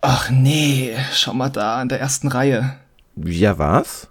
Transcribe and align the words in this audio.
Ach 0.00 0.30
nee, 0.30 0.96
schau 1.12 1.34
mal 1.34 1.48
da 1.48 1.82
in 1.82 1.88
der 1.88 2.00
ersten 2.00 2.28
Reihe. 2.28 2.76
Ja, 3.16 3.58
was? 3.58 4.08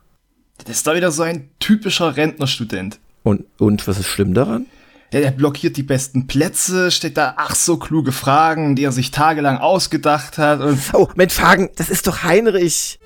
Das 0.57 0.77
ist 0.77 0.87
da 0.87 0.95
wieder 0.95 1.11
so 1.11 1.23
ein 1.23 1.49
typischer 1.59 2.17
Rentnerstudent. 2.17 2.99
Und, 3.23 3.45
und 3.57 3.87
was 3.87 3.99
ist 3.99 4.07
schlimm 4.07 4.33
daran? 4.33 4.65
Ja, 5.13 5.21
der 5.21 5.31
blockiert 5.31 5.77
die 5.77 5.83
besten 5.83 6.27
Plätze, 6.27 6.91
stellt 6.91 7.15
da 7.15 7.35
ach 7.37 7.55
so 7.55 7.77
kluge 7.77 8.11
Fragen, 8.11 8.75
die 8.75 8.83
er 8.83 8.91
sich 8.91 9.11
tagelang 9.11 9.57
ausgedacht 9.57 10.37
hat. 10.37 10.59
Und 10.59 10.79
oh, 10.93 11.07
Mensch, 11.15 11.39
Hagen, 11.39 11.69
das 11.77 11.89
ist 11.89 12.07
doch 12.07 12.23
Heinrich. 12.23 12.99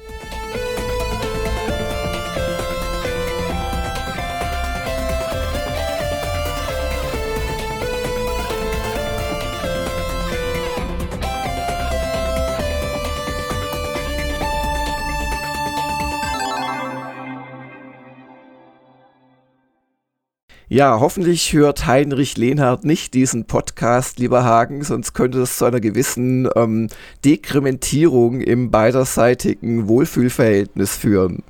Ja, 20.74 21.02
hoffentlich 21.02 21.52
hört 21.52 21.86
Heinrich 21.86 22.38
Lehnhardt 22.38 22.86
nicht 22.86 23.14
diesen 23.14 23.44
Podcast, 23.44 24.20
lieber 24.20 24.46
Hagen, 24.46 24.86
sonst 24.86 25.12
könnte 25.12 25.42
es 25.42 25.58
zu 25.58 25.66
einer 25.66 25.82
gewissen 25.82 26.48
ähm, 26.56 26.88
Dekrementierung 27.26 28.40
im 28.40 28.72
beiderseitigen 28.72 29.90
Wohlfühlverhältnis 29.90 30.96
führen. 30.96 31.44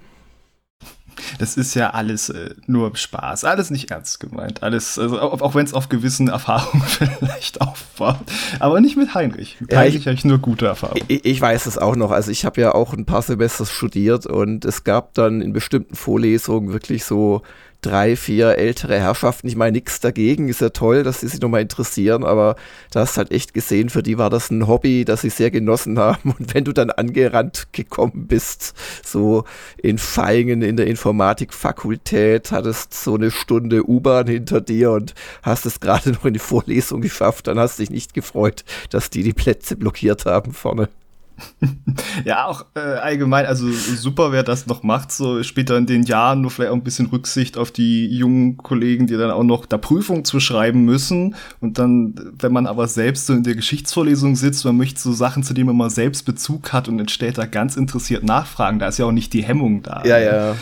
Das 1.38 1.56
ist 1.56 1.76
ja 1.76 1.92
alles 1.92 2.30
äh, 2.30 2.56
nur 2.66 2.96
Spaß, 2.96 3.44
alles 3.44 3.70
nicht 3.70 3.92
ernst 3.92 4.20
gemeint, 4.20 4.64
alles, 4.64 4.98
also 4.98 5.20
auch, 5.20 5.40
auch 5.42 5.54
wenn 5.54 5.68
es 5.68 5.76
auf 5.76 5.88
gewissen 5.88 6.28
Erfahrungen 6.28 6.84
vielleicht 6.88 7.62
aufbaut, 7.62 8.18
aber 8.60 8.82
nicht 8.82 8.98
mit 8.98 9.14
Heinrich. 9.14 9.58
Mit 9.62 9.72
ja, 9.72 9.82
Heinrich 9.82 10.08
habe 10.08 10.16
ich 10.16 10.26
nur 10.26 10.40
gute 10.40 10.66
Erfahrungen. 10.66 11.04
Ich, 11.10 11.26
ich, 11.26 11.40
weiß 11.40 11.68
es 11.68 11.78
auch 11.78 11.96
noch, 11.96 12.10
also 12.10 12.32
ich 12.32 12.44
habe 12.44 12.60
ja 12.60 12.74
auch 12.74 12.94
ein 12.94 13.06
paar 13.06 13.22
Semester 13.22 13.68
studiert 13.68 14.26
und 14.26 14.66
es 14.66 14.84
gab 14.84 15.14
dann 15.14 15.42
in 15.42 15.54
bestimmten 15.54 15.94
Vorlesungen 15.94 16.74
wirklich 16.74 17.06
so 17.06 17.44
drei, 17.82 18.16
vier 18.16 18.58
ältere 18.58 19.00
Herrschaften. 19.00 19.48
Ich 19.48 19.56
meine, 19.56 19.74
nichts 19.74 20.00
dagegen, 20.00 20.50
ist 20.50 20.62
ja 20.62 20.70
toll, 20.70 21.04
dass 21.04 21.22
sie 21.22 21.28
sich 21.28 21.42
nochmal 21.42 21.62
interessieren, 21.62 22.24
aber 22.24 22.56
da 22.92 23.02
hast 23.02 23.18
halt 23.18 23.32
echt 23.32 23.54
gesehen, 23.54 23.90
für 23.90 24.04
die 24.04 24.18
war 24.18 24.30
das 24.30 24.52
ein 24.52 24.68
Hobby, 24.68 25.04
das 25.04 25.22
sie 25.22 25.30
sehr 25.30 25.52
genossen 25.52 26.00
haben. 26.00 26.36
Und 26.40 26.54
wenn 26.54 26.64
du 26.64 26.74
dann 26.74 26.92
angerannt 26.92 27.68
gekommen 27.72 28.28
bist, 28.28 28.74
so 29.04 29.46
in 29.78 29.98
Feingen 29.98 30.62
in 30.62 30.78
der 30.78 30.88
Informatikfakultät, 30.88 32.52
hattest 32.52 32.94
so 32.94 33.16
eine 33.16 33.32
Stunde 33.32 33.88
U-Bahn 33.88 34.28
hinter 34.28 34.62
dir 34.62 34.92
und 34.92 35.14
hast 35.42 35.66
es 35.66 35.80
gerade 35.80 36.12
noch 36.12 36.26
in 36.26 36.34
die 36.34 36.40
Vorlesung 36.40 37.02
geschafft, 37.02 37.48
dann 37.48 37.60
hast 37.60 37.80
dich 37.80 37.90
nicht 37.90 38.14
gefreut, 38.14 38.64
dass 38.90 39.10
die 39.10 39.24
die 39.24 39.34
Plätze 39.34 39.76
blockiert 39.76 40.26
haben 40.26 40.54
vorne. 40.54 40.90
ja, 42.26 42.46
auch 42.46 42.66
äh, 42.76 42.80
allgemein, 42.80 43.46
also 43.46 43.70
super, 43.70 44.32
wer 44.32 44.44
das 44.44 44.68
noch 44.68 44.84
macht, 44.84 45.12
so 45.12 45.44
später 45.44 45.78
in 45.78 45.86
den 45.86 46.04
Jahren, 46.04 46.42
nur 46.42 46.52
vielleicht 46.52 46.72
auch 46.72 46.76
ein 46.76 46.84
bisschen 46.84 47.08
Rücksicht 47.08 47.58
auf 47.58 47.72
die 47.72 48.08
jungen 48.08 48.58
Kollegen, 48.58 49.08
die 49.08 49.18
dann 49.18 49.32
auch 49.32 49.44
noch 49.44 49.66
da 49.66 49.78
Prüfung 49.78 50.26
zu 50.26 50.40
schreiben 50.40 50.84
müssen. 50.84 51.36
Und 51.60 51.78
dann, 51.80 52.16
wenn 52.40 52.54
man 52.54 52.68
aber 52.68 52.88
selbst 52.88 53.28
so 53.28 53.34
in 53.34 53.44
der 53.44 53.56
Geschichtsvorlesung 53.56 54.36
sitzt, 54.36 54.66
man 54.66 54.78
möchte 54.78 55.00
so 55.00 55.14
Sachen, 55.14 55.44
zu 55.44 55.54
denen 55.54 55.68
man 55.68 55.78
mal 55.78 55.90
selbst 55.90 56.24
Bezug 56.24 56.74
hat 56.74 56.88
und 56.88 56.98
dann 56.98 57.08
stellt 57.08 57.38
da 57.38 57.46
ganz 57.46 57.78
interessiert 57.78 58.24
nachfragen, 58.24 58.80
da 58.80 58.88
ist 58.88 58.98
ja 58.98 59.06
auch 59.06 59.12
nicht 59.12 59.34
die 59.34 59.44
Hemmung 59.44 59.84
da. 59.84 60.04
Ja, 60.06 60.20
ja 60.20 60.56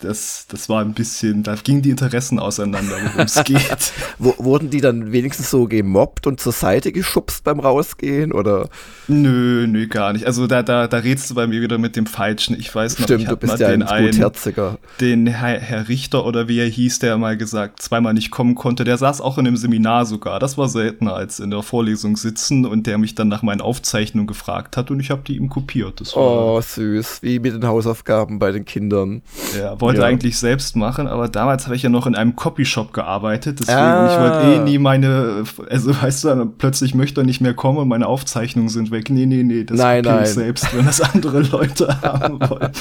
das, 0.00 0.46
das 0.48 0.68
war 0.68 0.82
ein 0.82 0.92
bisschen, 0.92 1.42
da 1.42 1.54
gingen 1.54 1.80
die 1.80 1.88
Interessen 1.90 2.38
auseinander, 2.38 2.96
worum 3.02 3.20
es 3.20 3.42
geht. 3.44 3.92
Wurden 4.18 4.68
die 4.68 4.82
dann 4.82 5.10
wenigstens 5.12 5.50
so 5.50 5.66
gemobbt 5.66 6.26
und 6.26 6.38
zur 6.38 6.52
Seite 6.52 6.92
geschubst 6.92 7.44
beim 7.44 7.60
Rausgehen 7.60 8.32
oder? 8.32 8.68
Nö, 9.08 9.66
nö, 9.66 9.86
gar 9.86 10.12
nicht. 10.12 10.26
Also 10.26 10.46
da, 10.46 10.62
da, 10.62 10.86
da 10.86 10.98
redst 10.98 11.30
du 11.30 11.34
bei 11.34 11.46
mir 11.46 11.62
wieder 11.62 11.78
mit 11.78 11.96
dem 11.96 12.06
Falschen. 12.06 12.58
Ich 12.58 12.74
weiß 12.74 12.98
noch, 12.98 13.06
Stimmt, 13.06 13.22
ich 13.22 13.28
du 13.28 13.36
bist 13.38 13.58
ja 13.58 13.70
den 13.70 13.82
ein 13.82 14.06
Gutherziger. 14.06 14.78
Den 15.00 15.26
Herr, 15.26 15.58
Herr 15.60 15.88
Richter 15.88 16.26
oder 16.26 16.46
wie 16.46 16.58
er 16.58 16.68
hieß, 16.68 16.98
der 16.98 17.16
mal 17.16 17.38
gesagt, 17.38 17.80
zweimal 17.80 18.12
nicht 18.12 18.30
kommen 18.30 18.54
konnte, 18.54 18.84
der 18.84 18.98
saß 18.98 19.22
auch 19.22 19.38
in 19.38 19.46
einem 19.46 19.56
Seminar 19.56 20.04
sogar. 20.04 20.38
Das 20.40 20.58
war 20.58 20.68
seltener 20.68 21.14
als 21.14 21.40
in 21.40 21.50
der 21.50 21.62
Vorlesung 21.62 22.18
sitzen 22.18 22.66
und 22.66 22.86
der 22.86 22.98
mich 22.98 23.14
dann 23.14 23.28
nach 23.28 23.42
meinen 23.42 23.62
Aufzeichnungen 23.62 24.26
gefragt 24.26 24.76
hat 24.76 24.90
und 24.90 25.00
ich 25.00 25.10
habe 25.10 25.22
die 25.26 25.36
ihm 25.36 25.48
kopiert. 25.48 26.02
oh, 26.14 26.60
süß. 26.60 27.22
Wie 27.22 27.38
mit 27.38 27.54
den 27.54 27.66
Hausaufgaben 27.66 28.38
bei 28.38 28.52
den 28.52 28.66
Kindern. 28.66 29.22
Ja, 29.58 29.74
wollte 29.86 30.00
ja. 30.00 30.06
eigentlich 30.06 30.38
selbst 30.38 30.76
machen, 30.76 31.06
aber 31.06 31.28
damals 31.28 31.66
habe 31.66 31.76
ich 31.76 31.82
ja 31.82 31.88
noch 31.88 32.06
in 32.06 32.14
einem 32.14 32.36
Copyshop 32.36 32.92
gearbeitet, 32.92 33.60
deswegen 33.60 33.78
ah. 33.78 34.12
ich 34.12 34.20
wollte 34.20 34.54
eh 34.54 34.64
nie 34.64 34.78
meine, 34.78 35.44
also 35.70 36.02
weißt 36.02 36.24
du, 36.24 36.46
plötzlich 36.58 36.94
möchte 36.94 37.20
er 37.20 37.24
nicht 37.24 37.40
mehr 37.40 37.54
kommen 37.54 37.78
und 37.78 37.88
meine 37.88 38.06
Aufzeichnungen 38.06 38.68
sind 38.68 38.90
weg. 38.90 39.10
Nee, 39.10 39.26
nee, 39.26 39.42
nee, 39.42 39.64
das 39.64 39.78
nein, 39.78 40.02
nein. 40.04 40.24
ich 40.24 40.30
selbst, 40.30 40.76
wenn 40.76 40.86
das 40.86 41.00
andere 41.00 41.40
Leute 41.52 42.00
haben 42.02 42.40
wollen. 42.40 42.72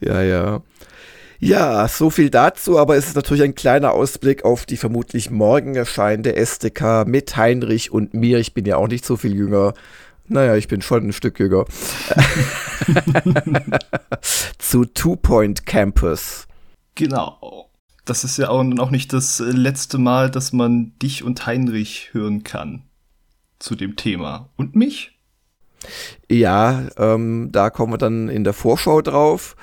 Ja, 0.00 0.22
ja. 0.22 0.62
Ja, 1.38 1.86
so 1.86 2.08
viel 2.08 2.30
dazu, 2.30 2.78
aber 2.78 2.96
es 2.96 3.08
ist 3.08 3.16
natürlich 3.16 3.42
ein 3.42 3.54
kleiner 3.54 3.92
Ausblick 3.92 4.44
auf 4.44 4.64
die 4.64 4.78
vermutlich 4.78 5.30
morgen 5.30 5.74
erscheinende 5.74 6.34
SDK 6.34 7.04
mit 7.06 7.36
Heinrich 7.36 7.92
und 7.92 8.14
mir. 8.14 8.38
Ich 8.38 8.54
bin 8.54 8.64
ja 8.64 8.76
auch 8.76 8.88
nicht 8.88 9.04
so 9.04 9.16
viel 9.16 9.34
jünger. 9.34 9.74
Naja, 10.28 10.56
ich 10.56 10.68
bin 10.68 10.82
schon 10.82 11.08
ein 11.08 11.12
Stück 11.12 11.38
jünger. 11.38 11.64
Zu 14.58 14.84
Two 14.84 15.16
Point 15.16 15.66
Campus. 15.66 16.46
Genau. 16.94 17.70
Das 18.04 18.24
ist 18.24 18.36
ja 18.38 18.48
auch 18.48 18.62
noch 18.62 18.90
nicht 18.90 19.12
das 19.12 19.40
letzte 19.40 19.98
Mal, 19.98 20.30
dass 20.30 20.52
man 20.52 20.92
dich 21.02 21.24
und 21.24 21.46
Heinrich 21.46 22.10
hören 22.12 22.44
kann 22.44 22.82
zu 23.58 23.74
dem 23.74 23.96
Thema. 23.96 24.50
Und 24.56 24.76
mich? 24.76 25.18
Ja, 26.30 26.88
ähm, 26.96 27.50
da 27.52 27.70
kommen 27.70 27.92
wir 27.92 27.98
dann 27.98 28.28
in 28.28 28.44
der 28.44 28.52
Vorschau 28.52 29.02
drauf. 29.02 29.56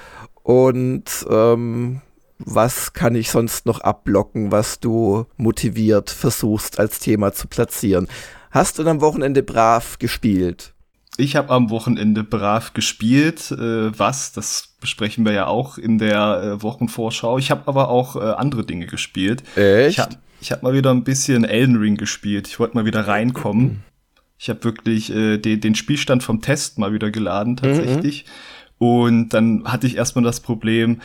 Und 0.44 1.26
ähm, 1.30 2.02
was 2.38 2.94
kann 2.94 3.16
ich 3.16 3.32
sonst 3.32 3.66
noch 3.66 3.80
abblocken, 3.80 4.52
was 4.52 4.80
du 4.80 5.26
motiviert 5.38 6.10
versuchst 6.10 6.80
als 6.80 7.00
Thema 7.00 7.34
zu 7.34 7.48
platzieren? 7.48 8.08
Hast 8.54 8.78
du 8.78 8.88
am 8.88 9.02
Wochenende 9.02 9.42
brav 9.42 9.98
gespielt? 9.98 10.74
Ich 11.18 11.36
habe 11.36 11.50
am 11.52 11.72
Wochenende 11.72 12.24
brav 12.24 12.74
gespielt. 12.74 13.50
Äh, 13.50 13.98
was? 13.98 14.32
Das 14.32 14.76
besprechen 14.80 15.26
wir 15.26 15.32
ja 15.32 15.48
auch 15.48 15.80
in 15.80 15.98
der 15.98 16.44
äh, 16.44 16.62
Wochenvorschau. 16.62 17.40
Ich 17.40 17.50
habe 17.50 17.64
aber 17.66 17.90
auch 17.90 18.16
äh, 18.16 18.20
andere 18.20 18.64
Dinge 18.64 18.86
gespielt. 18.86 19.42
Echt? 19.58 19.98
Ich 19.98 20.00
habe 20.00 20.18
hab 20.52 20.62
mal 20.62 20.74
wieder 20.76 20.92
ein 20.92 21.04
bisschen 21.04 21.46
Elden 21.46 21.78
Ring 21.78 21.98
gespielt. 21.98 22.48
Ich 22.48 22.60
wollte 22.60 22.76
mal 22.76 22.86
wieder 22.86 23.08
reinkommen. 23.08 23.82
Ich 24.38 24.50
habe 24.50 24.64
wirklich 24.66 25.12
äh, 25.12 25.40
den, 25.40 25.60
den 25.60 25.74
Spielstand 25.74 26.22
vom 26.22 26.42
Test 26.42 26.78
mal 26.78 26.94
wieder 26.94 27.10
geladen, 27.10 27.58
tatsächlich. 27.58 28.26
Mhm. 28.80 28.88
Und 28.88 29.30
dann 29.30 29.64
hatte 29.66 29.88
ich 29.88 29.98
erstmal 29.98 30.26
das 30.26 30.42
Problem, 30.42 31.02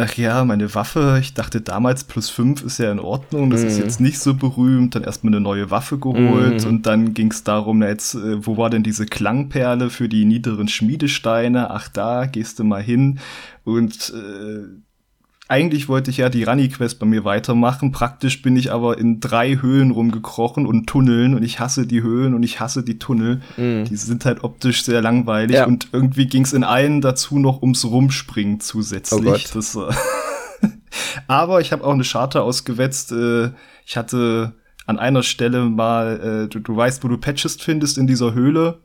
ach 0.00 0.14
ja, 0.14 0.44
meine 0.44 0.74
Waffe, 0.74 1.18
ich 1.20 1.34
dachte 1.34 1.60
damals 1.60 2.04
plus 2.04 2.30
fünf 2.30 2.62
ist 2.62 2.78
ja 2.78 2.90
in 2.90 2.98
Ordnung, 2.98 3.50
das 3.50 3.62
mm. 3.62 3.66
ist 3.66 3.76
mhm. 3.76 3.82
jetzt 3.82 4.00
nicht 4.00 4.18
so 4.18 4.34
berühmt, 4.34 4.94
dann 4.94 5.04
erstmal 5.04 5.32
eine 5.32 5.40
neue 5.40 5.70
Waffe 5.70 5.98
geholt 5.98 6.64
mm. 6.64 6.68
und 6.68 6.86
dann 6.86 7.14
ging 7.14 7.30
es 7.30 7.44
darum, 7.44 7.82
jetzt, 7.82 8.14
äh, 8.14 8.46
wo 8.46 8.56
war 8.56 8.70
denn 8.70 8.82
diese 8.82 9.06
Klangperle 9.06 9.90
für 9.90 10.08
die 10.08 10.24
niederen 10.24 10.68
Schmiedesteine? 10.68 11.70
Ach 11.70 11.88
da, 11.88 12.26
gehst 12.26 12.58
du 12.58 12.64
mal 12.64 12.82
hin 12.82 13.20
und 13.64 14.12
äh, 14.14 14.66
eigentlich 15.50 15.88
wollte 15.88 16.10
ich 16.10 16.18
ja 16.18 16.28
die 16.28 16.44
Runny-Quest 16.44 17.00
bei 17.00 17.06
mir 17.06 17.24
weitermachen. 17.24 17.90
Praktisch 17.90 18.40
bin 18.40 18.56
ich 18.56 18.70
aber 18.70 18.98
in 18.98 19.18
drei 19.18 19.56
Höhlen 19.56 19.90
rumgekrochen 19.90 20.64
und 20.64 20.86
Tunneln 20.86 21.34
und 21.34 21.42
ich 21.42 21.58
hasse 21.58 21.88
die 21.88 22.02
Höhlen 22.02 22.34
und 22.34 22.44
ich 22.44 22.60
hasse 22.60 22.84
die 22.84 23.00
Tunnel. 23.00 23.40
Mm. 23.56 23.84
Die 23.84 23.96
sind 23.96 24.24
halt 24.24 24.44
optisch 24.44 24.84
sehr 24.84 25.02
langweilig 25.02 25.56
ja. 25.56 25.66
und 25.66 25.88
irgendwie 25.92 26.26
ging 26.26 26.44
es 26.44 26.52
in 26.52 26.62
allen 26.62 27.00
dazu 27.00 27.40
noch 27.40 27.62
ums 27.62 27.84
Rumspringen 27.84 28.60
zusätzlich. 28.60 29.48
Oh 29.50 29.54
das, 29.54 29.74
äh 29.74 30.68
aber 31.26 31.60
ich 31.60 31.72
habe 31.72 31.82
auch 31.82 31.94
eine 31.94 32.04
Charter 32.04 32.44
ausgewetzt. 32.44 33.10
Äh, 33.10 33.50
ich 33.84 33.96
hatte 33.96 34.52
an 34.86 35.00
einer 35.00 35.24
Stelle 35.24 35.64
mal, 35.64 36.44
äh, 36.44 36.48
du, 36.48 36.60
du 36.60 36.76
weißt, 36.76 37.02
wo 37.02 37.08
du 37.08 37.18
Patches 37.18 37.56
findest 37.56 37.98
in 37.98 38.06
dieser 38.06 38.34
Höhle. 38.34 38.78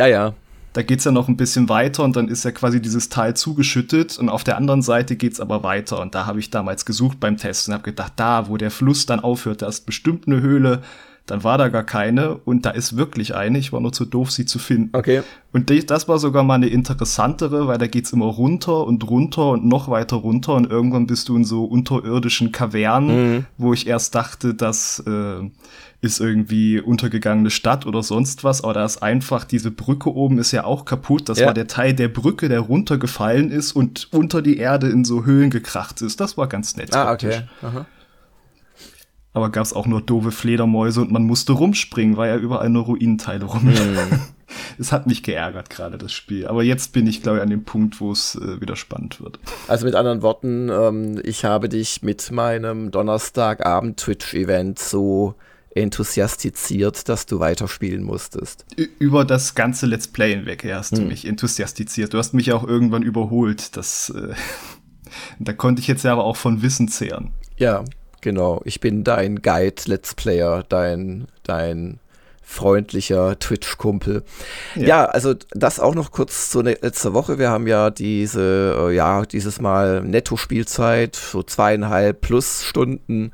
Ja, 0.00 0.06
ja 0.06 0.34
da 0.78 0.82
geht's 0.84 1.02
ja 1.02 1.10
noch 1.10 1.26
ein 1.26 1.36
bisschen 1.36 1.68
weiter 1.68 2.04
und 2.04 2.14
dann 2.14 2.28
ist 2.28 2.44
ja 2.44 2.52
quasi 2.52 2.80
dieses 2.80 3.08
Teil 3.08 3.34
zugeschüttet 3.34 4.16
und 4.16 4.28
auf 4.28 4.44
der 4.44 4.56
anderen 4.56 4.80
Seite 4.80 5.16
geht's 5.16 5.40
aber 5.40 5.64
weiter. 5.64 6.00
Und 6.00 6.14
da 6.14 6.24
habe 6.24 6.38
ich 6.38 6.50
damals 6.50 6.84
gesucht 6.84 7.18
beim 7.18 7.36
Test 7.36 7.66
und 7.66 7.74
habe 7.74 7.82
gedacht, 7.82 8.12
da, 8.14 8.48
wo 8.48 8.56
der 8.56 8.70
Fluss 8.70 9.04
dann 9.04 9.18
aufhört, 9.18 9.62
da 9.62 9.66
ist 9.66 9.86
bestimmt 9.86 10.28
eine 10.28 10.40
Höhle, 10.40 10.82
dann 11.28 11.44
war 11.44 11.58
da 11.58 11.68
gar 11.68 11.84
keine 11.84 12.36
und 12.36 12.66
da 12.66 12.70
ist 12.70 12.96
wirklich 12.96 13.34
eine, 13.34 13.58
ich 13.58 13.72
war 13.72 13.80
nur 13.80 13.92
zu 13.92 14.04
doof, 14.04 14.30
sie 14.30 14.46
zu 14.46 14.58
finden. 14.58 14.96
Okay. 14.96 15.22
Und 15.52 15.70
das 15.90 16.08
war 16.08 16.18
sogar 16.18 16.42
mal 16.42 16.54
eine 16.54 16.68
interessantere, 16.68 17.66
weil 17.68 17.78
da 17.78 17.86
geht's 17.86 18.12
immer 18.12 18.26
runter 18.26 18.86
und 18.86 19.08
runter 19.08 19.50
und 19.50 19.66
noch 19.66 19.88
weiter 19.88 20.16
runter 20.16 20.54
und 20.54 20.70
irgendwann 20.70 21.06
bist 21.06 21.28
du 21.28 21.36
in 21.36 21.44
so 21.44 21.64
unterirdischen 21.64 22.50
Kavernen, 22.50 23.32
mhm. 23.32 23.46
wo 23.58 23.72
ich 23.72 23.86
erst 23.86 24.14
dachte, 24.14 24.54
dass 24.54 25.02
äh, 25.06 25.48
ist 26.00 26.20
irgendwie 26.20 26.80
untergegangene 26.80 27.50
Stadt 27.50 27.84
oder 27.84 28.02
sonst 28.02 28.44
was, 28.44 28.62
aber 28.62 28.74
da 28.74 28.84
ist 28.84 29.02
einfach, 29.02 29.44
diese 29.44 29.70
Brücke 29.70 30.14
oben 30.14 30.38
ist 30.38 30.52
ja 30.52 30.64
auch 30.64 30.84
kaputt. 30.84 31.28
Das 31.28 31.40
ja. 31.40 31.46
war 31.46 31.54
der 31.54 31.66
Teil 31.66 31.92
der 31.92 32.08
Brücke, 32.08 32.48
der 32.48 32.60
runtergefallen 32.60 33.50
ist 33.50 33.72
und 33.72 34.08
unter 34.12 34.40
die 34.40 34.58
Erde 34.58 34.88
in 34.88 35.04
so 35.04 35.24
Höhlen 35.24 35.50
gekracht 35.50 36.00
ist. 36.00 36.20
Das 36.20 36.36
war 36.36 36.46
ganz 36.46 36.76
nett. 36.76 36.94
Ah, 36.94 37.12
okay. 37.12 37.42
Aha. 37.62 37.86
Aber 39.38 39.50
gab's 39.50 39.72
auch 39.72 39.86
nur 39.86 40.02
doofe 40.02 40.32
Fledermäuse 40.32 41.00
und 41.00 41.12
man 41.12 41.22
musste 41.22 41.52
rumspringen, 41.52 42.16
weil 42.16 42.28
ja 42.28 42.36
überall 42.36 42.68
nur 42.70 42.86
Ruinenteile 42.86 43.44
rumliegen. 43.44 44.10
Hm. 44.10 44.20
es 44.80 44.90
hat 44.90 45.06
mich 45.06 45.22
geärgert 45.22 45.70
gerade 45.70 45.96
das 45.96 46.12
Spiel. 46.12 46.48
Aber 46.48 46.64
jetzt 46.64 46.92
bin 46.92 47.06
ich, 47.06 47.22
glaube 47.22 47.38
ich, 47.38 47.42
an 47.44 47.50
dem 47.50 47.62
Punkt, 47.62 48.00
wo 48.00 48.10
es 48.10 48.34
äh, 48.34 48.60
wieder 48.60 48.74
spannend 48.74 49.20
wird. 49.20 49.38
Also 49.68 49.86
mit 49.86 49.94
anderen 49.94 50.22
Worten, 50.22 50.70
ähm, 50.70 51.20
ich 51.22 51.44
habe 51.44 51.68
dich 51.68 52.02
mit 52.02 52.32
meinem 52.32 52.90
Donnerstagabend 52.90 54.00
Twitch-Event 54.00 54.80
so 54.80 55.36
enthusiastiziert, 55.72 57.08
dass 57.08 57.26
du 57.26 57.38
weiterspielen 57.38 58.02
musstest. 58.02 58.66
Über 58.98 59.24
das 59.24 59.54
ganze 59.54 59.86
Let's 59.86 60.08
Play 60.08 60.34
hinweg 60.34 60.66
hast 60.68 60.96
hm. 60.96 60.98
du 60.98 61.04
mich 61.04 61.26
enthusiastiziert. 61.26 62.12
Du 62.12 62.18
hast 62.18 62.34
mich 62.34 62.52
auch 62.52 62.66
irgendwann 62.66 63.04
überholt. 63.04 63.76
Das, 63.76 64.10
äh, 64.10 64.34
da 65.38 65.52
konnte 65.52 65.80
ich 65.80 65.86
jetzt 65.86 66.02
ja 66.02 66.10
aber 66.10 66.24
auch 66.24 66.36
von 66.36 66.60
Wissen 66.60 66.88
zehren. 66.88 67.30
Ja, 67.56 67.84
genau. 68.28 68.60
Ich 68.66 68.80
bin 68.80 69.04
dein 69.04 69.40
Guide, 69.40 69.82
Let's 69.86 70.14
Player, 70.14 70.62
dein, 70.68 71.28
dein 71.44 71.98
freundlicher 72.42 73.38
Twitch-Kumpel. 73.38 74.22
Ja. 74.74 74.86
ja. 74.86 75.04
also 75.06 75.34
das 75.52 75.80
auch 75.80 75.94
noch 75.94 76.10
kurz 76.10 76.50
zur 76.50 76.62
ne-, 76.62 76.76
letzter 76.78 77.14
Woche. 77.14 77.38
Wir 77.38 77.48
haben 77.48 77.66
ja 77.66 77.88
diese, 77.88 78.76
äh, 78.78 78.94
ja, 78.94 79.22
dieses 79.24 79.62
Mal 79.62 80.02
Netto-Spielzeit, 80.02 81.16
so 81.16 81.42
zweieinhalb 81.42 82.20
plus 82.20 82.64
Stunden. 82.64 83.32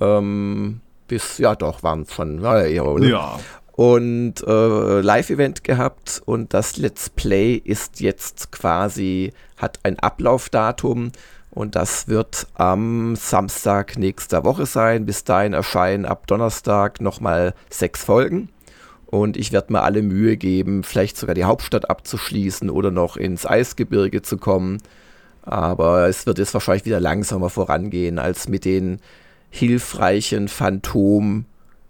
Ähm, 0.00 0.80
bis, 1.06 1.38
ja 1.38 1.54
doch, 1.54 1.84
waren 1.84 2.04
von, 2.04 2.42
ja, 2.42 2.82
oder? 2.82 3.06
Ja. 3.06 3.38
Und 3.76 4.44
äh, 4.44 5.00
Live-Event 5.00 5.62
gehabt 5.62 6.22
und 6.24 6.54
das 6.54 6.76
Let's 6.76 7.08
Play 7.08 7.54
ist 7.54 8.00
jetzt 8.00 8.50
quasi, 8.50 9.32
hat 9.58 9.78
ein 9.84 9.98
Ablaufdatum 10.00 11.12
und 11.54 11.76
das 11.76 12.08
wird 12.08 12.48
am 12.54 13.14
Samstag 13.14 13.96
nächster 13.96 14.44
Woche 14.44 14.66
sein. 14.66 15.06
Bis 15.06 15.22
dahin 15.22 15.52
erscheinen 15.52 16.04
ab 16.04 16.26
Donnerstag 16.26 17.00
nochmal 17.00 17.54
sechs 17.70 18.02
Folgen. 18.02 18.48
Und 19.06 19.36
ich 19.36 19.52
werde 19.52 19.72
mir 19.72 19.82
alle 19.82 20.02
Mühe 20.02 20.36
geben, 20.36 20.82
vielleicht 20.82 21.16
sogar 21.16 21.36
die 21.36 21.44
Hauptstadt 21.44 21.88
abzuschließen 21.88 22.68
oder 22.70 22.90
noch 22.90 23.16
ins 23.16 23.46
Eisgebirge 23.46 24.22
zu 24.22 24.36
kommen. 24.36 24.82
Aber 25.42 26.08
es 26.08 26.26
wird 26.26 26.38
jetzt 26.38 26.54
wahrscheinlich 26.54 26.86
wieder 26.86 26.98
langsamer 26.98 27.50
vorangehen 27.50 28.18
als 28.18 28.48
mit 28.48 28.64
den 28.64 28.98
hilfreichen 29.50 30.48
Phantom 30.48 31.44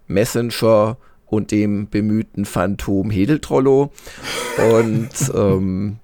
Messenger 0.07 0.99
und 1.25 1.51
dem 1.51 1.89
bemühten 1.89 2.45
Phantom 2.45 3.11
Hedeltrollo. 3.11 3.91
Und 4.71 5.33
ähm, 5.35 5.97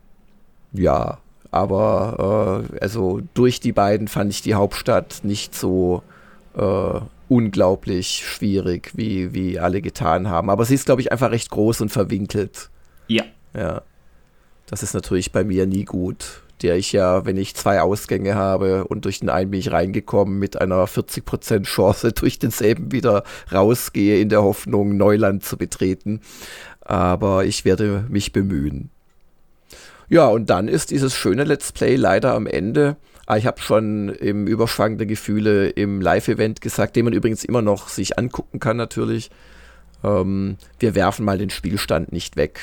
ja, 0.73 1.19
aber 1.51 2.65
äh, 2.73 2.79
also 2.81 3.21
durch 3.35 3.61
die 3.61 3.73
beiden 3.73 4.09
fand 4.09 4.33
ich 4.33 4.43
die 4.43 4.55
Hauptstadt 4.55 5.21
nicht 5.23 5.55
so 5.55 6.03
äh, 6.57 7.01
unglaublich 7.29 8.25
schwierig, 8.27 8.91
wie, 8.95 9.33
wie 9.35 9.59
alle 9.59 9.81
getan 9.81 10.29
haben. 10.29 10.51
Aber 10.51 10.65
sie 10.65 10.75
ist, 10.75 10.87
glaube 10.87 11.01
ich, 11.01 11.13
einfach 11.13 11.31
recht 11.31 11.51
groß 11.51 11.81
und 11.81 11.91
verwinkelt. 11.91 12.71
Ja. 13.07 13.25
Ja. 13.55 13.83
Das 14.67 14.83
ist 14.83 14.95
natürlich 14.95 15.33
bei 15.33 15.45
mir 15.45 15.67
nie 15.67 15.85
gut. 15.85 16.43
Der 16.63 16.77
ich 16.77 16.93
ja, 16.93 17.25
wenn 17.25 17.39
ich 17.39 17.55
zwei 17.55 17.81
Ausgänge 17.81 18.35
habe 18.35 18.85
und 18.85 19.07
durch 19.07 19.21
den 19.21 19.31
einen 19.31 19.51
bin 19.51 19.61
ich 19.61 19.73
reingekommen, 19.73 20.39
mit 20.39 20.61
einer 20.61 20.85
40% 20.87 21.63
Chance 21.63 22.13
durch 22.15 22.39
denselben 22.39 22.93
wieder 22.93 23.25
rausgehe, 23.51 24.21
in 24.21 24.29
der 24.29 24.43
Hoffnung, 24.43 24.97
Neuland 24.97 25.43
zu 25.43 25.57
betreten. 25.57 26.21
Aber 26.81 27.45
ich 27.45 27.65
werde 27.65 28.05
mich 28.09 28.33
bemühen. 28.33 28.91
Ja, 30.11 30.27
und 30.27 30.51
dann 30.51 30.67
ist 30.67 30.91
dieses 30.91 31.15
schöne 31.15 31.45
Let's 31.45 31.71
Play 31.71 31.95
leider 31.95 32.35
am 32.35 32.47
Ende. 32.47 32.97
Ah, 33.27 33.37
ich 33.37 33.47
habe 33.47 33.61
schon 33.61 34.09
im 34.09 34.49
Überschwang 34.49 34.99
der 34.99 35.07
Gefühle 35.07 35.69
im 35.69 36.01
Live-Event 36.01 36.61
gesagt, 36.61 36.97
den 36.97 37.05
man 37.05 37.15
übrigens 37.15 37.45
immer 37.45 37.63
noch 37.63 37.89
sich 37.89 38.19
angucken 38.19 38.59
kann 38.59 38.77
natürlich. 38.77 39.31
Ähm, 40.03 40.57
wir 40.81 40.97
werfen 40.97 41.25
mal 41.25 41.39
den 41.39 41.51
Spielstand 41.51 42.11
nicht 42.11 42.37
weg. 42.37 42.61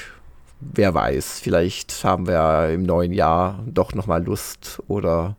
Wer 0.59 0.93
weiß, 0.93 1.39
vielleicht 1.39 2.03
haben 2.03 2.27
wir 2.27 2.69
im 2.69 2.83
neuen 2.83 3.13
Jahr 3.13 3.63
doch 3.65 3.93
nochmal 3.93 4.25
Lust 4.25 4.83
oder 4.89 5.37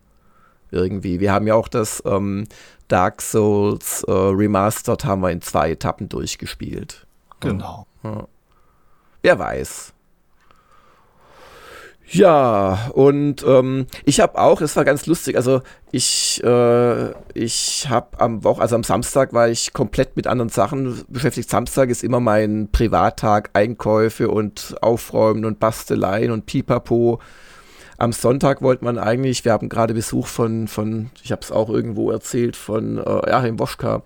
irgendwie. 0.71 1.21
Wir 1.21 1.33
haben 1.33 1.47
ja 1.47 1.57
auch 1.57 1.69
das 1.69 2.03
ähm, 2.07 2.47
Dark 2.89 3.21
Souls 3.21 4.03
äh, 4.05 4.13
Remastered 4.13 5.05
haben 5.05 5.21
wir 5.21 5.31
in 5.31 5.43
zwei 5.43 5.73
Etappen 5.73 6.09
durchgespielt. 6.09 7.07
Genau. 7.41 7.87
Ja. 8.03 8.27
Wer 9.21 9.39
weiß. 9.39 9.93
Ja, 12.11 12.91
und 12.95 13.45
ähm, 13.47 13.87
ich 14.05 14.21
habe 14.21 14.39
auch, 14.39 14.63
es 14.63 14.77
war 14.77 14.85
ganz 14.87 15.05
lustig, 15.05 15.37
also 15.37 15.61
ich, 15.93 16.43
äh, 16.43 17.11
ich 17.35 17.87
habe 17.91 18.19
am 18.19 18.45
Woche, 18.45 18.63
also 18.63 18.77
am 18.77 18.83
Samstag 18.83 19.35
war 19.35 19.49
ich 19.49 19.75
komplett 19.75 20.17
mit 20.17 20.27
anderen 20.27 20.49
Sachen 20.49 21.05
beschäftigt. 21.09 21.51
Samstag 21.51 21.91
ist 21.91 22.03
immer 22.03 22.21
mein 22.21 22.71
Privattag, 22.73 23.51
Einkäufe 23.53 24.31
und 24.31 24.77
Aufräumen 24.81 25.45
und 25.45 25.61
Basteleien 25.61 26.31
und 26.31 26.47
Pipapo. 26.47 27.21
Am 27.99 28.13
Sonntag 28.13 28.63
wollte 28.63 28.85
man 28.85 28.97
eigentlich, 28.97 29.45
wir 29.45 29.53
haben 29.53 29.69
gerade 29.69 29.93
Besuch 29.93 30.29
von, 30.29 30.67
von 30.67 31.11
ich 31.23 31.31
habe 31.31 31.43
es 31.43 31.53
auch 31.53 31.69
irgendwo 31.69 32.11
erzählt, 32.11 32.57
von 32.57 32.97
äh, 32.97 33.31
Achim 33.31 33.59
Woschka, 33.59 34.03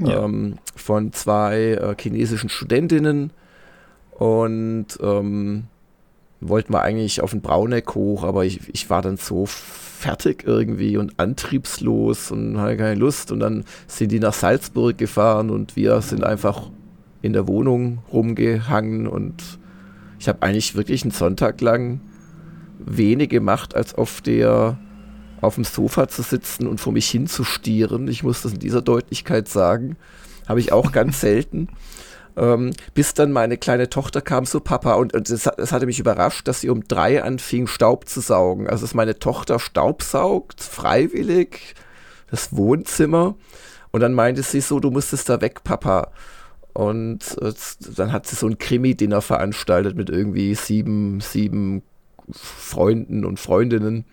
ja. 0.00 0.24
ähm, 0.24 0.58
von 0.76 1.14
zwei 1.14 1.72
äh, 1.72 1.96
chinesischen 1.98 2.50
Studentinnen 2.50 3.32
und 4.18 4.86
ähm, 5.00 5.68
wollten 6.40 6.72
wir 6.72 6.82
eigentlich 6.82 7.20
auf 7.20 7.32
den 7.32 7.40
Brauneck 7.40 7.94
hoch, 7.94 8.24
aber 8.24 8.44
ich, 8.44 8.60
ich 8.72 8.88
war 8.90 9.02
dann 9.02 9.16
so 9.16 9.46
fertig 9.46 10.44
irgendwie 10.46 10.96
und 10.96 11.18
antriebslos 11.18 12.30
und 12.30 12.58
hatte 12.58 12.76
keine 12.76 12.94
Lust. 12.94 13.32
Und 13.32 13.40
dann 13.40 13.64
sind 13.86 14.12
die 14.12 14.20
nach 14.20 14.32
Salzburg 14.32 14.96
gefahren 14.96 15.50
und 15.50 15.74
wir 15.74 16.00
sind 16.02 16.22
einfach 16.22 16.70
in 17.22 17.32
der 17.32 17.48
Wohnung 17.48 17.98
rumgehangen 18.12 19.08
und 19.08 19.58
ich 20.20 20.28
habe 20.28 20.42
eigentlich 20.42 20.74
wirklich 20.74 21.02
einen 21.02 21.10
Sonntag 21.10 21.60
lang 21.60 22.00
wenig 22.78 23.28
gemacht, 23.28 23.74
als 23.74 23.94
auf 23.94 24.20
der 24.20 24.78
auf 25.40 25.54
dem 25.54 25.64
Sofa 25.64 26.08
zu 26.08 26.22
sitzen 26.22 26.66
und 26.66 26.80
vor 26.80 26.92
mich 26.92 27.08
hinzustieren. 27.08 28.08
Ich 28.08 28.24
muss 28.24 28.42
das 28.42 28.54
in 28.54 28.58
dieser 28.58 28.82
Deutlichkeit 28.82 29.48
sagen. 29.48 29.96
Habe 30.48 30.58
ich 30.58 30.72
auch 30.72 30.90
ganz 30.90 31.20
selten. 31.20 31.68
Ähm, 32.38 32.70
bis 32.94 33.14
dann 33.14 33.32
meine 33.32 33.56
kleine 33.56 33.90
Tochter 33.90 34.20
kam, 34.20 34.46
so 34.46 34.60
Papa, 34.60 34.94
und, 34.94 35.12
das, 35.28 35.46
hatte 35.46 35.86
mich 35.86 35.98
überrascht, 35.98 36.46
dass 36.46 36.60
sie 36.60 36.70
um 36.70 36.86
drei 36.86 37.22
anfing, 37.22 37.66
Staub 37.66 38.08
zu 38.08 38.20
saugen. 38.20 38.68
Also 38.68 38.84
dass 38.84 38.94
meine 38.94 39.18
Tochter 39.18 39.58
Staub 39.58 40.02
saugt, 40.02 40.62
freiwillig, 40.62 41.74
das 42.30 42.54
Wohnzimmer. 42.54 43.34
Und 43.90 44.00
dann 44.00 44.14
meinte 44.14 44.42
sie 44.42 44.60
so, 44.60 44.78
du 44.78 44.90
musstest 44.90 45.28
da 45.28 45.40
weg, 45.40 45.64
Papa. 45.64 46.12
Und 46.74 47.36
äh, 47.42 47.52
dann 47.96 48.12
hat 48.12 48.26
sie 48.28 48.36
so 48.36 48.46
ein 48.46 48.58
Krimi-Dinner 48.58 49.20
veranstaltet 49.20 49.96
mit 49.96 50.08
irgendwie 50.08 50.54
sieben, 50.54 51.20
sieben 51.20 51.82
Freunden 52.30 53.24
und 53.24 53.40
Freundinnen. 53.40 54.04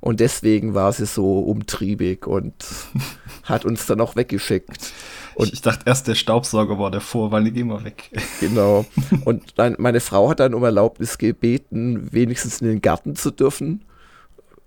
Und 0.00 0.20
deswegen 0.20 0.74
war 0.74 0.92
sie 0.92 1.06
so 1.06 1.40
umtriebig 1.40 2.26
und 2.26 2.54
hat 3.44 3.64
uns 3.64 3.86
dann 3.86 4.00
auch 4.00 4.16
weggeschickt. 4.16 4.92
Und 5.34 5.52
ich 5.52 5.60
dachte 5.60 5.82
erst, 5.86 6.08
der 6.08 6.14
Staubsauger 6.14 6.78
war 6.78 6.90
der 6.90 7.00
Vorwahl, 7.00 7.50
geh 7.50 7.64
mal 7.64 7.84
weg. 7.84 8.10
Genau. 8.40 8.84
Und 9.24 9.54
meine 9.78 10.00
Frau 10.00 10.28
hat 10.28 10.40
dann 10.40 10.54
um 10.54 10.62
Erlaubnis 10.64 11.16
gebeten, 11.16 12.08
wenigstens 12.12 12.60
in 12.60 12.68
den 12.68 12.82
Garten 12.82 13.16
zu 13.16 13.30
dürfen. 13.30 13.82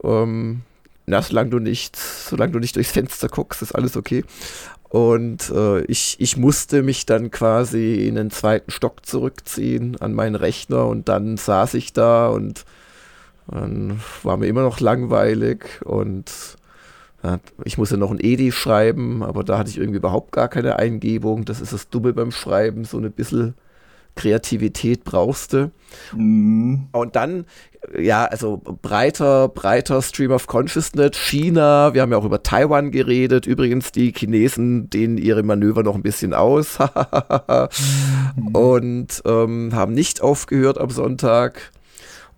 Ähm, 0.04 0.62
na, 1.06 1.22
solange 1.22 1.52
du 1.52 1.60
nicht, 1.60 1.96
solange 1.96 2.54
du 2.54 2.60
nicht 2.60 2.76
durchs 2.76 2.92
Fenster 2.92 3.28
guckst, 3.28 3.62
ist 3.62 3.76
alles 3.76 3.98
okay. 3.98 4.24
Und 4.90 5.50
äh, 5.50 5.82
ich, 5.86 6.16
ich 6.20 6.38
musste 6.38 6.84
mich 6.84 7.06
dann 7.06 7.30
quasi 7.32 8.08
in 8.08 8.16
den 8.16 8.32
zweiten 8.32 8.72
Stock 8.72 9.06
zurückziehen 9.06 10.00
an 10.00 10.14
meinen 10.14 10.36
Rechner 10.36 10.88
und 10.88 11.10
dann 11.10 11.38
saß 11.38 11.74
ich 11.74 11.94
da 11.94 12.28
und 12.28 12.64
dann 13.48 14.00
war 14.24 14.38
mir 14.38 14.48
immer 14.48 14.64
noch 14.64 14.80
langweilig 14.80 15.82
und 15.84 16.32
ich 17.64 17.78
muss 17.78 17.90
ja 17.90 17.96
noch 17.96 18.12
ein 18.12 18.20
Edi 18.20 18.52
schreiben, 18.52 19.24
aber 19.24 19.46
da 19.46 19.58
hatte 19.58 19.70
ich 19.70 19.78
irgendwie 19.78 20.00
überhaupt 20.00 20.34
gar 20.34 20.50
keine 20.50 20.78
Eingebung. 20.78 21.46
Das 21.46 21.62
ist 21.62 21.72
das 21.72 21.88
Dumme 21.88 22.12
beim 22.12 22.32
Schreiben, 22.32 22.84
so 22.84 22.98
ein 22.98 23.10
bisschen 23.14 23.56
Kreativität 24.16 25.04
brauchst 25.04 25.54
du. 25.54 25.72
Mm. 26.16 26.88
Und 26.92 27.16
dann, 27.16 27.46
ja, 27.98 28.26
also 28.26 28.62
breiter, 28.82 29.50
breiter 29.50 30.02
Stream 30.02 30.32
of 30.32 30.48
Consciousness, 30.48 31.18
China, 31.18 31.94
wir 31.94 32.02
haben 32.02 32.12
ja 32.12 32.18
auch 32.18 32.26
über 32.26 32.44
Taiwan 32.44 32.92
geredet. 32.92 33.48
Übrigens, 33.48 33.92
die 33.92 34.14
Chinesen 34.16 34.90
dehnen 34.90 35.18
ihre 35.18 35.44
Manöver 35.44 35.84
noch 35.84 35.96
ein 35.96 36.04
bisschen 36.04 36.34
aus. 36.34 36.78
mm. 38.38 38.56
Und 38.56 39.22
ähm, 39.26 39.72
haben 39.74 39.94
nicht 39.94 40.22
aufgehört 40.22 40.78
am 40.78 40.90
Sonntag. 40.90 41.72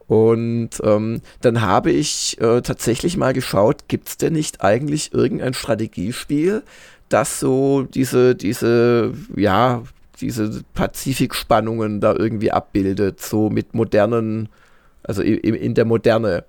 Und 0.07 0.69
ähm, 0.83 1.21
dann 1.41 1.62
habe 1.62 1.91
ich 1.91 2.39
äh, 2.39 2.62
tatsächlich 2.62 3.17
mal 3.17 3.33
geschaut, 3.33 3.88
gibt 3.88 4.09
es 4.09 4.17
denn 4.17 4.33
nicht 4.33 4.63
eigentlich 4.63 5.13
irgendein 5.13 5.53
Strategiespiel, 5.53 6.63
das 7.09 7.39
so 7.39 7.83
diese, 7.83 8.35
diese, 8.35 9.13
ja, 9.35 9.83
diese 10.21 10.63
Pazifikspannungen 10.74 12.01
da 12.01 12.13
irgendwie 12.13 12.51
abbildet, 12.51 13.19
so 13.19 13.50
mit 13.50 13.74
modernen, 13.74 14.50
also 15.03 15.21
in, 15.21 15.55
in 15.55 15.74
der 15.74 15.85
Moderne. 15.85 16.45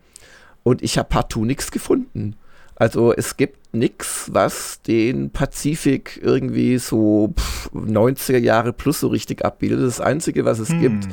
Und 0.62 0.82
ich 0.82 0.98
habe 0.98 1.08
partout 1.08 1.44
nichts 1.44 1.70
gefunden. 1.70 2.36
Also 2.74 3.14
es 3.14 3.38
gibt 3.38 3.74
nichts, 3.74 4.28
was 4.32 4.82
den 4.82 5.30
Pazifik 5.30 6.20
irgendwie 6.22 6.76
so 6.78 7.32
pff, 7.38 7.70
90er 7.72 8.38
Jahre 8.38 8.74
plus 8.74 9.00
so 9.00 9.08
richtig 9.08 9.44
abbildet. 9.44 9.80
Das 9.80 10.00
Einzige, 10.00 10.44
was 10.44 10.58
es 10.58 10.68
hm. 10.68 10.80
gibt, 10.80 11.08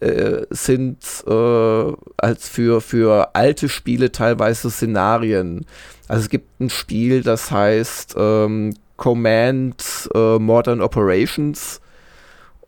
äh, 0.00 0.42
sind 0.50 0.98
äh, 1.26 1.92
als 2.16 2.48
für, 2.48 2.80
für 2.80 3.34
alte 3.34 3.68
Spiele 3.68 4.12
teilweise 4.12 4.70
Szenarien. 4.70 5.66
Also 6.08 6.22
es 6.22 6.28
gibt 6.30 6.60
ein 6.60 6.70
Spiel, 6.70 7.22
das 7.22 7.50
heißt 7.50 8.14
ähm, 8.16 8.74
Command 8.96 10.08
äh, 10.14 10.38
Modern 10.38 10.80
Operations 10.80 11.80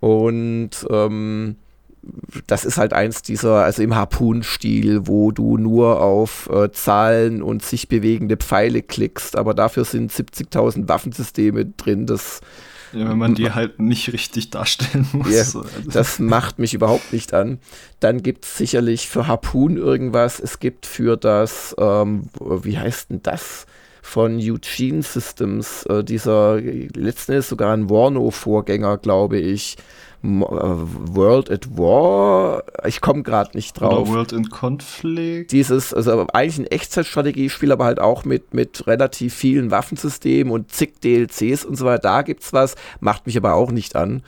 und 0.00 0.70
ähm, 0.90 1.56
das 2.46 2.64
ist 2.64 2.78
halt 2.78 2.92
eins 2.92 3.22
dieser, 3.22 3.64
also 3.64 3.82
im 3.82 3.94
Harpoon-Stil, 3.94 5.06
wo 5.06 5.32
du 5.32 5.58
nur 5.58 6.00
auf 6.02 6.48
äh, 6.52 6.70
Zahlen 6.70 7.42
und 7.42 7.64
sich 7.64 7.88
bewegende 7.88 8.36
Pfeile 8.36 8.82
klickst, 8.82 9.36
aber 9.36 9.54
dafür 9.54 9.84
sind 9.84 10.12
70.000 10.12 10.88
Waffensysteme 10.88 11.66
drin, 11.66 12.06
das 12.06 12.40
ja, 12.92 13.08
wenn 13.08 13.18
man 13.18 13.34
die 13.34 13.50
halt 13.50 13.80
nicht 13.80 14.12
richtig 14.12 14.50
darstellen 14.50 15.06
muss. 15.12 15.30
Ja, 15.30 15.40
also. 15.40 15.64
Das 15.90 16.18
macht 16.18 16.58
mich 16.58 16.74
überhaupt 16.74 17.12
nicht 17.12 17.34
an. 17.34 17.58
Dann 18.00 18.22
gibt 18.22 18.44
es 18.44 18.56
sicherlich 18.56 19.08
für 19.08 19.26
Harpoon 19.26 19.76
irgendwas. 19.76 20.40
Es 20.40 20.60
gibt 20.60 20.86
für 20.86 21.16
das, 21.16 21.74
ähm, 21.78 22.28
wie 22.40 22.78
heißt 22.78 23.10
denn 23.10 23.22
das? 23.22 23.66
Von 24.02 24.38
Eugene 24.38 25.02
Systems, 25.02 25.82
äh, 25.86 26.04
dieser 26.04 26.60
letzten 26.60 27.32
ist 27.32 27.48
sogar 27.48 27.72
ein 27.72 27.90
Warno-Vorgänger, 27.90 28.98
glaube 28.98 29.38
ich. 29.38 29.76
Äh, 30.22 30.28
World 30.28 31.50
at 31.50 31.76
War, 31.76 32.64
ich 32.84 33.00
komme 33.00 33.22
gerade 33.22 33.50
nicht 33.54 33.74
drauf. 33.74 34.08
Oder 34.08 34.14
World 34.14 34.32
in 34.32 34.48
Conflict. 34.48 35.52
Dieses, 35.52 35.94
also 35.94 36.26
eigentlich 36.32 36.58
ein 36.58 36.66
Echtzeitstrategiespiel, 36.66 37.72
aber 37.72 37.84
halt 37.84 38.00
auch 38.00 38.24
mit, 38.24 38.54
mit 38.54 38.86
relativ 38.86 39.34
vielen 39.34 39.70
Waffensystemen 39.70 40.52
und 40.52 40.72
zig 40.72 41.00
DLCs 41.00 41.64
und 41.64 41.76
so 41.76 41.84
weiter. 41.84 42.02
Da 42.02 42.22
gibt's 42.22 42.52
was, 42.52 42.74
macht 43.00 43.26
mich 43.26 43.36
aber 43.36 43.54
auch 43.54 43.70
nicht 43.70 43.96
an. 43.96 44.22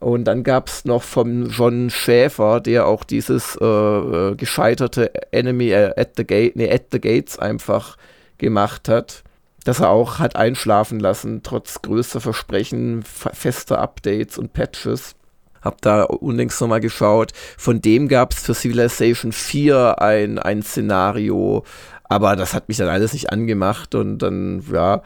Und 0.00 0.24
dann 0.24 0.44
gab 0.44 0.68
es 0.68 0.86
noch 0.86 1.02
vom 1.02 1.50
John 1.50 1.90
Schäfer, 1.90 2.60
der 2.60 2.86
auch 2.86 3.04
dieses 3.04 3.56
äh, 3.60 3.64
äh 3.64 4.34
gescheiterte 4.34 5.12
Enemy 5.30 5.74
at 5.74 6.12
the 6.16 6.24
Gate, 6.24 6.56
nee, 6.56 6.72
at 6.72 6.86
the 6.90 7.00
Gates 7.00 7.38
einfach 7.38 7.96
gemacht 8.38 8.88
hat, 8.88 9.22
dass 9.64 9.80
er 9.80 9.90
auch 9.90 10.18
hat 10.18 10.36
einschlafen 10.36 11.00
lassen, 11.00 11.42
trotz 11.42 11.82
größter 11.82 12.20
Versprechen, 12.22 13.02
fester 13.02 13.78
Updates 13.78 14.38
und 14.38 14.54
Patches. 14.54 15.14
Hab 15.62 15.80
da 15.82 16.04
unlängst 16.04 16.60
nochmal 16.60 16.80
geschaut. 16.80 17.32
Von 17.58 17.80
dem 17.80 18.08
gab 18.08 18.32
es 18.32 18.40
für 18.40 18.54
Civilization 18.54 19.32
4 19.32 20.00
ein, 20.00 20.38
ein 20.38 20.62
Szenario, 20.62 21.64
aber 22.04 22.34
das 22.34 22.54
hat 22.54 22.68
mich 22.68 22.78
dann 22.78 22.88
alles 22.88 23.12
nicht 23.12 23.30
angemacht 23.30 23.94
und 23.94 24.18
dann, 24.18 24.64
ja. 24.72 25.02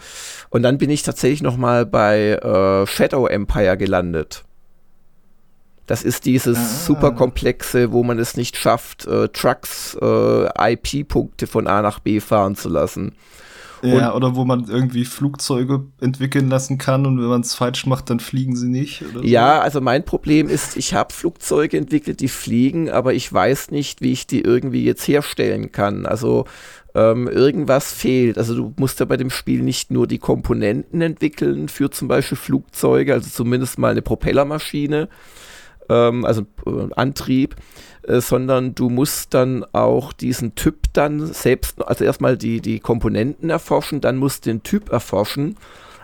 Und 0.50 0.62
dann 0.62 0.78
bin 0.78 0.90
ich 0.90 1.02
tatsächlich 1.02 1.42
nochmal 1.42 1.84
bei 1.84 2.30
äh, 2.30 2.86
Shadow 2.86 3.26
Empire 3.26 3.76
gelandet. 3.76 4.44
Das 5.86 6.02
ist 6.02 6.24
dieses 6.24 6.56
ah. 6.56 6.84
super 6.86 7.12
komplexe, 7.12 7.92
wo 7.92 8.02
man 8.02 8.18
es 8.18 8.36
nicht 8.36 8.56
schafft, 8.56 9.06
äh, 9.06 9.28
Trucks, 9.28 9.98
äh, 10.00 10.72
IP-Punkte 10.72 11.46
von 11.46 11.66
A 11.66 11.82
nach 11.82 11.98
B 11.98 12.20
fahren 12.20 12.56
zu 12.56 12.70
lassen. 12.70 13.14
Ja, 13.84 14.10
und, 14.10 14.16
oder 14.16 14.36
wo 14.36 14.44
man 14.44 14.66
irgendwie 14.68 15.04
Flugzeuge 15.04 15.84
entwickeln 16.00 16.48
lassen 16.48 16.78
kann 16.78 17.06
und 17.06 17.20
wenn 17.20 17.28
man 17.28 17.42
es 17.42 17.54
falsch 17.54 17.86
macht, 17.86 18.10
dann 18.10 18.20
fliegen 18.20 18.56
sie 18.56 18.68
nicht. 18.68 19.04
ja, 19.22 19.56
so. 19.56 19.62
also 19.62 19.80
mein 19.80 20.04
Problem 20.04 20.48
ist, 20.48 20.76
ich 20.76 20.94
habe 20.94 21.12
Flugzeuge 21.12 21.76
entwickelt, 21.76 22.20
die 22.20 22.28
fliegen, 22.28 22.90
aber 22.90 23.14
ich 23.14 23.32
weiß 23.32 23.70
nicht, 23.70 24.00
wie 24.00 24.12
ich 24.12 24.26
die 24.26 24.40
irgendwie 24.40 24.84
jetzt 24.84 25.06
herstellen 25.06 25.72
kann. 25.72 26.06
Also 26.06 26.46
ähm, 26.94 27.28
irgendwas 27.28 27.92
fehlt. 27.92 28.38
Also 28.38 28.54
du 28.54 28.74
musst 28.76 29.00
ja 29.00 29.06
bei 29.06 29.16
dem 29.16 29.30
Spiel 29.30 29.62
nicht 29.62 29.90
nur 29.90 30.06
die 30.06 30.18
Komponenten 30.18 31.00
entwickeln 31.00 31.68
für 31.68 31.90
zum 31.90 32.08
Beispiel 32.08 32.38
Flugzeuge, 32.38 33.12
also 33.12 33.28
zumindest 33.28 33.78
mal 33.78 33.90
eine 33.90 34.02
Propellermaschine, 34.02 35.08
ähm, 35.88 36.24
also 36.24 36.42
äh, 36.66 36.88
Antrieb, 36.94 37.56
äh, 38.06 38.20
sondern 38.20 38.74
du 38.74 38.88
musst 38.88 39.34
dann 39.34 39.64
auch 39.72 40.12
diesen 40.12 40.54
Typ 40.54 40.92
dann 40.92 41.26
selbst, 41.26 41.82
also 41.86 42.04
erstmal 42.04 42.36
die, 42.36 42.60
die 42.60 42.80
Komponenten 42.80 43.50
erforschen, 43.50 44.00
dann 44.00 44.16
musst 44.16 44.46
du 44.46 44.50
den 44.50 44.62
Typ 44.62 44.90
erforschen 44.90 45.56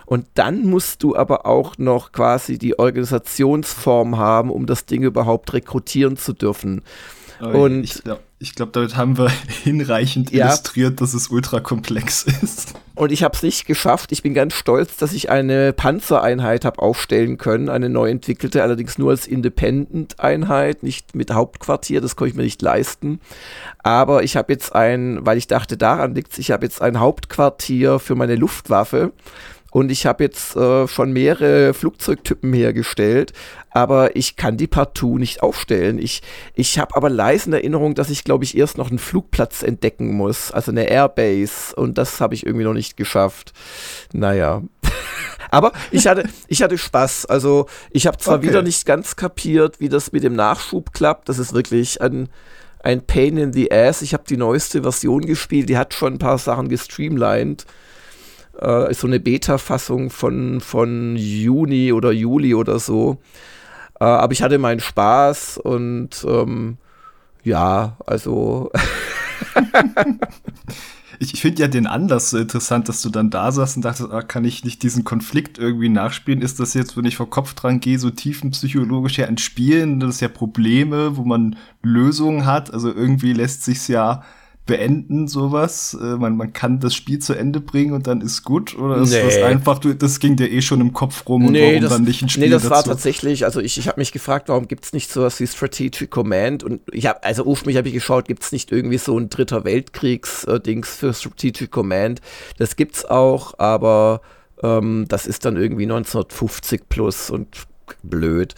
und 0.05 0.25
dann 0.33 0.65
musst 0.65 1.03
du 1.03 1.15
aber 1.15 1.45
auch 1.45 1.77
noch 1.77 2.11
quasi 2.11 2.57
die 2.57 2.77
Organisationsform 2.77 4.17
haben, 4.17 4.49
um 4.49 4.65
das 4.65 4.85
Ding 4.85 5.03
überhaupt 5.03 5.53
rekrutieren 5.53 6.17
zu 6.17 6.33
dürfen. 6.33 6.81
und 7.39 7.83
ich 7.83 8.03
glaube, 8.03 8.21
ich 8.41 8.55
glaube, 8.55 8.71
damit 8.71 8.97
haben 8.97 9.17
wir 9.17 9.29
hinreichend 9.63 10.31
ja. 10.31 10.47
illustriert, 10.47 10.99
dass 10.99 11.13
es 11.13 11.27
ultra 11.29 11.59
komplex 11.59 12.23
ist. 12.41 12.73
Und 12.95 13.11
ich 13.11 13.23
habe 13.23 13.35
es 13.35 13.43
nicht 13.43 13.65
geschafft. 13.65 14.11
Ich 14.11 14.23
bin 14.23 14.33
ganz 14.33 14.53
stolz, 14.53 14.97
dass 14.97 15.13
ich 15.13 15.29
eine 15.29 15.73
Panzereinheit 15.73 16.65
habe 16.65 16.81
aufstellen 16.81 17.37
können, 17.37 17.69
eine 17.69 17.89
neu 17.89 18.09
entwickelte, 18.09 18.63
allerdings 18.63 18.97
nur 18.97 19.11
als 19.11 19.27
Independent-Einheit, 19.27 20.83
nicht 20.83 21.15
mit 21.15 21.31
Hauptquartier, 21.31 22.01
das 22.01 22.15
konnte 22.15 22.31
ich 22.31 22.35
mir 22.35 22.43
nicht 22.43 22.61
leisten. 22.61 23.19
Aber 23.79 24.23
ich 24.23 24.35
habe 24.35 24.51
jetzt 24.51 24.75
ein, 24.75 25.19
weil 25.25 25.37
ich 25.37 25.47
dachte, 25.47 25.77
daran 25.77 26.15
liegt 26.15 26.33
es, 26.33 26.39
ich 26.39 26.51
habe 26.51 26.65
jetzt 26.65 26.81
ein 26.81 26.99
Hauptquartier 26.99 27.99
für 27.99 28.15
meine 28.15 28.35
Luftwaffe 28.35 29.13
und 29.71 29.89
ich 29.89 30.05
habe 30.05 30.25
jetzt 30.25 30.55
äh, 30.57 30.85
schon 30.87 31.13
mehrere 31.13 31.73
Flugzeugtypen 31.73 32.51
hergestellt, 32.51 33.31
aber 33.69 34.17
ich 34.17 34.35
kann 34.35 34.57
die 34.57 34.67
partout 34.67 35.17
nicht 35.17 35.41
aufstellen. 35.41 35.97
Ich, 35.97 36.21
ich 36.55 36.77
habe 36.77 36.95
aber 36.95 37.09
leisen 37.09 37.53
Erinnerung, 37.53 37.95
dass 37.95 38.09
ich, 38.09 38.25
glaube 38.25 38.43
ich, 38.43 38.57
erst 38.57 38.77
noch 38.77 38.89
einen 38.89 38.99
Flugplatz 38.99 39.63
entdecken 39.63 40.13
muss, 40.13 40.51
also 40.51 40.71
eine 40.71 40.89
Airbase. 40.89 41.73
Und 41.73 41.97
das 41.97 42.19
habe 42.19 42.35
ich 42.35 42.45
irgendwie 42.45 42.65
noch 42.65 42.73
nicht 42.73 42.97
geschafft. 42.97 43.53
Naja. 44.11 44.61
aber 45.51 45.71
ich 45.89 46.05
hatte, 46.05 46.27
ich 46.47 46.61
hatte 46.61 46.77
Spaß. 46.77 47.27
Also 47.27 47.67
ich 47.91 48.07
habe 48.07 48.17
zwar 48.17 48.39
okay. 48.39 48.49
wieder 48.49 48.63
nicht 48.63 48.85
ganz 48.85 49.15
kapiert, 49.15 49.79
wie 49.79 49.87
das 49.87 50.11
mit 50.11 50.23
dem 50.23 50.35
Nachschub 50.35 50.91
klappt. 50.91 51.29
Das 51.29 51.39
ist 51.39 51.53
wirklich 51.53 52.01
ein 52.01 52.27
ein 52.83 53.05
Pain 53.05 53.37
in 53.37 53.53
the 53.53 53.71
Ass. 53.71 54.01
Ich 54.01 54.13
habe 54.13 54.23
die 54.27 54.37
neueste 54.37 54.81
Version 54.81 55.21
gespielt, 55.21 55.69
die 55.69 55.77
hat 55.77 55.93
schon 55.93 56.15
ein 56.15 56.19
paar 56.19 56.39
Sachen 56.39 56.67
gestreamlined 56.67 57.67
äh, 58.59 58.91
ist 58.91 59.01
so 59.01 59.07
eine 59.07 59.19
Beta-Fassung 59.19 60.09
von, 60.09 60.61
von 60.61 61.15
Juni 61.15 61.93
oder 61.93 62.11
Juli 62.11 62.55
oder 62.55 62.79
so. 62.79 63.19
Äh, 63.99 64.05
aber 64.05 64.33
ich 64.33 64.41
hatte 64.41 64.57
meinen 64.57 64.79
Spaß 64.79 65.57
und 65.57 66.25
ähm, 66.27 66.77
ja, 67.43 67.97
also. 68.05 68.71
ich, 71.19 71.33
ich 71.33 71.41
finde 71.41 71.61
ja 71.61 71.67
den 71.67 71.87
Anlass 71.87 72.31
so 72.31 72.37
interessant, 72.37 72.89
dass 72.89 73.01
du 73.01 73.09
dann 73.09 73.29
da 73.29 73.51
saßt 73.51 73.77
und 73.77 73.85
dachtest, 73.85 74.11
ah, 74.11 74.21
kann 74.21 74.45
ich 74.45 74.63
nicht 74.63 74.83
diesen 74.83 75.03
Konflikt 75.03 75.57
irgendwie 75.57 75.89
nachspielen? 75.89 76.41
Ist 76.41 76.59
das 76.59 76.73
jetzt, 76.73 76.97
wenn 76.97 77.05
ich 77.05 77.17
vor 77.17 77.29
Kopf 77.29 77.53
dran 77.53 77.79
gehe, 77.79 77.99
so 77.99 78.09
tiefenpsychologisch 78.09 79.17
ja 79.17 79.27
ein 79.27 79.37
Spielen? 79.37 79.99
Das 79.99 80.15
ist 80.15 80.21
ja 80.21 80.27
Probleme, 80.27 81.17
wo 81.17 81.23
man 81.23 81.55
Lösungen 81.83 82.45
hat. 82.45 82.73
Also 82.73 82.93
irgendwie 82.93 83.33
lässt 83.33 83.63
sich's 83.63 83.87
ja 83.87 84.23
beenden, 84.71 85.27
sowas? 85.27 85.97
Äh, 86.01 86.15
man, 86.15 86.37
man 86.37 86.53
kann 86.53 86.79
das 86.79 86.95
Spiel 86.95 87.19
zu 87.19 87.33
Ende 87.33 87.59
bringen 87.59 87.91
und 87.91 88.07
dann 88.07 88.21
ist 88.21 88.45
gut? 88.45 88.77
Oder 88.79 89.01
ist 89.01 89.11
nee. 89.11 89.21
das 89.21 89.35
einfach, 89.39 89.79
du, 89.79 89.93
das 89.93 90.21
ging 90.21 90.37
dir 90.37 90.49
eh 90.49 90.61
schon 90.61 90.79
im 90.79 90.93
Kopf 90.93 91.27
rum 91.27 91.45
und 91.45 91.51
nee, 91.51 91.67
warum 91.67 91.81
das, 91.81 91.91
dann 91.91 92.03
nicht 92.03 92.21
ein 92.21 92.29
Spiel 92.29 92.45
Nee, 92.45 92.49
das 92.49 92.63
dazu? 92.63 92.75
war 92.75 92.83
tatsächlich, 92.85 93.43
also 93.43 93.59
ich, 93.59 93.77
ich 93.77 93.89
habe 93.89 93.99
mich 93.99 94.13
gefragt, 94.13 94.47
warum 94.47 94.69
gibt 94.69 94.85
es 94.85 94.93
nicht 94.93 95.11
sowas 95.11 95.41
wie 95.41 95.47
Strategic 95.47 96.09
Command? 96.09 96.63
Und 96.63 96.79
ich 96.89 97.05
habe, 97.05 97.21
also 97.21 97.43
ursprünglich 97.43 97.75
habe 97.75 97.89
ich 97.89 97.93
geschaut, 97.93 98.29
gibt 98.29 98.43
es 98.43 98.53
nicht 98.53 98.71
irgendwie 98.71 98.97
so 98.97 99.19
ein 99.19 99.27
dritter 99.27 99.65
Weltkriegs-Dings 99.65 100.95
für 100.95 101.13
Strategic 101.13 101.69
Command? 101.69 102.21
Das 102.57 102.77
gibt's 102.77 103.03
auch, 103.03 103.59
aber 103.59 104.21
ähm, 104.63 105.03
das 105.09 105.27
ist 105.27 105.43
dann 105.43 105.57
irgendwie 105.57 105.83
1950 105.83 106.87
plus 106.87 107.29
und 107.29 107.67
blöd. 108.03 108.55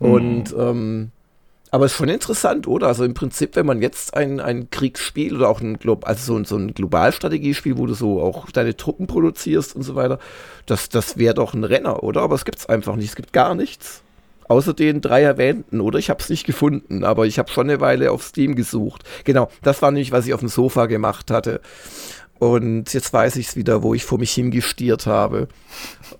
Mhm. 0.00 0.10
Und 0.10 0.54
ähm, 0.58 1.12
aber 1.76 1.84
es 1.84 1.92
ist 1.92 1.98
schon 1.98 2.08
interessant, 2.08 2.66
oder? 2.66 2.86
Also 2.86 3.04
im 3.04 3.12
Prinzip, 3.12 3.54
wenn 3.54 3.66
man 3.66 3.82
jetzt 3.82 4.16
ein, 4.16 4.40
ein 4.40 4.70
Kriegsspiel 4.70 5.36
oder 5.36 5.50
auch 5.50 5.60
ein, 5.60 5.78
Glo 5.78 6.00
also 6.04 6.38
so, 6.38 6.44
so 6.44 6.56
ein 6.56 6.72
Globalstrategiespiel, 6.72 7.76
wo 7.76 7.84
du 7.84 7.92
so 7.92 8.22
auch 8.22 8.50
deine 8.50 8.78
Truppen 8.78 9.06
produzierst 9.06 9.76
und 9.76 9.82
so 9.82 9.94
weiter, 9.94 10.18
das, 10.64 10.88
das 10.88 11.18
wäre 11.18 11.34
doch 11.34 11.52
ein 11.52 11.64
Renner, 11.64 12.02
oder? 12.02 12.22
Aber 12.22 12.34
es 12.34 12.46
gibt 12.46 12.60
es 12.60 12.66
einfach 12.66 12.96
nicht. 12.96 13.10
Es 13.10 13.14
gibt 13.14 13.34
gar 13.34 13.54
nichts. 13.54 14.00
Außer 14.48 14.72
den 14.72 15.02
drei 15.02 15.20
erwähnten, 15.20 15.82
oder? 15.82 15.98
Ich 15.98 16.08
habe 16.08 16.22
es 16.22 16.30
nicht 16.30 16.46
gefunden, 16.46 17.04
aber 17.04 17.26
ich 17.26 17.38
habe 17.38 17.50
schon 17.50 17.68
eine 17.68 17.78
Weile 17.78 18.10
auf 18.10 18.22
Steam 18.22 18.54
gesucht. 18.54 19.02
Genau, 19.24 19.50
das 19.60 19.82
war 19.82 19.90
nämlich, 19.90 20.12
was 20.12 20.26
ich 20.26 20.32
auf 20.32 20.40
dem 20.40 20.48
Sofa 20.48 20.86
gemacht 20.86 21.30
hatte. 21.30 21.60
Und 22.38 22.94
jetzt 22.94 23.12
weiß 23.12 23.36
ich 23.36 23.48
es 23.48 23.56
wieder, 23.56 23.82
wo 23.82 23.92
ich 23.92 24.06
vor 24.06 24.16
mich 24.18 24.32
hingestiert 24.32 25.04
habe. 25.04 25.48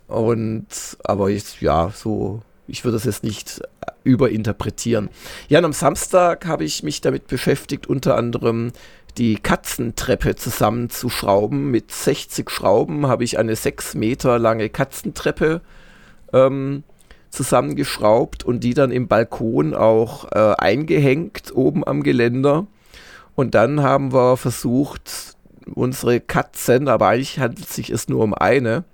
Und, 0.06 0.66
aber 1.02 1.30
jetzt, 1.30 1.62
ja, 1.62 1.92
so 1.94 2.42
ich 2.68 2.84
würde 2.84 2.96
das 2.96 3.04
jetzt 3.04 3.24
nicht 3.24 3.60
äh, 3.60 3.92
überinterpretieren. 4.04 5.08
Ja, 5.48 5.58
und 5.58 5.64
am 5.66 5.72
Samstag 5.72 6.46
habe 6.46 6.64
ich 6.64 6.82
mich 6.82 7.00
damit 7.00 7.26
beschäftigt, 7.26 7.86
unter 7.86 8.16
anderem 8.16 8.72
die 9.18 9.36
Katzentreppe 9.36 10.36
zusammenzuschrauben. 10.36 11.70
Mit 11.70 11.90
60 11.90 12.50
Schrauben 12.50 13.06
habe 13.06 13.24
ich 13.24 13.38
eine 13.38 13.56
6 13.56 13.94
Meter 13.94 14.38
lange 14.38 14.68
Katzentreppe 14.68 15.62
ähm, 16.32 16.84
zusammengeschraubt 17.30 18.44
und 18.44 18.60
die 18.60 18.74
dann 18.74 18.90
im 18.90 19.08
Balkon 19.08 19.74
auch 19.74 20.30
äh, 20.32 20.54
eingehängt 20.58 21.54
oben 21.54 21.86
am 21.86 22.02
Geländer. 22.02 22.66
Und 23.34 23.54
dann 23.54 23.82
haben 23.82 24.12
wir 24.12 24.36
versucht, 24.36 25.36
unsere 25.74 26.20
Katzen, 26.20 26.88
aber 26.88 27.08
eigentlich 27.08 27.38
handelt 27.38 27.68
es 27.68 27.74
sich 27.74 27.90
es 27.90 28.08
nur 28.08 28.22
um 28.22 28.34
eine, 28.34 28.84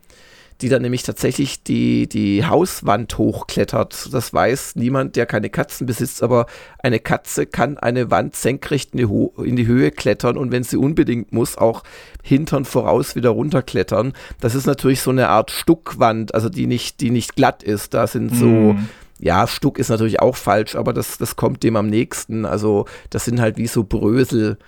die 0.63 0.69
dann 0.69 0.83
nämlich 0.83 1.03
tatsächlich 1.03 1.65
die, 1.65 2.09
die 2.09 2.47
Hauswand 2.47 3.19
hochklettert. 3.19 4.09
Das 4.13 4.33
weiß 4.33 4.77
niemand, 4.77 5.17
der 5.17 5.27
keine 5.27 5.51
Katzen 5.51 5.87
besitzt, 5.87 6.23
aber 6.23 6.47
eine 6.79 7.01
Katze 7.01 7.47
kann 7.47 7.79
eine 7.79 8.11
Wand 8.13 8.37
senkrecht 8.37 8.93
in 8.93 8.99
die, 8.99 9.07
Ho 9.07 9.35
in 9.45 9.57
die 9.57 9.67
Höhe 9.67 9.91
klettern 9.91 10.37
und 10.37 10.53
wenn 10.53 10.63
sie 10.63 10.77
unbedingt 10.77 11.33
muss, 11.33 11.59
auch 11.59 11.83
Hintern 12.23 12.65
voraus 12.65 13.17
wieder 13.17 13.31
runterklettern. 13.31 14.13
Das 14.41 14.55
ist 14.55 14.67
natürlich 14.67 15.01
so 15.01 15.11
eine 15.11 15.29
Art 15.29 15.51
Stuckwand, 15.51 16.35
also 16.35 16.49
die 16.49 16.69
nicht, 16.69 17.01
die 17.01 17.11
nicht 17.11 17.35
glatt 17.35 17.65
ist. 17.65 17.93
Da 17.93 18.07
sind 18.07 18.35
so, 18.35 18.47
mm. 18.47 18.89
ja, 19.19 19.49
Stuck 19.49 19.81
ist 19.81 19.89
natürlich 19.89 20.21
auch 20.21 20.37
falsch, 20.37 20.77
aber 20.77 20.93
das, 20.93 21.19
das 21.19 21.35
kommt 21.35 21.65
dem 21.65 21.75
am 21.75 21.89
nächsten. 21.89 22.47
Also 22.47 22.87
das 23.11 23.25
sind 23.25 23.41
halt 23.41 23.57
wie 23.57 23.67
so 23.67 23.83
Brösel, 23.83 24.59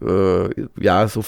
äh, 0.00 0.48
ja, 0.80 1.08
so, 1.08 1.24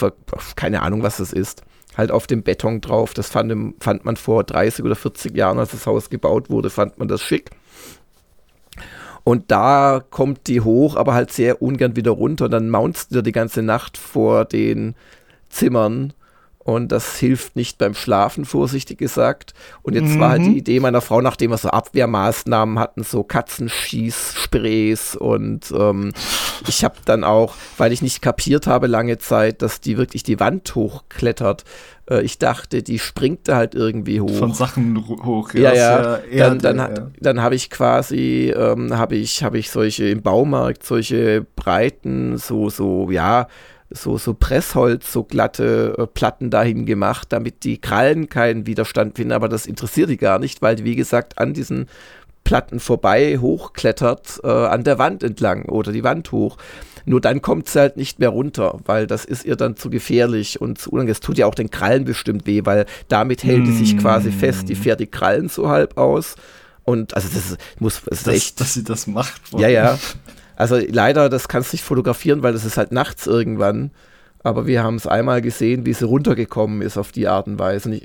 keine 0.55 0.83
Ahnung, 0.83 1.03
was 1.03 1.17
das 1.17 1.33
ist 1.33 1.65
halt 1.97 2.11
auf 2.11 2.27
dem 2.27 2.43
Beton 2.43 2.81
drauf. 2.81 3.15
Das 3.15 3.29
fand, 3.29 3.75
fand 3.81 4.05
man 4.05 4.17
vor 4.17 4.45
30 4.45 4.85
oder 4.85 4.97
40 4.97 5.37
Jahren, 5.37 5.59
als 5.59 5.71
das 5.71 5.87
Haus 5.87 6.11
gebaut 6.11 6.51
wurde, 6.51 6.71
fand 6.71 6.99
man 6.99 7.09
das 7.09 7.23
schick. 7.23 7.51
Und 9.25 9.51
da 9.51 10.05
kommt 10.11 10.47
die 10.49 10.61
hoch, 10.61 10.97
aber 10.97 11.15
halt 11.15 11.33
sehr 11.33 11.63
ungern 11.63 11.97
wieder 11.97 12.11
runter. 12.11 12.49
Dann 12.49 12.69
maunst 12.69 13.15
du 13.15 13.23
die 13.23 13.33
ganze 13.33 13.63
Nacht 13.63 13.97
vor 13.97 14.45
den 14.45 14.95
Zimmern 15.49 16.13
und 16.65 16.91
das 16.91 17.19
hilft 17.19 17.57
nicht 17.57 17.79
beim 17.79 17.95
Schlafen, 17.95 18.45
vorsichtig 18.45 18.99
gesagt. 18.99 19.53
Und 19.83 19.95
jetzt 19.95 20.15
mhm. 20.15 20.21
war 20.21 20.31
halt 20.31 20.43
die 20.43 20.51
mhm. 20.51 20.57
Idee 20.57 20.81
meiner 20.81 21.03
Frau, 21.03 21.21
nachdem 21.21 21.51
wir 21.51 21.59
so 21.59 21.69
Abwehrmaßnahmen 21.69 22.79
hatten, 22.79 23.05
so 23.05 23.23
Katzenschießsprays 23.23 25.15
und 25.15 25.73
ähm, 25.77 26.13
ich 26.67 26.83
habe 26.83 26.97
dann 27.05 27.23
auch, 27.23 27.55
weil 27.77 27.93
ich 27.93 28.01
nicht 28.01 28.23
kapiert 28.23 28.67
habe 28.67 28.87
lange 28.87 29.19
Zeit, 29.19 29.63
dass 29.63 29.81
die 29.81 29.99
wirklich 29.99 30.23
die 30.23 30.41
Wand 30.41 30.75
hochklettert, 30.75 31.65
äh, 32.11 32.23
ich 32.23 32.39
dachte, 32.39 32.83
die 32.83 32.99
springt 32.99 33.49
da 33.49 33.57
halt 33.57 33.75
irgendwie 33.75 34.21
hoch. 34.21 34.39
Von 34.39 34.55
Sachen 34.55 35.07
hoch, 35.07 35.53
ja. 35.55 35.75
Ja, 35.75 36.19
ja. 36.31 36.49
Dann, 36.49 36.59
dann, 36.59 36.79
ja. 36.79 37.11
dann 37.21 37.43
habe 37.43 37.55
ich 37.55 37.71
quasi, 37.71 38.55
ähm, 38.57 38.97
habe 38.97 39.17
ich, 39.17 39.43
habe 39.43 39.59
ich 39.59 39.71
solche 39.71 40.07
im 40.09 40.23
Baumarkt, 40.23 40.85
solche 40.85 41.47
breiten, 41.57 42.39
so, 42.39 42.71
so, 42.71 43.11
ja, 43.11 43.49
so, 43.95 44.19
so 44.19 44.35
Pressholz, 44.35 45.13
so 45.13 45.25
glatte 45.25 45.95
äh, 45.99 46.07
Platten 46.07 46.51
dahin 46.51 46.87
gemacht, 46.87 47.29
damit 47.31 47.65
die 47.65 47.79
Krallen 47.79 48.29
keinen 48.29 48.67
Widerstand 48.67 49.17
finden, 49.17 49.33
aber 49.33 49.49
das 49.49 49.67
interessiert 49.67 50.11
die 50.11 50.17
gar 50.17 50.39
nicht, 50.39 50.63
weil 50.63 50.77
die, 50.77 50.85
wie 50.85 50.97
gesagt, 50.97 51.39
an 51.39 51.55
diesen 51.55 51.87
Platten 52.45 52.79
vorbei 52.79 53.39
hochklettert, 53.39 54.41
äh, 54.45 54.49
an 54.49 54.85
der 54.85 54.99
Wand 54.99 55.23
entlang 55.23 55.65
oder 55.65 55.93
die 55.93 56.05
Wand 56.05 56.31
hoch. 56.31 56.59
Nur 57.07 57.21
dann 57.21 57.43
kommt 57.43 57.69
sie 57.69 57.81
halt 57.81 57.97
nicht 57.97 58.19
mehr 58.19 58.31
runter, 58.31 58.79
weil 58.87 59.07
das 59.07 59.25
ist 59.25 59.45
ihr 59.45 59.57
dann 59.57 59.77
zu 59.77 59.91
gefährlich 59.91 60.61
und 60.61 60.79
zu 60.79 60.91
unangenehm. 60.91 61.13
Es 61.13 61.21
tut 61.21 61.37
ja 61.37 61.47
auch 61.47 61.55
den 61.55 61.71
Krallen 61.71 62.05
bestimmt 62.05 62.47
weh, 62.47 62.63
weil 62.65 62.87
damit 63.09 63.45
hält 63.45 63.63
mm. 63.63 63.65
die 63.65 63.73
sich 63.73 63.99
quasi 63.99 64.31
fest. 64.31 64.69
Die 64.69 64.75
fährt 64.75 65.01
die 65.01 65.07
Krallen 65.07 65.49
so 65.49 65.69
halb 65.69 65.99
aus. 65.99 66.37
Und 66.85 67.15
also 67.15 67.29
das 67.33 67.57
muss 67.79 68.03
das 68.07 68.23
das, 68.25 68.35
echt. 68.35 68.61
Dass 68.61 68.75
sie 68.75 68.85
das 68.85 69.07
macht. 69.07 69.41
Ja, 69.57 69.69
ja. 69.69 69.99
Also 70.57 70.77
leider, 70.77 71.29
das 71.29 71.49
kannst 71.49 71.73
du 71.73 71.77
nicht 71.77 71.85
fotografieren, 71.85 72.43
weil 72.43 72.53
das 72.53 72.65
ist 72.65 72.77
halt 72.77 72.93
nachts 72.93 73.27
irgendwann. 73.27 73.91
Aber 74.45 74.67
wir 74.67 74.85
haben 74.85 74.97
es 74.97 75.07
einmal 75.07 75.41
gesehen, 75.41 75.87
wie 75.87 75.95
sie 75.95 76.05
runtergekommen 76.05 76.83
ist 76.83 76.99
auf 76.99 77.13
die 77.13 77.27
Art 77.27 77.47
und 77.47 77.59
Weise. 77.59 77.99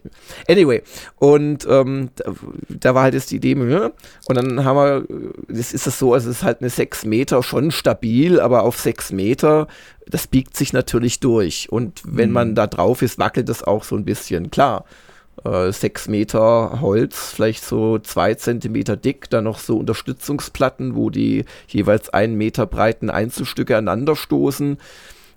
Anyway, 0.48 0.82
und 1.18 1.68
ähm, 1.70 2.12
da, 2.16 2.34
da, 2.70 2.96
war 2.96 3.04
halt 3.04 3.14
jetzt 3.14 3.32
die 3.32 3.36
Idee, 3.36 3.56
und 3.56 4.38
dann 4.38 4.64
haben 4.64 4.78
wir, 4.78 5.06
das 5.50 5.74
ist 5.74 5.86
es 5.86 6.00
so, 6.00 6.14
also 6.14 6.30
es 6.30 6.38
ist 6.38 6.44
halt 6.44 6.62
eine 6.62 6.70
6 6.70 7.04
Meter 7.04 7.44
schon 7.44 7.72
stabil, 7.72 8.40
aber 8.40 8.64
auf 8.64 8.80
6 8.80 9.12
Meter, 9.12 9.68
das 10.08 10.28
biegt 10.28 10.56
sich 10.56 10.72
natürlich 10.72 11.20
durch. 11.20 11.70
Und 11.72 12.02
wenn 12.06 12.30
mhm. 12.30 12.34
man 12.34 12.56
da 12.56 12.68
drauf 12.68 13.02
ist, 13.02 13.20
wackelt 13.20 13.50
das 13.50 13.62
auch 13.62 13.84
so 13.84 13.98
ein 13.98 14.06
bisschen. 14.06 14.50
Klar, 14.50 14.86
äh, 15.46 15.72
sechs 15.72 16.08
Meter 16.08 16.82
Holz, 16.82 17.32
vielleicht 17.34 17.64
so 17.64 18.00
zwei 18.00 18.34
Zentimeter 18.34 18.98
dick, 18.98 19.30
dann 19.30 19.46
noch 19.46 19.60
so 19.60 19.78
Unterstützungsplatten, 19.78 20.96
wo 20.96 21.10
die 21.10 21.46
jeweils 21.68 22.10
einen 22.10 22.36
Meter 22.36 22.66
breiten 22.66 23.10
Einzelstücke 23.10 23.78
aneinander 23.78 24.16
stoßen. 24.16 24.78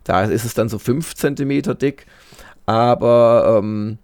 Da 0.05 0.25
ist 0.25 0.45
es 0.45 0.55
dann 0.55 0.69
so 0.69 0.79
fünf 0.79 1.15
Zentimeter 1.15 1.75
dick. 1.75 2.07
Aber 2.67 3.59
ähm, 3.59 3.99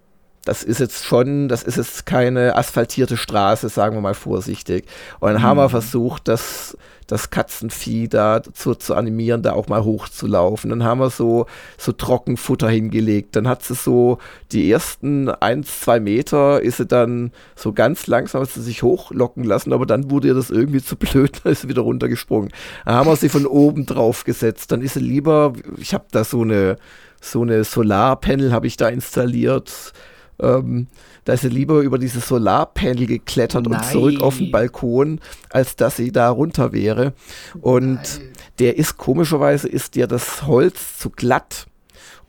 das 0.45 0.63
ist 0.63 0.81
jetzt 0.81 1.05
schon, 1.05 1.49
das 1.49 1.63
ist 1.63 1.77
jetzt 1.77 2.07
keine 2.07 2.57
asphaltierte 2.57 3.17
Straße, 3.17 3.69
sagen 3.69 3.97
wir 3.97 4.01
mal 4.01 4.15
vorsichtig. 4.15 4.87
Und 5.21 5.33
dann 5.33 5.43
mhm. 5.43 5.47
haben 5.47 5.57
wir 5.59 5.65
mhm. 5.65 5.73
versucht, 5.73 6.29
das 6.29 6.77
das 7.09 7.31
Katzenvieh 7.31 8.07
da 8.07 8.43
zu, 8.43 8.75
zu 8.75 8.95
animieren, 8.95 9.43
da 9.43 9.55
auch 9.55 9.67
mal 9.67 9.83
hochzulaufen. 9.83 10.71
Dann 10.71 10.85
haben 10.85 11.01
wir 11.01 11.11
so, 11.11 11.47
so 11.79 11.93
Trockenfutter 11.93 12.69
hingelegt. 12.69 13.35
Dann 13.35 13.49
hat 13.49 13.65
sie 13.65 13.75
so 13.75 14.19
die 14.53 14.71
ersten 14.71 15.31
ein, 15.31 15.65
zwei 15.65 16.01
Meter 16.01 16.63
ist 16.63 16.77
sie 16.77 16.87
dann 16.87 17.33
so 17.57 17.73
ganz 17.73 18.07
langsam 18.07 18.43
hat 18.43 18.51
sie 18.51 18.63
sich 18.63 18.83
hochlocken 18.83 19.43
lassen, 19.43 19.73
aber 19.73 19.87
dann 19.87 20.11
wurde 20.11 20.29
ihr 20.29 20.35
das 20.35 20.51
irgendwie 20.51 20.83
zu 20.83 20.97
blöd, 20.97 21.41
da 21.45 21.51
ist 21.51 21.63
sie 21.63 21.69
wieder 21.69 21.83
runtergesprungen. 21.83 22.51
Dann 22.85 22.95
haben 22.95 23.09
wir 23.09 23.17
sie 23.17 23.31
von 23.31 23.47
oben 23.47 23.87
drauf 23.87 24.25
gesetzt. 24.25 24.71
Dann 24.71 24.83
ist 24.83 24.95
sie 24.95 25.01
lieber, 25.01 25.55
ich 25.79 25.95
habe 25.95 26.05
da 26.11 26.25
so 26.25 26.43
eine, 26.43 26.77
so 27.23 27.41
eine 27.41 27.65
Solarpanel 27.65 28.53
habe 28.53 28.67
ich 28.67 28.77
da 28.77 28.89
installiert. 28.89 29.93
Ähm, 30.41 30.87
da 31.25 31.33
ist 31.33 31.43
sie 31.43 31.49
lieber 31.49 31.81
über 31.81 31.99
dieses 31.99 32.29
Solarpanel 32.29 33.07
geklettert 33.07 33.67
Nein. 33.67 33.81
und 33.81 33.85
zurück 33.87 34.23
auf 34.23 34.39
den 34.39 34.51
Balkon, 34.51 35.21
als 35.51 35.77
dass 35.77 35.97
sie 35.97 36.13
da 36.13 36.31
runter 36.31 36.73
wäre. 36.73 37.13
Und 37.61 37.95
Nein. 37.95 38.29
der 38.59 38.77
ist 38.77 38.97
komischerweise 38.97 39.69
ist 39.69 39.95
dir 39.95 40.07
das 40.07 40.47
Holz 40.47 40.99
zu 40.99 41.11
glatt. 41.11 41.67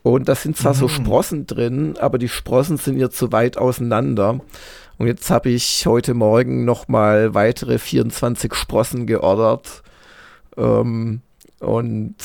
Und 0.02 0.30
da 0.30 0.36
sind 0.36 0.58
zwar 0.58 0.74
mhm. 0.74 0.78
so 0.78 0.88
Sprossen 0.88 1.45
drin, 1.45 1.95
aber 2.00 2.17
die 2.17 2.30
Sprossen 2.30 2.78
sind 2.78 2.98
ihr 2.98 3.12
zu 3.12 3.32
weit 3.32 3.58
auseinander. 3.58 4.39
Und 4.98 5.08
jetzt 5.08 5.30
habe 5.30 5.50
ich 5.50 5.86
heute 5.86 6.13
Morgen 6.13 6.65
nochmal 6.65 7.34
weitere 7.34 7.78
24 7.78 8.54
Sprossen 8.54 9.08
geordert 9.08 9.84
ähm, 10.58 11.22
und 11.60 12.15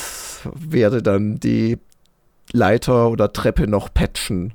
werde 0.54 1.02
dann 1.02 1.38
die 1.38 1.78
Leiter 2.52 3.10
oder 3.10 3.32
Treppe 3.32 3.66
noch 3.66 3.92
patchen 3.92 4.54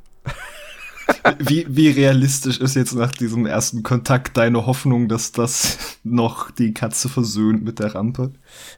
wie, 1.39 1.65
wie 1.69 1.89
realistisch 1.89 2.59
ist 2.59 2.75
jetzt 2.75 2.93
nach 2.93 3.11
diesem 3.11 3.45
ersten 3.45 3.83
Kontakt 3.83 4.37
deine 4.37 4.65
Hoffnung, 4.65 5.07
dass 5.07 5.31
das 5.31 5.99
noch 6.03 6.51
die 6.51 6.73
Katze 6.73 7.09
versöhnt 7.09 7.63
mit 7.63 7.79
der 7.79 7.95
Rampe? 7.95 8.31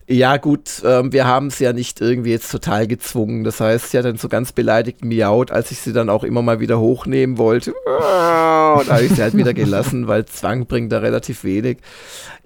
Ja, 0.07 0.37
gut, 0.37 0.81
ähm, 0.85 1.13
wir 1.13 1.25
haben 1.25 1.47
es 1.47 1.59
ja 1.59 1.73
nicht 1.73 2.01
irgendwie 2.01 2.31
jetzt 2.31 2.51
total 2.51 2.87
gezwungen. 2.87 3.43
Das 3.43 3.61
heißt, 3.61 3.91
sie 3.91 3.97
hat 3.97 4.05
dann 4.05 4.17
so 4.17 4.29
ganz 4.29 4.51
beleidigt 4.51 5.05
miaut, 5.05 5.51
als 5.51 5.71
ich 5.71 5.79
sie 5.79 5.93
dann 5.93 6.09
auch 6.09 6.23
immer 6.23 6.41
mal 6.41 6.59
wieder 6.59 6.79
hochnehmen 6.79 7.37
wollte. 7.37 7.71
Und 7.71 7.77
da 7.87 8.85
habe 8.89 9.03
ich 9.03 9.13
sie 9.13 9.21
halt 9.21 9.35
wieder 9.35 9.53
gelassen, 9.53 10.07
weil 10.07 10.25
Zwang 10.25 10.65
bringt 10.65 10.91
da 10.91 10.99
relativ 10.99 11.43
wenig 11.43 11.77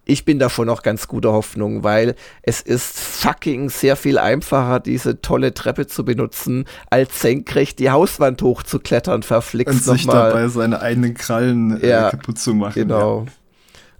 ich 0.06 0.24
bin 0.24 0.40
da 0.40 0.50
schon 0.50 0.68
noch 0.68 0.84
ganz 0.84 1.08
guter 1.08 1.34
Hoffnung, 1.34 1.84
weil 1.84 2.16
es 2.44 2.62
ist 2.62 3.00
fucking 3.00 3.70
sehr 3.70 3.96
viel 3.96 4.18
einfacher, 4.20 4.80
diese 4.80 5.22
tolle 5.22 5.54
Treppe 5.54 5.88
zu 5.88 6.06
benutzen, 6.06 6.66
als 6.90 7.22
senkrecht 7.22 7.80
die 7.80 7.90
Hauswand 7.90 8.42
hochzuklettern, 8.42 9.24
verflixt 9.24 9.74
Und 9.74 9.84
sich 9.84 10.06
mal. 10.06 10.30
dabei 10.30 10.48
seine 10.48 10.80
eigenen 10.80 11.16
Krallen 11.16 11.82
äh, 11.82 11.90
ja, 11.90 12.12
kaputt 12.12 12.38
zu 12.38 12.54
machen. 12.54 12.74
Genau. 12.76 13.26
Ja. 13.26 13.32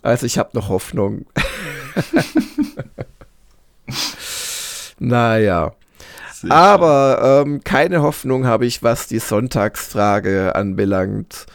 Also 0.04 0.28
ich 0.28 0.38
habe 0.38 0.52
noch 0.54 0.70
Hoffnung. 0.70 1.26
naja. 5.00 5.74
Sehr 6.34 6.52
Aber 6.52 7.44
ähm, 7.46 7.64
keine 7.64 8.02
Hoffnung 8.02 8.46
habe 8.46 8.66
ich, 8.66 8.84
was 8.84 9.08
die 9.08 9.20
Sonntagsfrage 9.20 10.56
anbelangt. 10.56 11.46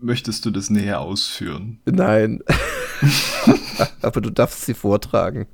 Möchtest 0.00 0.46
du 0.46 0.50
das 0.50 0.70
näher 0.70 1.00
ausführen? 1.00 1.80
Nein. 1.84 2.40
Aber 4.02 4.20
du 4.20 4.30
darfst 4.30 4.64
sie 4.64 4.74
vortragen. 4.74 5.46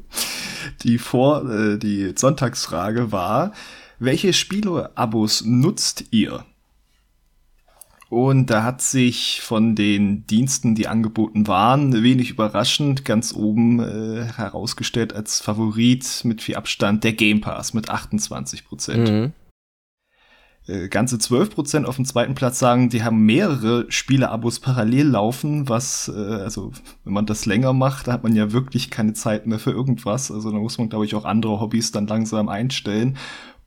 Die, 0.83 0.99
Vor 0.99 1.49
äh, 1.51 1.79
die 1.79 2.13
Sonntagsfrage 2.17 3.13
war, 3.13 3.53
welche 3.99 4.33
Spiele-Abos 4.33 5.45
nutzt 5.45 6.07
ihr? 6.11 6.45
Und 8.09 8.51
da 8.51 8.63
hat 8.63 8.83
sich 8.83 9.41
von 9.43 9.75
den 9.75 10.27
Diensten, 10.27 10.77
die 10.77 10.87
angeboten 10.87 11.49
waren, 11.49 12.05
wenig 12.05 12.31
überraschend 12.31 13.05
ganz 13.05 13.35
oben 13.35 13.81
äh, 13.81 14.25
herausgestellt 14.25 15.13
als 15.13 15.41
Favorit 15.41 16.21
mit 16.25 16.41
viel 16.41 16.55
Abstand 16.55 17.03
der 17.03 17.15
Game 17.15 17.41
Pass 17.41 17.75
mit 17.75 17.91
28 17.91 18.65
Prozent. 18.65 19.11
Mhm. 19.11 19.33
Äh, 20.69 20.89
ganze 20.89 21.17
12% 21.17 21.85
auf 21.85 21.97
dem 21.97 22.05
zweiten 22.05 22.35
Platz 22.35 22.61
sagen, 22.61 22.89
die 22.91 23.03
haben 23.03 23.25
mehrere 23.25 23.87
Spiele-Abos 23.89 24.61
parallel 24.61 25.09
laufen, 25.09 25.69
was, 25.69 26.09
äh, 26.09 26.21
also 26.21 26.73
wenn 27.03 27.13
man 27.13 27.27
das 27.27 27.45
länger 27.47 27.73
macht, 27.73 28.07
da 28.07 28.13
hat 28.13 28.23
man 28.23 28.37
ja 28.37 28.53
wirklich 28.53 28.91
keine 28.91 29.15
Zeit 29.15 29.47
mehr 29.47 29.59
für 29.59 29.71
irgendwas. 29.73 30.31
Also 30.31 30.53
da 30.53 30.59
muss 30.59 30.79
man, 30.79 30.89
glaube 30.89 31.05
ich, 31.07 31.15
auch 31.17 31.25
andere 31.25 31.61
Hobbys 31.61 31.91
dann 31.91 32.07
langsam 32.07 32.49
einstellen. 32.49 33.17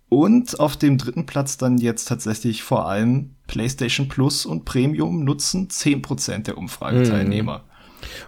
Und 0.10 0.60
auf 0.60 0.76
dem 0.76 0.98
dritten 0.98 1.26
Platz 1.26 1.58
dann 1.58 1.78
jetzt 1.78 2.06
tatsächlich 2.06 2.64
vor 2.64 2.88
allem 2.88 3.36
PlayStation 3.50 4.08
Plus 4.08 4.46
und 4.46 4.64
Premium 4.64 5.26
nutzen 5.26 5.68
10% 5.68 6.44
der 6.44 6.58
Umfrageteilnehmer. 6.58 7.64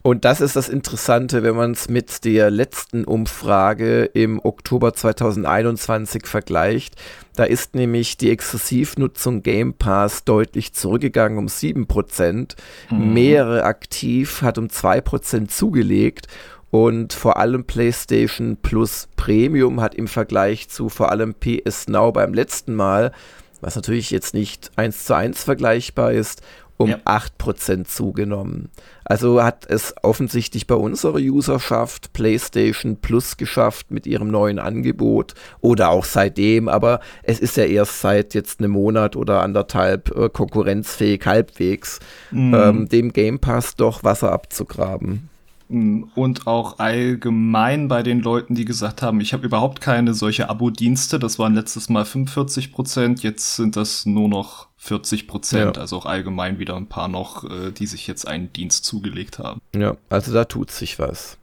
Und 0.01 0.25
das 0.25 0.41
ist 0.41 0.55
das 0.55 0.67
Interessante, 0.67 1.43
wenn 1.43 1.55
man 1.55 1.71
es 1.71 1.87
mit 1.87 2.25
der 2.25 2.49
letzten 2.49 3.05
Umfrage 3.05 4.05
im 4.05 4.43
Oktober 4.43 4.93
2021 4.93 6.25
vergleicht. 6.25 6.95
Da 7.35 7.43
ist 7.43 7.75
nämlich 7.75 8.17
die 8.17 8.31
Exzessivnutzung 8.31 9.43
Game 9.43 9.73
Pass 9.73 10.25
deutlich 10.25 10.73
zurückgegangen 10.73 11.37
um 11.37 11.45
7%. 11.45 12.55
Mhm. 12.89 13.13
Mehrere 13.13 13.63
aktiv 13.63 14.41
hat 14.41 14.57
um 14.57 14.67
2% 14.67 15.47
zugelegt. 15.47 16.27
Und 16.71 17.11
vor 17.11 17.37
allem 17.37 17.65
PlayStation 17.65 18.57
Plus 18.61 19.09
Premium 19.17 19.81
hat 19.81 19.93
im 19.93 20.07
Vergleich 20.07 20.69
zu 20.69 20.89
vor 20.89 21.11
allem 21.11 21.33
PS 21.33 21.89
Now 21.89 22.11
beim 22.11 22.33
letzten 22.33 22.75
Mal, 22.75 23.11
was 23.61 23.75
natürlich 23.75 24.11
jetzt 24.11 24.33
nicht 24.33 24.71
eins 24.75 25.05
zu 25.05 25.15
eins 25.15 25.43
vergleichbar 25.43 26.11
ist, 26.11 26.41
um 26.81 26.89
ja. 26.89 26.97
8% 27.05 27.85
zugenommen. 27.85 28.69
Also 29.03 29.43
hat 29.43 29.65
es 29.69 29.93
offensichtlich 30.01 30.67
bei 30.67 30.75
unserer 30.75 31.17
Userschaft 31.17 32.13
PlayStation 32.13 32.97
Plus 32.97 33.37
geschafft 33.37 33.91
mit 33.91 34.07
ihrem 34.07 34.29
neuen 34.29 34.59
Angebot 34.59 35.33
oder 35.59 35.89
auch 35.89 36.05
seitdem, 36.05 36.67
aber 36.67 36.99
es 37.23 37.39
ist 37.39 37.57
ja 37.57 37.65
erst 37.65 38.01
seit 38.01 38.33
jetzt 38.33 38.59
einem 38.59 38.71
Monat 38.71 39.15
oder 39.15 39.41
anderthalb 39.41 40.15
äh, 40.15 40.29
konkurrenzfähig 40.29 41.25
halbwegs, 41.25 41.99
mhm. 42.31 42.53
ähm, 42.53 42.89
dem 42.89 43.13
Game 43.13 43.39
Pass 43.39 43.75
doch 43.75 44.03
Wasser 44.03 44.31
abzugraben. 44.31 45.30
Und 45.71 46.47
auch 46.47 46.79
allgemein 46.79 47.87
bei 47.87 48.03
den 48.03 48.19
Leuten, 48.19 48.55
die 48.55 48.65
gesagt 48.65 49.01
haben, 49.01 49.21
ich 49.21 49.31
habe 49.31 49.45
überhaupt 49.45 49.79
keine 49.79 50.13
solche 50.13 50.49
Abo-Dienste. 50.49 51.17
Das 51.17 51.39
waren 51.39 51.55
letztes 51.55 51.87
Mal 51.87 52.03
45 52.03 52.73
Prozent, 52.73 53.23
jetzt 53.23 53.55
sind 53.55 53.77
das 53.77 54.05
nur 54.05 54.27
noch 54.27 54.67
40 54.77 55.27
Prozent. 55.27 55.77
Ja. 55.77 55.81
Also 55.81 55.95
auch 55.97 56.05
allgemein 56.05 56.59
wieder 56.59 56.75
ein 56.75 56.87
paar 56.87 57.07
noch, 57.07 57.49
äh, 57.49 57.71
die 57.71 57.87
sich 57.87 58.05
jetzt 58.05 58.27
einen 58.27 58.51
Dienst 58.51 58.83
zugelegt 58.83 59.39
haben. 59.39 59.61
Ja, 59.73 59.95
also 60.09 60.33
da 60.33 60.43
tut 60.43 60.71
sich 60.71 60.99
was. 60.99 61.37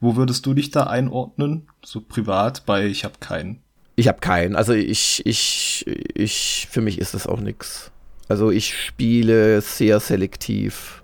Wo 0.00 0.16
würdest 0.16 0.44
du 0.44 0.52
dich 0.52 0.70
da 0.70 0.84
einordnen? 0.84 1.68
So 1.82 2.02
privat 2.02 2.66
bei 2.66 2.86
ich 2.86 3.04
habe 3.04 3.14
keinen. 3.20 3.62
Ich 3.96 4.08
habe 4.08 4.20
keinen. 4.20 4.56
Also 4.56 4.74
ich, 4.74 5.24
ich, 5.24 5.86
ich, 6.14 6.68
für 6.70 6.82
mich 6.82 6.98
ist 6.98 7.14
das 7.14 7.26
auch 7.26 7.40
nichts. 7.40 7.92
Also 8.28 8.50
ich 8.50 8.74
spiele 8.74 9.60
sehr 9.62 10.00
selektiv 10.00 10.99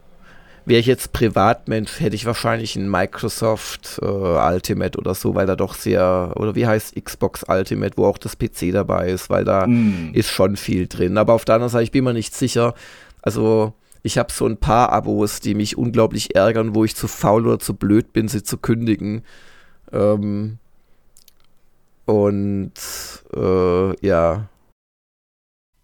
Wäre 0.67 0.81
ich 0.81 0.87
jetzt 0.87 1.13
Privatmensch, 1.13 2.01
hätte 2.01 2.17
ich 2.17 2.27
wahrscheinlich 2.27 2.75
ein 2.75 2.91
Microsoft 2.91 4.01
äh, 4.03 4.05
Ultimate 4.05 4.99
oder 4.99 5.15
so, 5.15 5.37
weil 5.37 5.47
da 5.47 5.55
doch 5.55 5.75
sehr, 5.75 6.33
oder 6.35 6.57
wie 6.57 6.67
heißt 6.67 6.97
Xbox 7.03 7.45
Ultimate, 7.47 7.97
wo 7.97 8.05
auch 8.05 8.19
das 8.19 8.37
PC 8.37 8.73
dabei 8.73 9.11
ist, 9.11 9.31
weil 9.31 9.45
da 9.45 9.69
mm. 9.69 10.11
ist 10.13 10.29
schon 10.29 10.57
viel 10.57 10.89
drin. 10.89 11.19
Aber 11.19 11.35
auf 11.35 11.45
der 11.45 11.55
anderen 11.55 11.71
Seite, 11.71 11.85
ich 11.85 11.93
bin 11.93 12.03
mir 12.03 12.13
nicht 12.13 12.35
sicher. 12.35 12.75
Also 13.23 13.75
ich 14.03 14.19
habe 14.19 14.33
so 14.33 14.45
ein 14.45 14.57
paar 14.57 14.91
Abos, 14.91 15.39
die 15.39 15.55
mich 15.55 15.79
unglaublich 15.79 16.35
ärgern, 16.35 16.75
wo 16.75 16.85
ich 16.85 16.97
zu 16.97 17.07
faul 17.07 17.47
oder 17.47 17.61
zu 17.61 17.75
blöd 17.75 18.13
bin, 18.13 18.27
sie 18.27 18.43
zu 18.43 18.59
kündigen. 18.59 19.23
Ähm, 19.93 20.59
und 22.07 22.73
äh, 23.37 24.07
ja, 24.07 24.49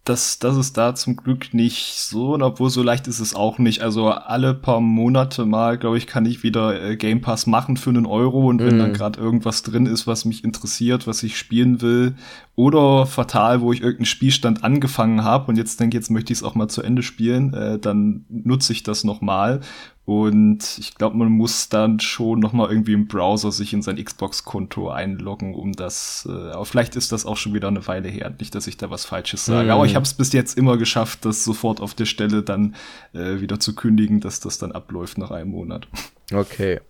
das, 0.05 0.37
das 0.37 0.57
ist 0.57 0.75
da 0.75 0.95
zum 0.95 1.15
Glück 1.15 1.53
nicht 1.53 1.95
so, 1.97 2.33
und 2.33 2.41
obwohl 2.41 2.69
so 2.69 2.83
leicht 2.83 3.07
ist 3.07 3.21
es 3.21 3.35
auch 3.35 3.57
nicht. 3.57 3.81
Also 3.81 4.09
alle 4.09 4.53
paar 4.53 4.81
Monate 4.81 5.45
mal, 5.45 5.77
glaube 5.77 5.97
ich, 5.97 6.07
kann 6.07 6.25
ich 6.25 6.43
wieder 6.43 6.81
äh, 6.81 6.97
Game 6.97 7.21
Pass 7.21 7.47
machen 7.47 7.77
für 7.77 7.89
einen 7.89 8.05
Euro 8.05 8.49
und 8.49 8.59
wenn 8.59 8.79
dann 8.79 8.89
mhm. 8.89 8.95
gerade 8.95 9.19
irgendwas 9.19 9.63
drin 9.63 9.85
ist, 9.85 10.05
was 10.05 10.25
mich 10.25 10.43
interessiert, 10.43 11.07
was 11.07 11.23
ich 11.23 11.37
spielen 11.37 11.81
will, 11.81 12.15
oder 12.55 13.05
fatal, 13.05 13.61
wo 13.61 13.71
ich 13.71 13.81
irgendeinen 13.81 14.05
Spielstand 14.05 14.63
angefangen 14.63 15.23
habe 15.23 15.47
und 15.47 15.57
jetzt 15.57 15.79
denke, 15.79 15.95
jetzt 15.95 16.11
möchte 16.11 16.33
ich 16.33 16.39
es 16.39 16.43
auch 16.43 16.55
mal 16.55 16.67
zu 16.67 16.81
Ende 16.81 17.01
spielen, 17.01 17.53
äh, 17.53 17.79
dann 17.79 18.25
nutze 18.29 18.73
ich 18.73 18.83
das 18.83 19.05
noch 19.05 19.21
mal 19.21 19.61
und 20.05 20.79
ich 20.79 20.95
glaube, 20.95 21.15
man 21.15 21.29
muss 21.29 21.69
dann 21.69 22.01
schon 22.01 22.41
noch 22.41 22.51
mal 22.51 22.69
irgendwie 22.69 22.91
im 22.91 23.07
Browser 23.07 23.53
sich 23.53 23.71
in 23.71 23.81
sein 23.81 24.03
Xbox-Konto 24.03 24.89
einloggen, 24.89 25.55
um 25.55 25.71
das. 25.71 26.27
Äh, 26.29 26.51
aber 26.51 26.65
vielleicht 26.65 26.97
ist 26.97 27.13
das 27.13 27.25
auch 27.25 27.37
schon 27.37 27.53
wieder 27.53 27.69
eine 27.69 27.87
Weile 27.87 28.09
her. 28.09 28.33
Nicht, 28.37 28.53
dass 28.53 28.67
ich 28.67 28.75
da 28.75 28.89
was 28.89 29.05
Falsches 29.05 29.45
sage. 29.45 29.65
Mhm. 29.65 29.71
Aber 29.71 29.85
ich 29.85 29.95
habe 29.95 30.03
es 30.03 30.13
bis 30.13 30.33
jetzt 30.33 30.57
immer 30.57 30.77
geschafft, 30.77 31.23
das 31.23 31.45
sofort 31.45 31.79
auf 31.79 31.93
der 31.93 32.05
Stelle 32.05 32.43
dann 32.43 32.75
äh, 33.13 33.39
wieder 33.39 33.61
zu 33.61 33.75
kündigen, 33.75 34.19
dass 34.19 34.41
das 34.41 34.57
dann 34.57 34.73
abläuft 34.73 35.17
nach 35.17 35.31
einem 35.31 35.51
Monat. 35.51 35.87
Okay. 36.33 36.81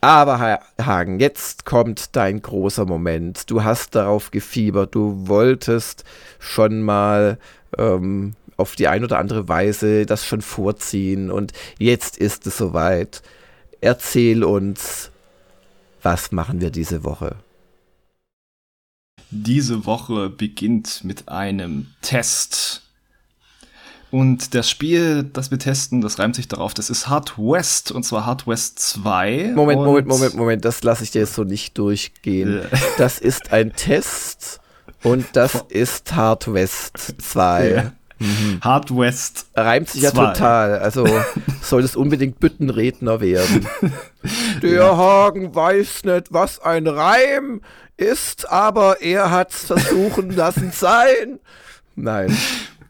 Aber 0.00 0.60
Hagen, 0.80 1.20
jetzt 1.20 1.66
kommt 1.66 2.16
dein 2.16 2.40
großer 2.40 2.86
Moment. 2.86 3.50
Du 3.50 3.64
hast 3.64 3.94
darauf 3.94 4.30
gefiebert. 4.30 4.94
Du 4.94 5.28
wolltest 5.28 6.04
schon 6.38 6.82
mal 6.82 7.38
ähm, 7.76 8.34
auf 8.62 8.76
die 8.76 8.88
ein 8.88 9.04
oder 9.04 9.18
andere 9.18 9.48
Weise 9.48 10.06
das 10.06 10.24
schon 10.24 10.40
vorziehen 10.40 11.30
und 11.30 11.52
jetzt 11.78 12.16
ist 12.16 12.46
es 12.46 12.56
soweit. 12.56 13.22
Erzähl 13.80 14.44
uns, 14.44 15.10
was 16.02 16.32
machen 16.32 16.60
wir 16.60 16.70
diese 16.70 17.04
Woche? 17.04 17.36
Diese 19.30 19.86
Woche 19.86 20.30
beginnt 20.30 21.04
mit 21.04 21.28
einem 21.28 21.88
Test. 22.00 22.82
Und 24.10 24.54
das 24.54 24.68
Spiel, 24.68 25.24
das 25.24 25.50
wir 25.50 25.58
testen, 25.58 26.02
das 26.02 26.18
reimt 26.18 26.36
sich 26.36 26.46
darauf, 26.46 26.74
das 26.74 26.90
ist 26.90 27.08
Hard 27.08 27.38
West 27.38 27.90
und 27.90 28.02
zwar 28.02 28.26
Hard 28.26 28.46
West 28.46 28.78
2. 28.78 29.52
Moment, 29.54 29.80
Moment, 29.80 30.06
Moment, 30.06 30.34
Moment, 30.34 30.64
das 30.66 30.82
lasse 30.82 31.02
ich 31.02 31.10
dir 31.10 31.20
jetzt 31.20 31.34
so 31.34 31.44
nicht 31.44 31.78
durchgehen. 31.78 32.60
das 32.98 33.18
ist 33.18 33.52
ein 33.52 33.72
Test 33.72 34.60
und 35.02 35.24
das 35.32 35.64
ist 35.68 36.14
Hard 36.14 36.52
West 36.52 37.14
2. 37.18 37.92
Mhm. 38.22 38.60
Hard 38.60 38.96
West. 38.96 39.46
Reimt 39.54 39.88
sich 39.88 40.02
ja 40.02 40.10
total. 40.10 40.78
Also 40.78 41.06
solltest 41.62 41.96
unbedingt 41.96 42.40
Büttenredner 42.40 43.20
werden. 43.20 43.66
Der 44.62 44.70
ja. 44.70 44.96
Hagen 44.96 45.54
weiß 45.54 46.04
nicht, 46.04 46.32
was 46.32 46.60
ein 46.60 46.86
Reim 46.86 47.60
ist, 47.96 48.48
aber 48.50 49.02
er 49.02 49.30
hat's 49.30 49.64
versuchen 49.66 50.30
lassen 50.30 50.70
sein. 50.72 51.40
Nein. 51.96 52.36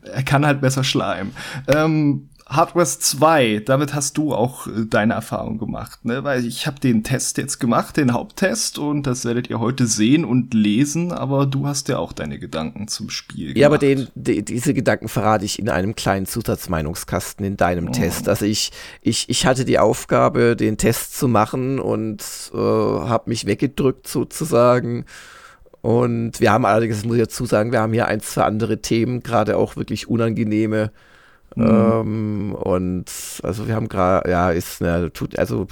Er 0.05 0.23
kann 0.25 0.45
halt 0.45 0.61
besser 0.61 0.85
schleimen. 0.85 1.35
Ähm, 1.69 2.29
Hardware 2.53 2.87
2, 2.87 3.63
damit 3.65 3.95
hast 3.95 4.19
du 4.19 4.35
auch 4.35 4.67
äh, 4.67 4.85
deine 4.89 5.15
Erfahrung 5.15 5.59
gemacht, 5.59 6.05
ne? 6.05 6.23
Weil 6.23 6.45
ich 6.45 6.67
habe 6.67 6.79
den 6.81 7.03
Test 7.03 7.39
jetzt 7.39 7.59
gemacht, 7.59 7.97
den 7.97 8.13
Haupttest, 8.13 8.79
und 8.79 9.07
das 9.07 9.25
werdet 9.25 9.49
ihr 9.49 9.59
heute 9.59 9.87
sehen 9.87 10.25
und 10.25 10.53
lesen, 10.53 11.13
aber 11.13 11.47
du 11.47 11.67
hast 11.67 11.89
ja 11.89 11.99
auch 11.99 12.13
deine 12.13 12.39
Gedanken 12.39 12.89
zum 12.89 13.11
Spiel 13.11 13.55
gemacht. 13.55 13.59
Ja, 13.59 13.67
aber 13.69 13.79
den, 13.79 14.09
die, 14.15 14.45
diese 14.45 14.75
Gedanken 14.75 15.09
verrate 15.09 15.45
ich 15.45 15.59
in 15.59 15.69
einem 15.69 15.95
kleinen 15.95 16.27
Zusatzmeinungskasten 16.27 17.45
in 17.47 17.57
deinem 17.57 17.89
oh. 17.89 17.93
Test. 17.93 18.29
Also 18.29 18.45
ich, 18.45 18.71
ich, 19.01 19.29
ich 19.29 19.47
hatte 19.47 19.65
die 19.65 19.79
Aufgabe, 19.79 20.55
den 20.55 20.77
Test 20.77 21.19
zu 21.19 21.29
machen 21.29 21.79
und 21.81 22.23
äh, 22.53 22.57
habe 22.57 23.31
mich 23.31 23.47
weggedrückt 23.47 24.07
sozusagen. 24.07 25.07
Und 25.81 26.39
wir 26.41 26.53
haben 26.53 26.65
allerdings, 26.65 26.97
das 26.97 27.05
muss 27.05 27.17
ich 27.17 27.23
dazu 27.23 27.47
sagen, 27.47 27.73
wir 27.73 27.81
haben 27.81 27.93
hier 27.93 28.07
ein, 28.07 28.21
zwei 28.21 28.43
andere 28.43 28.83
Themen, 28.83 29.23
gerade 29.23 29.57
auch 29.57 29.77
wirklich 29.77 30.09
unangenehme 30.09 30.93
Mhm. 31.55 31.67
Ähm, 31.67 32.55
und 32.55 33.11
also 33.43 33.67
wir 33.67 33.75
haben 33.75 33.89
gerade, 33.89 34.31
ja, 34.31 34.51
ist 34.51 34.83
eine, 34.83 35.13
tut, 35.13 35.39
also 35.39 35.67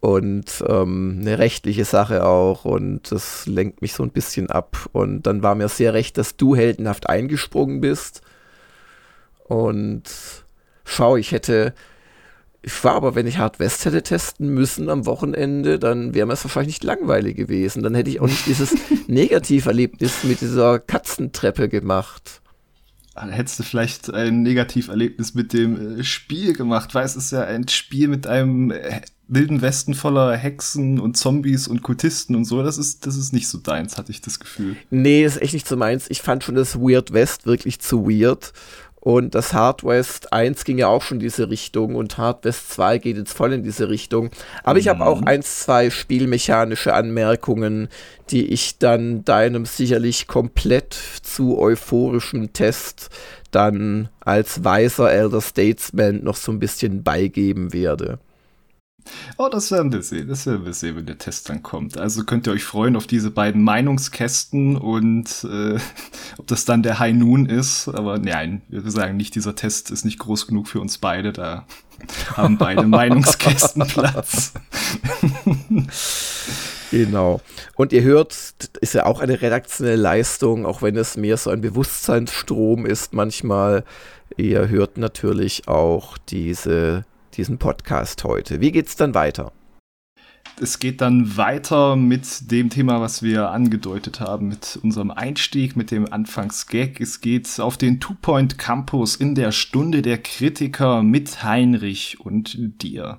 und 0.00 0.64
ähm, 0.68 1.18
eine 1.20 1.38
rechtliche 1.38 1.84
Sache 1.84 2.26
auch 2.26 2.64
und 2.64 3.10
das 3.10 3.46
lenkt 3.46 3.80
mich 3.80 3.94
so 3.94 4.02
ein 4.02 4.10
bisschen 4.10 4.50
ab. 4.50 4.76
Und 4.92 5.22
dann 5.22 5.42
war 5.42 5.54
mir 5.54 5.68
sehr 5.68 5.94
recht, 5.94 6.18
dass 6.18 6.36
du 6.36 6.54
heldenhaft 6.54 7.08
eingesprungen 7.08 7.80
bist. 7.80 8.20
Und 9.44 10.04
schau, 10.84 11.16
ich 11.16 11.32
hätte, 11.32 11.72
ich 12.60 12.84
war 12.84 12.94
aber, 12.94 13.14
wenn 13.14 13.26
ich 13.26 13.38
Hard 13.38 13.60
West 13.60 13.86
hätte 13.86 14.02
testen 14.02 14.52
müssen 14.52 14.90
am 14.90 15.06
Wochenende, 15.06 15.78
dann 15.78 16.14
wäre 16.14 16.26
mir 16.26 16.34
es 16.34 16.44
wahrscheinlich 16.44 16.74
nicht 16.74 16.84
langweilig 16.84 17.36
gewesen. 17.36 17.82
Dann 17.82 17.94
hätte 17.94 18.10
ich 18.10 18.20
auch 18.20 18.26
nicht 18.26 18.46
dieses 18.46 18.74
Negativerlebnis 19.06 20.24
mit 20.24 20.42
dieser 20.42 20.80
Katzentreppe 20.80 21.70
gemacht 21.70 22.42
hättest 23.16 23.58
du 23.58 23.62
vielleicht 23.62 24.12
ein 24.12 24.42
Negativerlebnis 24.42 25.34
mit 25.34 25.52
dem 25.52 26.00
äh, 26.00 26.04
Spiel 26.04 26.52
gemacht, 26.52 26.94
weil 26.94 27.04
es 27.04 27.16
ist 27.16 27.30
ja 27.30 27.44
ein 27.44 27.68
Spiel 27.68 28.08
mit 28.08 28.26
einem 28.26 28.70
äh, 28.70 29.00
wilden 29.26 29.62
Westen 29.62 29.94
voller 29.94 30.36
Hexen 30.36 31.00
und 31.00 31.16
Zombies 31.16 31.66
und 31.66 31.82
Kultisten 31.82 32.36
und 32.36 32.44
so. 32.44 32.62
Das 32.62 32.76
ist, 32.76 33.06
das 33.06 33.16
ist 33.16 33.32
nicht 33.32 33.48
so 33.48 33.58
deins, 33.58 33.96
hatte 33.96 34.12
ich 34.12 34.20
das 34.20 34.38
Gefühl. 34.38 34.76
Nee, 34.90 35.24
ist 35.24 35.40
echt 35.40 35.54
nicht 35.54 35.66
so 35.66 35.76
meins. 35.76 36.06
Ich 36.10 36.22
fand 36.22 36.44
schon 36.44 36.54
das 36.54 36.76
Weird 36.78 37.12
West 37.12 37.46
wirklich 37.46 37.80
zu 37.80 38.06
weird. 38.08 38.52
Und 39.04 39.34
das 39.34 39.52
Hard 39.52 39.84
West 39.84 40.32
1 40.32 40.64
ging 40.64 40.78
ja 40.78 40.88
auch 40.88 41.02
schon 41.02 41.18
in 41.18 41.20
diese 41.20 41.50
Richtung 41.50 41.94
und 41.94 42.16
Hard 42.16 42.46
West 42.46 42.70
2 42.70 42.96
geht 42.96 43.18
jetzt 43.18 43.36
voll 43.36 43.52
in 43.52 43.62
diese 43.62 43.90
Richtung. 43.90 44.30
Aber 44.62 44.74
mhm. 44.74 44.80
ich 44.80 44.88
habe 44.88 45.04
auch 45.04 45.20
ein, 45.20 45.42
zwei 45.42 45.90
spielmechanische 45.90 46.94
Anmerkungen, 46.94 47.88
die 48.30 48.46
ich 48.46 48.78
dann 48.78 49.22
deinem 49.22 49.66
sicherlich 49.66 50.26
komplett 50.26 50.96
zu 51.22 51.58
euphorischen 51.58 52.54
Test 52.54 53.10
dann 53.50 54.08
als 54.20 54.64
weiser 54.64 55.12
Elder 55.12 55.42
Statesman 55.42 56.24
noch 56.24 56.36
so 56.36 56.50
ein 56.50 56.58
bisschen 56.58 57.02
beigeben 57.02 57.74
werde. 57.74 58.18
Oh, 59.36 59.48
das 59.50 59.70
werden 59.70 59.92
wir 59.92 60.02
sehen. 60.02 60.28
Das 60.28 60.46
werden 60.46 60.64
wir 60.64 60.72
sehen, 60.72 60.96
wenn 60.96 61.06
der 61.06 61.18
Test 61.18 61.48
dann 61.48 61.62
kommt. 61.62 61.98
Also 61.98 62.24
könnt 62.24 62.46
ihr 62.46 62.52
euch 62.52 62.64
freuen 62.64 62.96
auf 62.96 63.06
diese 63.06 63.30
beiden 63.30 63.62
Meinungskästen 63.62 64.76
und 64.76 65.44
äh, 65.44 65.78
ob 66.38 66.46
das 66.46 66.64
dann 66.64 66.82
der 66.82 66.98
High 66.98 67.14
Noon 67.14 67.46
ist. 67.46 67.88
Aber 67.88 68.18
nein, 68.18 68.62
wir 68.68 68.88
sagen 68.90 69.16
nicht, 69.16 69.34
dieser 69.34 69.54
Test 69.54 69.90
ist 69.90 70.04
nicht 70.04 70.18
groß 70.18 70.46
genug 70.46 70.68
für 70.68 70.80
uns 70.80 70.98
beide. 70.98 71.32
Da 71.32 71.66
haben 72.36 72.58
beide 72.58 72.86
Meinungskästen 72.86 73.86
Platz. 73.86 74.52
Genau. 76.90 77.40
Und 77.74 77.92
ihr 77.92 78.02
hört, 78.02 78.36
ist 78.80 78.94
ja 78.94 79.06
auch 79.06 79.20
eine 79.20 79.42
redaktionelle 79.42 79.96
Leistung, 79.96 80.64
auch 80.64 80.82
wenn 80.82 80.96
es 80.96 81.16
mehr 81.16 81.36
so 81.36 81.50
ein 81.50 81.60
Bewusstseinsstrom 81.60 82.86
ist 82.86 83.12
manchmal. 83.12 83.84
Ihr 84.36 84.68
hört 84.68 84.96
natürlich 84.96 85.68
auch 85.68 86.18
diese 86.18 87.04
diesen 87.36 87.58
Podcast 87.58 88.24
heute. 88.24 88.60
Wie 88.60 88.72
geht's 88.72 88.96
dann 88.96 89.14
weiter? 89.14 89.52
Es 90.60 90.78
geht 90.78 91.00
dann 91.00 91.36
weiter 91.36 91.96
mit 91.96 92.52
dem 92.52 92.70
Thema, 92.70 93.00
was 93.00 93.22
wir 93.22 93.50
angedeutet 93.50 94.20
haben, 94.20 94.48
mit 94.48 94.78
unserem 94.82 95.10
Einstieg, 95.10 95.74
mit 95.76 95.90
dem 95.90 96.12
Anfangsgag. 96.12 97.00
Es 97.00 97.20
geht 97.20 97.58
auf 97.58 97.76
den 97.76 97.98
Two-Point 97.98 98.56
Campus 98.56 99.16
in 99.16 99.34
der 99.34 99.50
Stunde 99.50 100.00
der 100.00 100.18
Kritiker 100.18 101.02
mit 101.02 101.42
Heinrich 101.42 102.20
und 102.20 102.56
dir. 102.82 103.18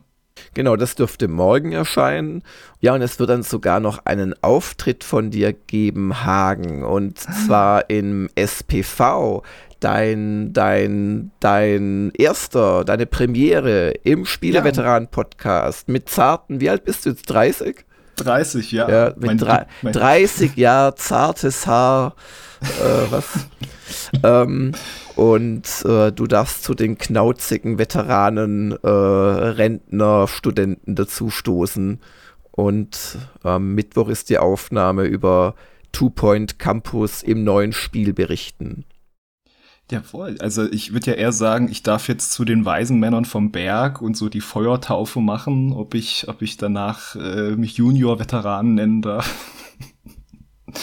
Genau, 0.54 0.76
das 0.76 0.96
dürfte 0.96 1.28
morgen 1.28 1.74
erscheinen. 1.74 2.44
Ja, 2.80 2.94
und 2.94 3.02
es 3.02 3.20
wird 3.20 3.30
dann 3.30 3.44
sogar 3.44 3.80
noch 3.80 4.06
einen 4.06 4.34
Auftritt 4.42 5.04
von 5.04 5.32
dir 5.32 5.54
geben, 5.54 6.24
Hagen. 6.24 6.84
Und 6.84 7.20
zwar 7.46 7.90
im 7.90 8.30
SPV 8.36 9.44
dein, 9.86 10.52
dein, 10.52 11.32
dein 11.40 12.12
erster, 12.18 12.84
deine 12.84 13.06
Premiere 13.06 13.92
im 14.04 14.26
Spieleveteran-Podcast 14.26 15.90
mit 15.90 16.10
zarten, 16.10 16.60
wie 16.60 16.72
alt 16.72 16.86
bist 16.86 17.06
du 17.06 17.12
jetzt? 17.12 17.30
30? 17.30 17.86
30, 18.16 18.72
ja. 18.72 18.90
ja 18.90 19.06
mit 19.16 19.26
mein, 19.26 19.38
drei, 19.38 19.68
mein 19.84 19.94
30 19.94 20.56
Jahre 20.56 20.96
zartes 20.96 21.68
Haar. 21.68 22.16
äh, 22.62 23.12
was? 23.12 23.48
ähm, 24.24 24.72
und 25.16 25.68
äh, 25.86 26.12
du 26.12 26.26
darfst 26.26 26.64
zu 26.64 26.74
den 26.74 26.98
knauzigen 26.98 27.78
Veteranen, 27.78 28.72
äh, 28.72 28.88
Rentner, 28.88 30.28
Studenten 30.28 30.96
dazustoßen. 30.96 32.02
Und 32.50 33.20
am 33.44 33.76
Mittwoch 33.76 34.10
ist 34.10 34.32
die 34.32 34.40
Aufnahme 34.40 35.04
über 35.04 35.54
Two 35.92 36.10
Point 36.10 36.58
Campus 36.58 37.22
im 37.22 37.44
neuen 37.44 37.72
Spiel 37.72 38.14
berichten. 38.14 38.86
Jawohl, 39.92 40.38
also 40.40 40.64
ich 40.72 40.94
würde 40.94 41.12
ja 41.12 41.18
eher 41.18 41.32
sagen, 41.32 41.70
ich 41.70 41.84
darf 41.84 42.08
jetzt 42.08 42.32
zu 42.32 42.44
den 42.44 42.66
weisen 42.66 43.00
Männern 43.00 43.26
vom 43.26 43.52
Berg 43.52 44.02
und 44.02 44.18
so 44.18 44.30
die 44.30 44.42
Feuertaufe 44.42 45.20
machen, 45.20 45.74
ob 45.74 45.94
ich, 45.94 46.28
ob 46.28 46.42
ich 46.42 46.58
danach 46.58 47.16
äh, 47.16 47.56
mich 47.56 47.78
Junior-Veteranen 47.78 48.74
nennen 48.74 49.02
darf. 49.04 49.32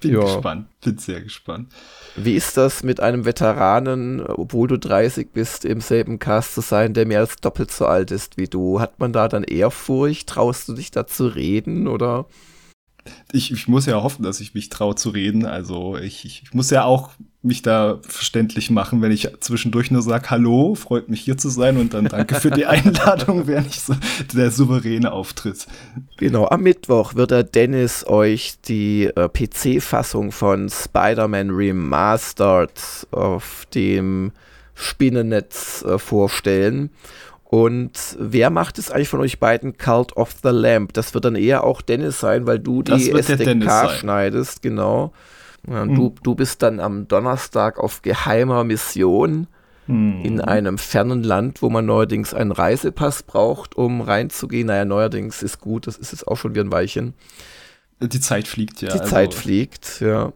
Bin 0.00 0.14
ja. 0.14 0.20
gespannt, 0.20 0.66
bin 0.80 0.98
sehr 0.98 1.20
gespannt. 1.20 1.72
Wie 2.16 2.34
ist 2.34 2.56
das 2.56 2.82
mit 2.82 2.98
einem 2.98 3.24
Veteranen, 3.24 4.20
obwohl 4.20 4.66
du 4.66 4.76
30 4.76 5.30
bist, 5.30 5.64
im 5.64 5.80
selben 5.80 6.18
Cast 6.18 6.54
zu 6.54 6.60
sein, 6.60 6.92
der 6.92 7.06
mehr 7.06 7.20
als 7.20 7.36
doppelt 7.36 7.70
so 7.70 7.86
alt 7.86 8.10
ist 8.10 8.36
wie 8.36 8.48
du? 8.48 8.80
Hat 8.80 8.98
man 8.98 9.12
da 9.12 9.28
dann 9.28 9.44
Ehrfurcht? 9.44 10.28
Traust 10.28 10.66
du 10.66 10.72
dich 10.72 10.90
da 10.90 11.06
zu 11.06 11.28
reden 11.28 11.86
oder? 11.86 12.26
ich, 13.32 13.50
ich 13.50 13.68
muss 13.68 13.86
ja 13.86 14.02
hoffen, 14.02 14.22
dass 14.22 14.40
ich 14.40 14.54
mich 14.54 14.68
traue 14.68 14.94
zu 14.94 15.10
reden. 15.10 15.46
Also 15.46 15.96
ich, 15.96 16.24
ich 16.24 16.54
muss 16.54 16.70
ja 16.70 16.84
auch 16.84 17.10
mich 17.42 17.62
da 17.62 17.98
verständlich 18.02 18.70
machen, 18.70 19.02
wenn 19.02 19.10
ich 19.10 19.28
zwischendurch 19.40 19.90
nur 19.90 20.02
sage, 20.02 20.30
hallo, 20.30 20.76
freut 20.76 21.08
mich 21.08 21.22
hier 21.22 21.36
zu 21.36 21.48
sein 21.48 21.76
und 21.76 21.92
dann 21.92 22.04
danke 22.04 22.36
für 22.36 22.50
die 22.50 22.66
Einladung, 22.66 23.46
wäre 23.48 23.62
nicht 23.62 23.80
so 23.80 23.94
der 24.32 24.52
souveräne 24.52 25.12
Auftritt. 25.12 25.66
Genau, 26.18 26.46
am 26.46 26.62
Mittwoch 26.62 27.16
wird 27.16 27.32
der 27.32 27.42
Dennis 27.42 28.06
euch 28.06 28.54
die 28.66 29.06
äh, 29.06 29.28
PC-Fassung 29.28 30.30
von 30.30 30.68
Spider-Man 30.68 31.50
Remastered 31.50 33.08
auf 33.10 33.66
dem 33.74 34.30
Spinnennetz 34.74 35.84
äh, 35.84 35.98
vorstellen. 35.98 36.90
Und 37.44 38.16
wer 38.18 38.50
macht 38.50 38.78
es 38.78 38.90
eigentlich 38.90 39.08
von 39.08 39.20
euch 39.20 39.38
beiden 39.38 39.76
Cult 39.76 40.16
of 40.16 40.36
the 40.42 40.48
Lamp? 40.48 40.94
Das 40.94 41.12
wird 41.12 41.24
dann 41.24 41.34
eher 41.34 41.64
auch 41.64 41.82
Dennis 41.82 42.20
sein, 42.20 42.46
weil 42.46 42.58
du 42.58 42.82
die 42.82 43.10
SDK 43.10 43.90
schneidest, 43.90 44.62
genau. 44.62 45.12
Ja, 45.68 45.82
hm. 45.82 45.94
du, 45.94 46.14
du 46.22 46.34
bist 46.34 46.62
dann 46.62 46.80
am 46.80 47.08
Donnerstag 47.08 47.78
auf 47.78 48.02
geheimer 48.02 48.64
Mission 48.64 49.46
hm. 49.86 50.22
in 50.22 50.40
einem 50.40 50.78
fernen 50.78 51.22
Land, 51.22 51.62
wo 51.62 51.70
man 51.70 51.86
neuerdings 51.86 52.34
einen 52.34 52.52
Reisepass 52.52 53.22
braucht, 53.22 53.76
um 53.76 54.00
reinzugehen. 54.00 54.66
Naja, 54.66 54.84
neuerdings 54.84 55.42
ist 55.42 55.60
gut, 55.60 55.86
das 55.86 55.96
ist 55.96 56.12
jetzt 56.12 56.26
auch 56.26 56.36
schon 56.36 56.54
wie 56.54 56.60
ein 56.60 56.72
Weilchen. 56.72 57.14
Die 58.00 58.20
Zeit 58.20 58.48
fliegt, 58.48 58.82
ja. 58.82 58.88
Die 58.88 59.00
also. 59.00 59.12
Zeit 59.12 59.34
fliegt, 59.34 60.00
ja. 60.00 60.32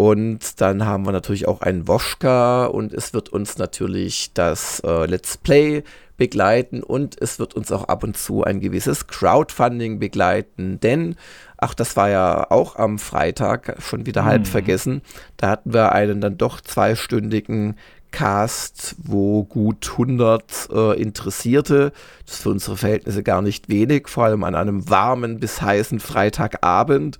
Und 0.00 0.62
dann 0.62 0.86
haben 0.86 1.04
wir 1.04 1.12
natürlich 1.12 1.46
auch 1.46 1.60
einen 1.60 1.86
Woschka 1.86 2.64
und 2.64 2.94
es 2.94 3.12
wird 3.12 3.28
uns 3.28 3.58
natürlich 3.58 4.32
das 4.32 4.80
äh, 4.80 5.04
Let's 5.04 5.36
Play 5.36 5.82
begleiten 6.16 6.82
und 6.82 7.20
es 7.20 7.38
wird 7.38 7.52
uns 7.52 7.70
auch 7.70 7.84
ab 7.84 8.02
und 8.02 8.16
zu 8.16 8.42
ein 8.42 8.60
gewisses 8.60 9.08
Crowdfunding 9.08 9.98
begleiten, 9.98 10.80
denn, 10.80 11.16
ach, 11.58 11.74
das 11.74 11.98
war 11.98 12.08
ja 12.08 12.50
auch 12.50 12.76
am 12.76 12.98
Freitag 12.98 13.76
schon 13.80 14.06
wieder 14.06 14.24
halb 14.24 14.40
mhm. 14.40 14.46
vergessen, 14.46 15.02
da 15.36 15.50
hatten 15.50 15.74
wir 15.74 15.92
einen 15.92 16.22
dann 16.22 16.38
doch 16.38 16.62
zweistündigen 16.62 17.76
Cast, 18.10 18.96
wo 19.02 19.44
gut 19.44 19.86
100 19.92 20.70
äh, 20.72 20.98
Interessierte, 20.98 21.92
das 22.24 22.36
ist 22.36 22.42
für 22.44 22.48
unsere 22.48 22.78
Verhältnisse 22.78 23.22
gar 23.22 23.42
nicht 23.42 23.68
wenig, 23.68 24.08
vor 24.08 24.24
allem 24.24 24.44
an 24.44 24.54
einem 24.54 24.88
warmen 24.88 25.40
bis 25.40 25.60
heißen 25.60 26.00
Freitagabend, 26.00 27.18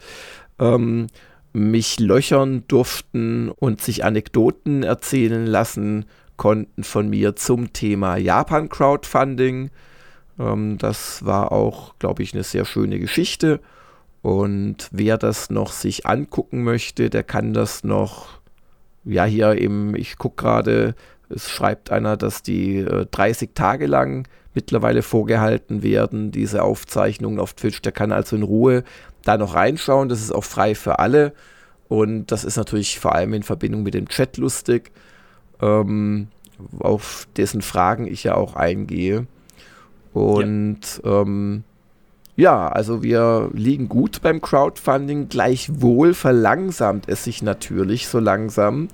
ähm, 0.58 1.08
mich 1.52 1.98
löchern 1.98 2.64
durften 2.68 3.50
und 3.50 3.80
sich 3.80 4.04
Anekdoten 4.04 4.82
erzählen 4.82 5.46
lassen 5.46 6.06
konnten 6.36 6.84
von 6.84 7.10
mir 7.10 7.36
zum 7.36 7.72
Thema 7.74 8.16
Japan 8.16 8.68
Crowdfunding. 8.70 9.70
Ähm, 10.38 10.78
das 10.78 11.24
war 11.24 11.52
auch, 11.52 11.94
glaube 11.98 12.22
ich, 12.22 12.32
eine 12.32 12.44
sehr 12.44 12.64
schöne 12.64 12.98
Geschichte. 12.98 13.60
Und 14.22 14.88
wer 14.90 15.18
das 15.18 15.50
noch 15.50 15.72
sich 15.72 16.06
angucken 16.06 16.64
möchte, 16.64 17.10
der 17.10 17.24
kann 17.24 17.52
das 17.52 17.84
noch, 17.84 18.40
ja, 19.04 19.24
hier 19.24 19.60
eben, 19.60 19.94
ich 19.94 20.16
gucke 20.16 20.42
gerade, 20.42 20.94
es 21.28 21.50
schreibt 21.50 21.90
einer, 21.90 22.16
dass 22.16 22.42
die 22.42 22.78
äh, 22.78 23.06
30 23.10 23.50
Tage 23.54 23.86
lang 23.86 24.26
mittlerweile 24.54 25.02
vorgehalten 25.02 25.82
werden, 25.82 26.30
diese 26.32 26.62
Aufzeichnungen 26.62 27.38
auf 27.38 27.54
Twitch. 27.54 27.82
Der 27.82 27.92
kann 27.92 28.12
also 28.12 28.36
in 28.36 28.42
Ruhe 28.42 28.82
da 29.24 29.36
noch 29.36 29.54
reinschauen. 29.54 30.08
Das 30.08 30.20
ist 30.20 30.32
auch 30.32 30.44
frei 30.44 30.74
für 30.74 30.98
alle. 30.98 31.32
Und 31.88 32.26
das 32.26 32.44
ist 32.44 32.56
natürlich 32.56 33.00
vor 33.00 33.14
allem 33.14 33.34
in 33.34 33.42
Verbindung 33.42 33.82
mit 33.82 33.94
dem 33.94 34.08
Chat 34.08 34.36
lustig 34.36 34.92
ähm, 35.60 36.28
auf 36.78 37.26
dessen 37.36 37.62
Fragen 37.62 38.06
ich 38.06 38.24
ja 38.24 38.34
auch 38.34 38.54
eingehe. 38.54 39.26
Und 40.12 41.00
ja. 41.04 41.22
Ähm, 41.22 41.64
ja, 42.36 42.68
also 42.68 43.02
wir 43.02 43.50
liegen 43.52 43.88
gut 43.88 44.22
beim 44.22 44.40
Crowdfunding. 44.40 45.28
Gleichwohl 45.28 46.14
verlangsamt 46.14 47.08
es 47.08 47.24
sich 47.24 47.42
natürlich 47.42 48.08
so 48.08 48.18
langsam. 48.18 48.88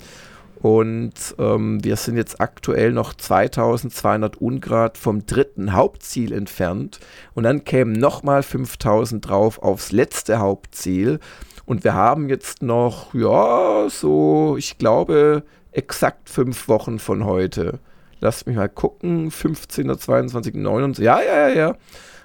Und 0.67 1.13
ähm, 1.39 1.85
wir 1.85 1.95
sind 1.95 2.17
jetzt 2.17 2.41
aktuell 2.41 2.91
noch 2.91 3.15
2200 3.15 4.39
Ungrad 4.39 4.99
vom 4.99 5.25
dritten 5.25 5.75
Hauptziel 5.75 6.33
entfernt. 6.33 6.99
Und 7.35 7.45
dann 7.45 7.63
kämen 7.63 7.93
nochmal 7.93 8.43
5000 8.43 9.29
drauf 9.29 9.63
aufs 9.63 9.93
letzte 9.93 10.41
Hauptziel. 10.41 11.21
Und 11.67 11.85
wir 11.85 11.95
haben 11.95 12.29
jetzt 12.29 12.65
noch, 12.65 13.15
ja, 13.15 13.87
so, 13.89 14.57
ich 14.59 14.77
glaube, 14.77 15.45
exakt 15.71 16.29
fünf 16.29 16.67
Wochen 16.67 16.99
von 16.99 17.25
heute. 17.25 17.79
Lasst 18.19 18.49
mich 18.49 18.57
mal 18.57 18.69
gucken, 18.69 19.31
15. 19.31 19.97
22. 19.97 20.53
29. 20.53 21.05
Ja, 21.05 21.21
ja, 21.23 21.49
ja, 21.49 21.55
ja. 21.55 21.77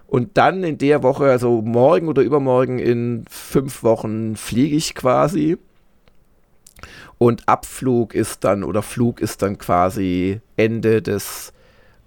Und 0.07 0.35
dann 0.39 0.63
in 0.63 0.79
der 0.79 1.03
Woche, 1.03 1.25
also 1.25 1.61
morgen 1.61 2.07
oder 2.07 2.23
übermorgen 2.23 2.79
in 2.79 3.23
fünf 3.29 3.83
Wochen 3.83 4.35
fliege 4.35 4.75
ich 4.75 4.95
quasi. 4.95 5.59
Und 7.21 7.47
Abflug 7.47 8.15
ist 8.15 8.43
dann, 8.45 8.63
oder 8.63 8.81
Flug 8.81 9.21
ist 9.21 9.43
dann 9.43 9.59
quasi 9.59 10.41
Ende 10.57 11.03
des 11.03 11.53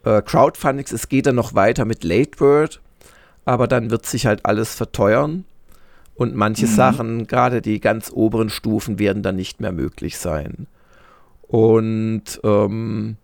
äh, 0.02 0.20
Crowdfundings. 0.20 0.90
Es 0.90 1.08
geht 1.08 1.26
dann 1.26 1.36
noch 1.36 1.54
weiter 1.54 1.84
mit 1.84 2.02
Late 2.02 2.40
Word, 2.40 2.80
aber 3.44 3.68
dann 3.68 3.92
wird 3.92 4.06
sich 4.06 4.26
halt 4.26 4.44
alles 4.44 4.74
verteuern. 4.74 5.44
Und 6.16 6.34
manche 6.34 6.66
mhm. 6.66 6.70
Sachen, 6.70 7.26
gerade 7.28 7.62
die 7.62 7.78
ganz 7.78 8.10
oberen 8.12 8.50
Stufen, 8.50 8.98
werden 8.98 9.22
dann 9.22 9.36
nicht 9.36 9.60
mehr 9.60 9.70
möglich 9.70 10.18
sein. 10.18 10.66
Und 11.42 12.40
ähm, 12.42 13.16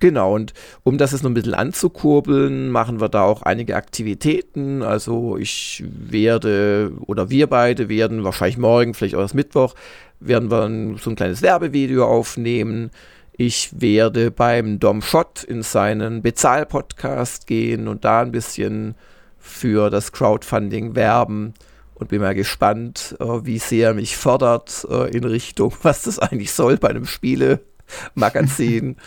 genau, 0.00 0.34
und 0.34 0.52
um 0.82 0.98
das 0.98 1.12
jetzt 1.12 1.22
noch 1.22 1.30
ein 1.30 1.34
bisschen 1.34 1.54
anzukurbeln, 1.54 2.70
machen 2.70 3.00
wir 3.00 3.08
da 3.08 3.22
auch 3.22 3.42
einige 3.42 3.76
Aktivitäten. 3.76 4.82
Also 4.82 5.36
ich 5.36 5.84
werde, 5.86 6.92
oder 7.06 7.30
wir 7.30 7.46
beide 7.46 7.88
werden 7.88 8.24
wahrscheinlich 8.24 8.58
morgen, 8.58 8.94
vielleicht 8.94 9.14
auch 9.14 9.20
erst 9.20 9.34
Mittwoch, 9.34 9.74
werden 10.20 10.50
wir 10.50 10.62
ein, 10.62 10.96
so 10.96 11.10
ein 11.10 11.16
kleines 11.16 11.42
Werbevideo 11.42 12.04
aufnehmen, 12.04 12.90
Ich 13.38 13.70
werde 13.80 14.30
beim 14.30 14.78
Dom 14.78 15.02
Schott 15.02 15.44
in 15.44 15.62
seinen 15.62 16.22
Bezahl-Podcast 16.22 17.46
gehen 17.46 17.86
und 17.86 18.04
da 18.06 18.22
ein 18.22 18.32
bisschen 18.32 18.94
für 19.38 19.90
das 19.90 20.12
Crowdfunding 20.12 20.94
werben 20.94 21.52
und 21.94 22.08
bin 22.08 22.20
mal 22.20 22.34
gespannt, 22.34 23.16
äh, 23.20 23.24
wie 23.24 23.58
sehr 23.58 23.94
mich 23.94 24.16
fördert 24.16 24.86
äh, 24.90 25.10
in 25.16 25.24
Richtung, 25.24 25.72
was 25.82 26.02
das 26.02 26.18
eigentlich 26.18 26.52
soll 26.52 26.76
bei 26.76 26.88
einem 26.88 27.06
Spielemagazin. 27.06 28.96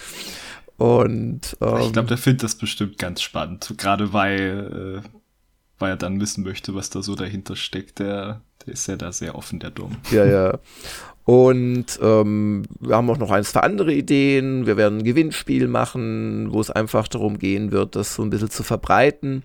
und 0.80 1.58
ähm, 1.60 1.78
ich 1.82 1.94
glaube, 1.94 2.08
der 2.08 2.18
findet 2.18 2.44
das 2.44 2.56
bestimmt 2.56 2.98
ganz 2.98 3.22
spannend, 3.22 3.74
gerade 3.78 4.14
weil, 4.14 5.02
äh, 5.04 5.10
weil 5.78 5.92
er 5.92 5.98
dann 5.98 6.22
wissen 6.22 6.44
möchte, 6.44 6.74
was 6.74 6.90
da 6.90 7.04
so 7.04 7.16
dahinter 7.16 7.58
steckt. 7.58 8.00
Der, 8.00 8.42
der 8.66 8.74
ist 8.74 8.88
ja 8.88 8.96
da 8.96 9.12
sehr 9.12 9.36
offen, 9.36 9.60
der 9.60 9.72
Dom. 9.72 9.98
Ja, 10.10 10.26
ja. 10.26 10.58
Und 11.26 12.00
ähm, 12.02 12.64
wir 12.80 12.96
haben 12.96 13.10
auch 13.10 13.18
noch 13.18 13.30
ein, 13.30 13.44
zwei 13.44 13.60
andere 13.60 13.94
Ideen. 13.94 14.66
Wir 14.66 14.78
werden 14.78 15.00
ein 15.00 15.04
Gewinnspiel 15.04 15.68
machen, 15.68 16.52
wo 16.54 16.62
es 16.62 16.72
einfach 16.72 17.10
darum 17.10 17.38
gehen 17.38 17.72
wird, 17.72 17.98
das 17.98 18.16
so 18.16 18.24
ein 18.24 18.30
bisschen 18.30 18.50
zu 18.50 18.64
verbreiten. 18.64 19.44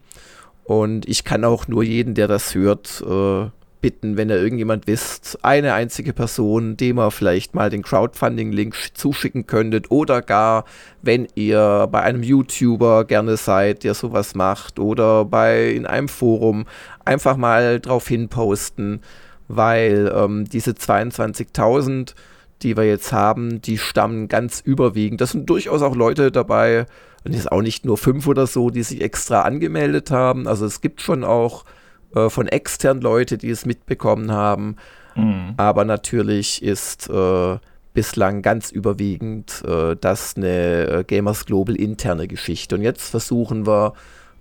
Und 0.63 1.09
ich 1.09 1.25
kann 1.25 1.45
auch 1.45 1.67
nur 1.67 1.83
jeden, 1.83 2.15
der 2.15 2.29
das 2.29 2.55
hört, 2.55 3.03
äh, 3.03 3.51
bitten, 3.85 4.17
wenn 4.17 4.31
ihr 4.31 4.41
irgendjemand 4.41 4.87
wisst, 4.87 5.39
eine 5.43 5.75
einzige 5.75 6.15
Person, 6.15 6.79
dem 6.79 6.99
ihr 6.99 7.11
vielleicht 7.11 7.55
mal 7.55 7.69
den 7.69 7.83
Crowdfunding-Link 7.83 8.75
zuschicken 8.95 9.47
könntet 9.47 9.91
oder 9.91 10.23
gar, 10.23 10.65
wenn 11.03 11.29
ihr 11.35 11.87
bei 11.93 12.01
einem 12.01 12.23
YouTuber 12.23 13.05
gerne 13.05 13.37
seid, 13.37 13.85
der 13.85 13.93
sowas 13.93 14.35
macht 14.35 14.79
oder 14.79 15.27
bei 15.27 15.69
in 15.69 15.85
einem 15.85 16.09
Forum, 16.09 16.65
einfach 17.05 17.37
mal 17.37 17.79
drauf 17.79 18.09
hinposten, 18.09 19.03
weil 19.49 20.11
ähm, 20.17 20.47
diese 20.47 20.71
22.000, 20.71 22.15
die 22.63 22.79
wir 22.79 22.85
jetzt 22.85 23.13
haben, 23.13 23.61
die 23.61 23.77
stammen 23.77 24.29
ganz 24.29 24.63
überwiegend. 24.65 25.21
Das 25.21 25.33
sind 25.33 25.51
durchaus 25.51 25.83
auch 25.83 25.95
Leute 25.95 26.33
dabei, 26.33 26.87
und 27.23 27.33
es 27.35 27.41
ist 27.41 27.53
auch 27.53 27.61
nicht 27.61 27.85
nur 27.85 27.99
fünf 27.99 28.27
oder 28.27 28.47
so, 28.47 28.71
die 28.71 28.83
sich 28.83 29.03
extra 29.03 29.43
angemeldet 29.43 30.11
haben. 30.11 30.49
Also 30.49 30.65
es 30.65 30.81
gibt 30.81 31.03
schon 31.03 31.23
auch 31.23 31.67
äh, 32.15 32.29
von 32.31 32.47
extern 32.49 33.01
Leute, 33.01 33.39
die 33.39 33.51
es 33.51 33.67
mitbekommen 33.67 34.31
haben. 34.33 34.77
Mhm. 35.15 35.55
Aber 35.57 35.85
natürlich 35.85 36.63
ist 36.63 37.09
äh, 37.09 37.59
bislang 37.93 38.43
ganz 38.43 38.71
überwiegend 38.71 39.63
äh, 39.67 39.97
das 39.97 40.37
eine 40.37 40.87
äh, 40.87 41.05
Gamers 41.05 41.47
Global 41.47 41.77
interne 41.77 42.27
Geschichte. 42.29 42.75
Und 42.75 42.83
jetzt 42.83 43.11
versuchen 43.11 43.67
wir, 43.67 43.95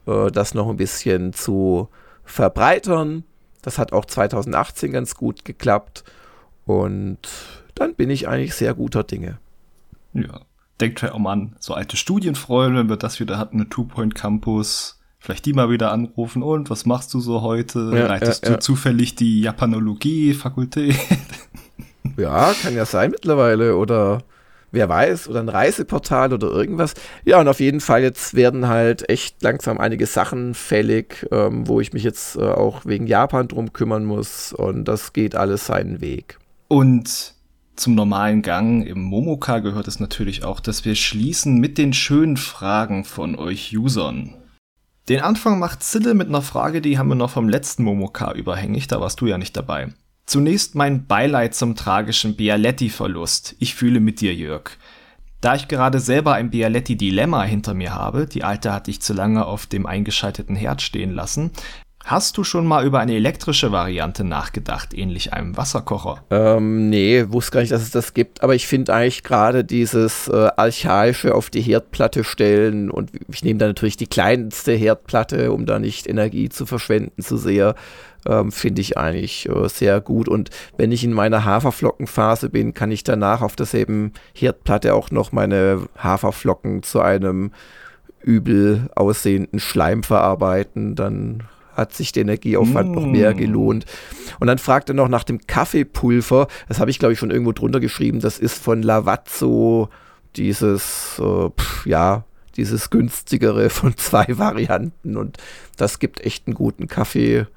äh, 0.07 0.31
das 0.31 0.53
noch 0.53 0.69
ein 0.69 0.77
bisschen 0.77 1.33
zu 1.33 1.89
verbreitern. 2.23 3.23
Das 3.61 3.77
hat 3.77 3.93
auch 3.93 4.05
2018 4.05 4.91
ganz 4.91 5.15
gut 5.15 5.45
geklappt. 5.45 6.03
Und 6.65 7.19
dann 7.75 7.95
bin 7.95 8.09
ich 8.09 8.27
eigentlich 8.27 8.55
sehr 8.55 8.73
guter 8.73 9.03
Dinge. 9.03 9.37
Ja 10.13 10.41
denkt 10.83 11.01
ja 11.01 11.13
auch 11.13 11.25
an 11.25 11.55
so 11.59 11.73
alte 11.73 11.97
Studienfreunde, 11.97 12.79
wenn 12.79 12.89
wir 12.89 12.97
das 12.97 13.19
wieder 13.19 13.37
hatten, 13.37 13.57
eine 13.57 13.69
Two-Point 13.69 14.15
Campus, 14.15 14.99
vielleicht 15.23 15.45
die 15.45 15.53
mal 15.53 15.69
wieder 15.69 15.93
anrufen 15.93 16.43
und 16.43 16.69
was 16.69 16.85
machst 16.85 17.13
du 17.13 17.21
so 17.21 17.41
heute? 17.41 17.91
Ja, 17.95 18.07
Leitest 18.07 18.43
ja, 18.43 18.49
du 18.49 18.53
ja. 18.55 18.59
zufällig 18.59 19.15
die 19.15 19.41
Japanologie-Fakultät? 19.41 20.95
Ja, 22.15 22.53
kann 22.61 22.75
ja 22.75 22.85
sein 22.85 23.09
mittlerweile 23.09 23.75
oder 23.75 24.21
wer 24.69 24.87
weiß, 24.87 25.29
oder 25.29 25.39
ein 25.39 25.49
Reiseportal 25.49 26.31
oder 26.31 26.47
irgendwas. 26.47 26.93
Ja, 27.25 27.39
und 27.39 27.47
auf 27.47 27.59
jeden 27.59 27.79
Fall 27.79 28.03
jetzt 28.03 28.35
werden 28.35 28.67
halt 28.67 29.09
echt 29.09 29.41
langsam 29.41 29.79
einige 29.79 30.05
Sachen 30.05 30.53
fällig, 30.53 31.25
ähm, 31.31 31.67
wo 31.67 31.81
ich 31.81 31.91
mich 31.91 32.03
jetzt 32.03 32.35
äh, 32.35 32.41
auch 32.41 32.85
wegen 32.85 33.07
Japan 33.07 33.47
drum 33.47 33.73
kümmern 33.73 34.05
muss 34.05 34.53
und 34.53 34.85
das 34.85 35.13
geht 35.13 35.33
alles 35.33 35.65
seinen 35.65 36.01
Weg. 36.01 36.37
Und 36.67 37.33
zum 37.75 37.95
normalen 37.95 38.43
Gang 38.43 38.85
im 38.85 39.01
Momoka 39.01 39.57
gehört 39.57 39.87
es 39.87 39.99
natürlich 39.99 40.43
auch, 40.43 40.59
dass 40.59 40.85
wir 40.85 40.93
schließen 40.93 41.57
mit 41.57 41.79
den 41.79 41.93
schönen 41.93 42.37
Fragen 42.37 43.05
von 43.05 43.35
euch 43.35 43.75
Usern. 43.75 44.35
Den 45.09 45.19
Anfang 45.19 45.59
macht 45.59 45.83
Zille 45.83 46.13
mit 46.13 46.29
einer 46.29 46.41
Frage, 46.41 46.79
die 46.79 46.97
haben 46.97 47.09
wir 47.09 47.15
noch 47.15 47.31
vom 47.31 47.49
letzten 47.49 47.83
Momoka 47.83 48.31
überhängig, 48.31 48.87
da 48.87 49.01
warst 49.01 49.19
du 49.19 49.27
ja 49.27 49.37
nicht 49.37 49.57
dabei. 49.57 49.89
Zunächst 50.25 50.75
mein 50.75 51.05
Beileid 51.05 51.53
zum 51.53 51.75
tragischen 51.75 52.37
Bialetti-Verlust. 52.37 53.57
Ich 53.59 53.75
fühle 53.75 53.99
mit 53.99 54.21
dir, 54.21 54.33
Jörg. 54.33 54.71
Da 55.41 55.55
ich 55.55 55.67
gerade 55.67 55.99
selber 55.99 56.35
ein 56.35 56.51
Bialetti-Dilemma 56.51 57.43
hinter 57.43 57.73
mir 57.73 57.93
habe, 57.93 58.27
die 58.27 58.45
alte 58.45 58.71
hatte 58.71 58.91
ich 58.91 59.01
zu 59.01 59.11
lange 59.11 59.45
auf 59.45 59.65
dem 59.65 59.85
eingeschalteten 59.85 60.55
Herd 60.55 60.81
stehen 60.81 61.11
lassen, 61.11 61.51
Hast 62.05 62.37
du 62.37 62.43
schon 62.43 62.67
mal 62.67 62.85
über 62.85 62.99
eine 62.99 63.15
elektrische 63.15 63.71
Variante 63.71 64.25
nachgedacht, 64.25 64.93
ähnlich 64.93 65.31
einem 65.31 65.55
Wasserkocher? 65.55 66.21
Ähm, 66.31 66.89
nee, 66.89 67.25
wusste 67.29 67.51
gar 67.53 67.61
nicht, 67.61 67.71
dass 67.71 67.81
es 67.81 67.91
das 67.91 68.13
gibt, 68.13 68.43
aber 68.43 68.55
ich 68.55 68.67
finde 68.67 68.93
eigentlich 68.93 69.23
gerade 69.23 69.63
dieses 69.63 70.27
äh, 70.27 70.49
Archaische 70.57 71.33
auf 71.33 71.49
die 71.49 71.61
Herdplatte 71.61 72.25
stellen 72.25 72.91
und 72.91 73.11
ich 73.29 73.45
nehme 73.45 73.59
da 73.59 73.67
natürlich 73.67 73.95
die 73.95 74.07
kleinste 74.07 74.73
Herdplatte, 74.73 75.53
um 75.53 75.65
da 75.65 75.79
nicht 75.79 76.05
Energie 76.05 76.49
zu 76.49 76.65
verschwenden 76.65 77.21
zu 77.21 77.37
sehr, 77.37 77.73
ähm, 78.27 78.51
finde 78.51 78.81
ich 78.81 78.97
eigentlich 78.97 79.47
äh, 79.47 79.69
sehr 79.69 80.01
gut. 80.01 80.27
Und 80.27 80.49
wenn 80.75 80.91
ich 80.91 81.05
in 81.05 81.13
meiner 81.13 81.45
Haferflockenphase 81.45 82.49
bin, 82.49 82.73
kann 82.73 82.91
ich 82.91 83.05
danach 83.05 83.41
auf 83.41 83.55
derselben 83.55 84.11
Herdplatte 84.33 84.93
auch 84.93 85.09
noch 85.09 85.31
meine 85.31 85.87
Haferflocken 85.97 86.83
zu 86.83 86.99
einem 86.99 87.51
übel 88.21 88.89
aussehenden 88.95 89.59
Schleim 89.59 90.03
verarbeiten, 90.03 90.95
dann 90.95 91.43
hat 91.73 91.93
sich 91.93 92.11
der 92.11 92.21
Energieaufwand 92.21 92.91
mm. 92.91 92.93
noch 92.93 93.05
mehr 93.05 93.33
mm. 93.33 93.37
gelohnt. 93.37 93.85
Und 94.39 94.47
dann 94.47 94.57
fragt 94.57 94.89
er 94.89 94.95
noch 94.95 95.07
nach 95.07 95.23
dem 95.23 95.45
Kaffeepulver. 95.45 96.47
Das 96.67 96.79
habe 96.79 96.91
ich, 96.91 96.99
glaube 96.99 97.13
ich, 97.13 97.19
schon 97.19 97.31
irgendwo 97.31 97.51
drunter 97.51 97.79
geschrieben. 97.79 98.19
Das 98.19 98.39
ist 98.39 98.57
von 98.61 98.81
Lavazzo 98.81 99.89
dieses, 100.35 101.19
äh, 101.19 101.49
pff, 101.49 101.85
ja, 101.85 102.25
dieses 102.55 102.89
günstigere 102.89 103.69
von 103.69 103.97
zwei 103.97 104.37
Varianten. 104.37 105.17
Und 105.17 105.37
das 105.77 105.99
gibt 105.99 106.21
echt 106.21 106.47
einen 106.47 106.55
guten 106.55 106.87
Kaffee. 106.87 107.47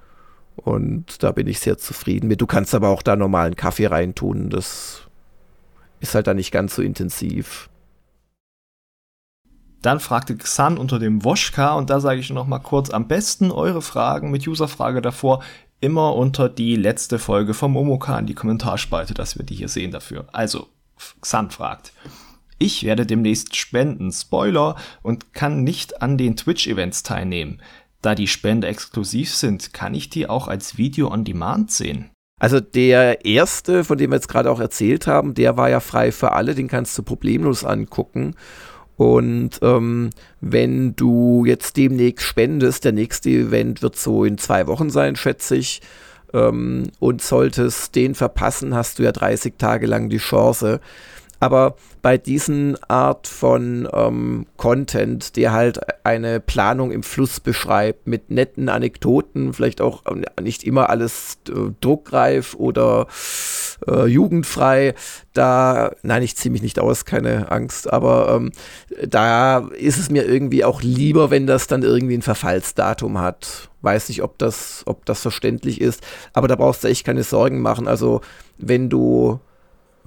Und 0.56 1.22
da 1.22 1.32
bin 1.32 1.46
ich 1.46 1.60
sehr 1.60 1.78
zufrieden 1.78 2.28
mit. 2.28 2.40
Du 2.40 2.46
kannst 2.46 2.74
aber 2.74 2.88
auch 2.88 3.02
da 3.02 3.14
normalen 3.14 3.56
Kaffee 3.56 3.86
reintun. 3.86 4.48
Das 4.48 5.02
ist 6.00 6.14
halt 6.14 6.26
dann 6.26 6.36
nicht 6.36 6.50
ganz 6.50 6.74
so 6.74 6.82
intensiv. 6.82 7.68
Dann 9.82 10.00
fragte 10.00 10.36
Xan 10.36 10.78
unter 10.78 10.98
dem 10.98 11.24
Woschka 11.24 11.74
und 11.74 11.90
da 11.90 12.00
sage 12.00 12.20
ich 12.20 12.30
noch 12.30 12.46
mal 12.46 12.58
kurz, 12.58 12.90
am 12.90 13.08
besten 13.08 13.50
eure 13.50 13.82
Fragen 13.82 14.30
mit 14.30 14.46
Userfrage 14.46 15.00
davor 15.00 15.42
immer 15.80 16.14
unter 16.14 16.48
die 16.48 16.76
letzte 16.76 17.18
Folge 17.18 17.54
vom 17.54 17.72
Momoka 17.72 18.18
in 18.18 18.26
die 18.26 18.34
Kommentarspalte, 18.34 19.14
dass 19.14 19.38
wir 19.38 19.44
die 19.44 19.54
hier 19.54 19.68
sehen 19.68 19.90
dafür. 19.90 20.26
Also, 20.32 20.68
Xan 21.20 21.50
fragt. 21.50 21.92
Ich 22.58 22.84
werde 22.84 23.04
demnächst 23.04 23.54
spenden, 23.54 24.10
Spoiler, 24.10 24.76
und 25.02 25.34
kann 25.34 25.62
nicht 25.62 26.00
an 26.00 26.16
den 26.16 26.36
Twitch-Events 26.36 27.02
teilnehmen. 27.02 27.60
Da 28.00 28.14
die 28.14 28.28
Spende 28.28 28.66
exklusiv 28.66 29.34
sind, 29.34 29.74
kann 29.74 29.94
ich 29.94 30.08
die 30.08 30.28
auch 30.28 30.48
als 30.48 30.78
Video 30.78 31.10
on 31.12 31.24
Demand 31.24 31.70
sehen. 31.70 32.10
Also 32.38 32.60
der 32.60 33.24
erste, 33.24 33.84
von 33.84 33.96
dem 33.98 34.10
wir 34.10 34.16
jetzt 34.16 34.28
gerade 34.28 34.50
auch 34.50 34.60
erzählt 34.60 35.06
haben, 35.06 35.34
der 35.34 35.56
war 35.56 35.70
ja 35.70 35.80
frei 35.80 36.12
für 36.12 36.32
alle, 36.32 36.54
den 36.54 36.68
kannst 36.68 36.96
du 36.96 37.02
problemlos 37.02 37.64
angucken. 37.64 38.34
Und 38.96 39.58
ähm, 39.62 40.10
wenn 40.40 40.96
du 40.96 41.44
jetzt 41.44 41.76
demnächst 41.76 42.26
spendest, 42.26 42.84
der 42.84 42.92
nächste 42.92 43.30
Event 43.30 43.82
wird 43.82 43.96
so 43.96 44.24
in 44.24 44.38
zwei 44.38 44.66
Wochen 44.66 44.90
sein, 44.90 45.16
schätze 45.16 45.56
ich, 45.56 45.82
ähm, 46.32 46.90
und 46.98 47.22
solltest 47.22 47.94
den 47.94 48.14
verpassen, 48.14 48.74
hast 48.74 48.98
du 48.98 49.02
ja 49.02 49.12
30 49.12 49.54
Tage 49.58 49.86
lang 49.86 50.08
die 50.08 50.18
Chance, 50.18 50.80
aber 51.38 51.76
bei 52.00 52.16
diesen 52.16 52.82
Art 52.88 53.26
von 53.26 53.88
ähm, 53.92 54.46
Content, 54.56 55.36
der 55.36 55.52
halt 55.52 55.80
eine 56.04 56.40
Planung 56.40 56.90
im 56.92 57.02
Fluss 57.02 57.40
beschreibt, 57.40 58.06
mit 58.06 58.30
netten 58.30 58.68
Anekdoten, 58.68 59.52
vielleicht 59.52 59.80
auch 59.80 60.02
äh, 60.06 60.42
nicht 60.42 60.64
immer 60.64 60.88
alles 60.88 61.38
äh, 61.48 61.72
druckreif 61.80 62.54
oder 62.54 63.06
äh, 63.86 64.06
jugendfrei, 64.06 64.94
da, 65.32 65.92
nein, 66.02 66.22
ich 66.22 66.36
ziehe 66.36 66.52
mich 66.52 66.62
nicht 66.62 66.78
aus, 66.78 67.04
keine 67.04 67.50
Angst, 67.50 67.92
aber 67.92 68.34
ähm, 68.34 68.52
da 69.06 69.58
ist 69.78 69.98
es 69.98 70.10
mir 70.10 70.24
irgendwie 70.24 70.64
auch 70.64 70.82
lieber, 70.82 71.30
wenn 71.30 71.46
das 71.46 71.66
dann 71.66 71.82
irgendwie 71.82 72.16
ein 72.16 72.22
Verfallsdatum 72.22 73.18
hat. 73.18 73.70
Weiß 73.82 74.08
nicht, 74.08 74.22
ob 74.22 74.38
das, 74.38 74.82
ob 74.86 75.04
das 75.06 75.20
verständlich 75.20 75.80
ist, 75.80 76.02
aber 76.32 76.48
da 76.48 76.56
brauchst 76.56 76.84
du 76.84 76.88
echt 76.88 77.06
keine 77.06 77.22
Sorgen 77.22 77.60
machen. 77.60 77.86
Also, 77.88 78.20
wenn 78.58 78.88
du 78.88 79.40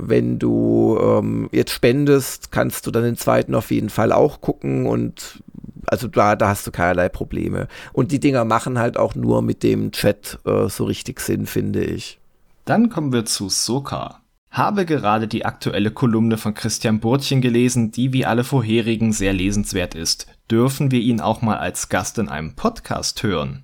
wenn 0.02 0.40
du 0.40 0.98
ähm, 1.02 1.50
jetzt 1.52 1.72
spendest, 1.72 2.52
kannst 2.52 2.88
du 2.88 2.92
dann 2.92 3.04
den 3.04 3.18
zweiten 3.18 3.54
auf 3.54 3.70
jeden 3.70 3.90
Fall 3.90 4.14
auch 4.14 4.40
gucken 4.40 4.86
und 4.86 5.44
also 5.88 6.08
da, 6.08 6.36
da 6.36 6.48
hast 6.48 6.66
du 6.66 6.72
keinerlei 6.72 7.10
Probleme. 7.10 7.68
Und 7.94 8.12
die 8.12 8.20
Dinger 8.20 8.46
machen 8.46 8.80
halt 8.80 8.98
auch 8.98 9.16
nur 9.16 9.42
mit 9.42 9.62
dem 9.64 9.92
Chat 9.92 10.40
äh, 10.46 10.70
so 10.70 10.86
richtig 10.86 11.20
Sinn, 11.20 11.46
finde 11.46 11.84
ich. 11.84 12.20
Dann 12.66 12.90
kommen 12.90 13.12
wir 13.14 13.26
zu 13.26 13.50
Soka. 13.50 14.22
Habe 14.52 14.86
gerade 14.86 15.28
die 15.28 15.46
aktuelle 15.46 15.92
Kolumne 15.92 16.38
von 16.38 16.56
Christian 16.56 17.00
Burtchen 17.00 17.42
gelesen, 17.42 17.92
die 17.92 18.14
wie 18.14 18.26
alle 18.26 18.44
vorherigen 18.44 19.14
sehr 19.14 19.34
lesenswert 19.34 19.94
ist. 19.94 20.26
Dürfen 20.50 20.90
wir 20.90 21.00
ihn 21.00 21.22
auch 21.22 21.42
mal 21.42 21.58
als 21.58 21.90
Gast 21.90 22.18
in 22.18 22.30
einem 22.30 22.56
Podcast 22.56 23.22
hören? 23.22 23.64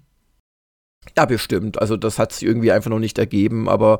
Ja, 1.17 1.25
bestimmt. 1.25 1.81
Also 1.81 1.97
das 1.97 2.19
hat 2.19 2.33
sich 2.33 2.47
irgendwie 2.47 2.71
einfach 2.71 2.89
noch 2.89 2.99
nicht 2.99 3.17
ergeben, 3.17 3.69
aber 3.69 3.99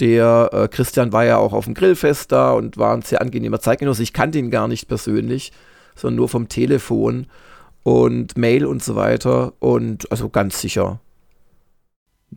der 0.00 0.50
äh, 0.52 0.68
Christian 0.68 1.12
war 1.12 1.24
ja 1.24 1.36
auch 1.36 1.52
auf 1.52 1.66
dem 1.66 1.74
Grillfest 1.74 2.32
da 2.32 2.52
und 2.52 2.78
war 2.78 2.94
ein 2.94 3.02
sehr 3.02 3.20
angenehmer 3.20 3.60
Zeitgenosse. 3.60 4.02
Ich 4.02 4.12
kannte 4.12 4.38
ihn 4.38 4.50
gar 4.50 4.68
nicht 4.68 4.88
persönlich, 4.88 5.52
sondern 5.94 6.16
nur 6.16 6.28
vom 6.28 6.48
Telefon 6.48 7.26
und 7.82 8.36
Mail 8.38 8.66
und 8.66 8.82
so 8.82 8.96
weiter. 8.96 9.52
Und 9.60 10.10
also 10.10 10.28
ganz 10.28 10.60
sicher. 10.60 11.00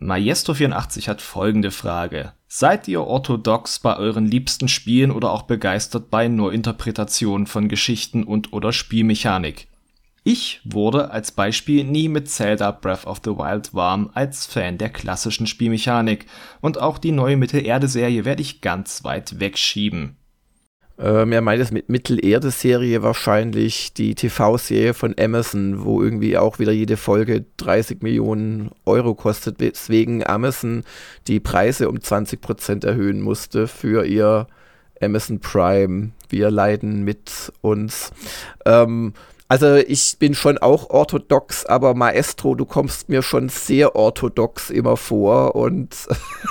Maestro84 0.00 1.08
hat 1.08 1.20
folgende 1.20 1.70
Frage. 1.70 2.32
Seid 2.46 2.86
ihr 2.88 3.02
orthodox 3.02 3.78
bei 3.78 3.96
euren 3.96 4.26
liebsten 4.26 4.68
Spielen 4.68 5.10
oder 5.10 5.32
auch 5.32 5.42
begeistert 5.42 6.10
bei 6.10 6.28
Neuinterpretationen 6.28 7.46
von 7.46 7.68
Geschichten 7.68 8.22
und 8.22 8.52
oder 8.52 8.72
Spielmechanik? 8.72 9.66
Ich 10.24 10.60
wurde 10.62 11.10
als 11.10 11.32
Beispiel 11.32 11.84
nie 11.84 12.08
mit 12.08 12.28
Zelda 12.28 12.70
Breath 12.70 13.06
of 13.06 13.22
the 13.24 13.30
Wild 13.30 13.72
warm 13.72 14.10
als 14.12 14.44
Fan 14.44 14.76
der 14.76 14.90
klassischen 14.90 15.46
Spielmechanik 15.46 16.26
und 16.60 16.78
auch 16.78 16.98
die 16.98 17.12
neue 17.12 17.38
Mittelerde-Serie 17.38 18.26
werde 18.26 18.42
ich 18.42 18.60
ganz 18.60 19.04
weit 19.04 19.40
wegschieben. 19.40 20.17
Ähm, 20.98 21.30
er 21.30 21.40
meint 21.40 21.62
es 21.62 21.70
mit 21.70 21.88
Mittelerde-Serie 21.88 23.02
wahrscheinlich 23.02 23.92
die 23.92 24.14
TV-Serie 24.16 24.94
von 24.94 25.14
Amazon, 25.18 25.84
wo 25.84 26.02
irgendwie 26.02 26.36
auch 26.36 26.58
wieder 26.58 26.72
jede 26.72 26.96
Folge 26.96 27.44
30 27.58 28.02
Millionen 28.02 28.70
Euro 28.84 29.14
kostet, 29.14 29.60
weswegen 29.60 30.26
Amazon 30.26 30.82
die 31.28 31.38
Preise 31.38 31.88
um 31.88 31.98
20% 31.98 32.84
erhöhen 32.84 33.20
musste 33.20 33.68
für 33.68 34.04
ihr 34.06 34.48
Amazon 35.00 35.38
Prime. 35.38 36.10
Wir 36.28 36.50
leiden 36.50 37.04
mit 37.04 37.52
uns. 37.60 38.10
Ähm, 38.66 39.12
also 39.48 39.76
ich 39.76 40.16
bin 40.18 40.34
schon 40.34 40.58
auch 40.58 40.90
orthodox, 40.90 41.64
aber 41.64 41.94
Maestro, 41.94 42.54
du 42.54 42.66
kommst 42.66 43.08
mir 43.08 43.22
schon 43.22 43.48
sehr 43.48 43.96
orthodox 43.96 44.68
immer 44.68 44.98
vor 44.98 45.56
und 45.56 45.96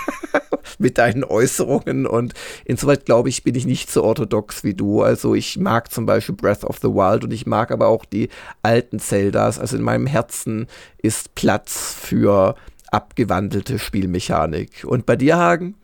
mit 0.79 0.97
deinen 0.97 1.23
Äußerungen 1.23 2.07
und 2.07 2.33
insoweit 2.65 3.05
glaube 3.05 3.29
ich, 3.29 3.43
bin 3.43 3.53
ich 3.53 3.65
nicht 3.65 3.91
so 3.91 4.03
orthodox 4.03 4.63
wie 4.63 4.73
du. 4.73 5.03
Also 5.03 5.35
ich 5.35 5.57
mag 5.57 5.91
zum 5.91 6.07
Beispiel 6.07 6.35
Breath 6.35 6.63
of 6.63 6.79
the 6.81 6.87
Wild 6.87 7.23
und 7.23 7.31
ich 7.31 7.45
mag 7.45 7.71
aber 7.71 7.87
auch 7.87 8.03
die 8.03 8.29
alten 8.63 8.99
Zeldas. 8.99 9.59
Also 9.59 9.77
in 9.77 9.83
meinem 9.83 10.07
Herzen 10.07 10.67
ist 10.97 11.35
Platz 11.35 11.95
für 11.99 12.55
abgewandelte 12.91 13.79
Spielmechanik. 13.79 14.85
Und 14.85 15.05
bei 15.05 15.15
dir, 15.15 15.37
Hagen? 15.37 15.75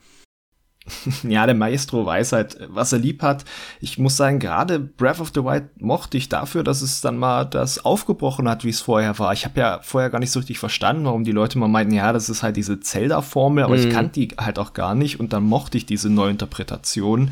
ja, 1.24 1.46
der 1.46 1.56
Maestro 1.56 2.06
weiß 2.06 2.34
halt, 2.34 2.58
was 2.68 2.92
er 2.92 3.00
lieb 3.00 3.22
hat. 3.22 3.46
Ich 3.80 3.98
muss 3.98 4.18
sagen, 4.18 4.40
gerade 4.40 4.80
Breath 4.80 5.22
of 5.22 5.32
the 5.34 5.44
Wild 5.44 5.82
mochte 5.82 6.18
ich 6.18 6.30
dafür, 6.30 6.64
dass 6.64 6.82
es 6.82 7.02
dann 7.02 7.18
mal 7.18 7.46
das 7.46 7.86
aufgebrochen 7.86 8.50
hat, 8.50 8.64
wie 8.64 8.70
es 8.70 8.82
vorher 8.82 9.18
war. 9.20 9.32
Ich 9.34 9.46
habe 9.46 9.60
ja 9.60 9.80
vorher 9.82 10.10
gar 10.10 10.20
nicht 10.20 10.32
so 10.32 10.40
richtig 10.40 10.60
verstanden, 10.60 11.06
warum 11.06 11.24
die 11.24 11.32
Leute 11.32 11.58
mal 11.58 11.68
meinten, 11.68 11.94
ja, 11.94 12.12
das 12.12 12.30
ist 12.30 12.44
halt 12.44 12.58
diese 12.58 12.80
Zelda-Formel, 12.80 13.64
aber 13.64 13.78
mhm. 13.78 13.88
ich 13.88 13.90
kannte 13.90 14.20
die 14.20 14.28
halt 14.38 14.60
auch 14.60 14.74
gar 14.74 14.96
nicht 14.96 15.20
und 15.20 15.34
dann 15.34 15.44
mochte 15.44 15.78
ich 15.78 15.86
diese 15.86 16.10
Neuinterpretation 16.10 17.32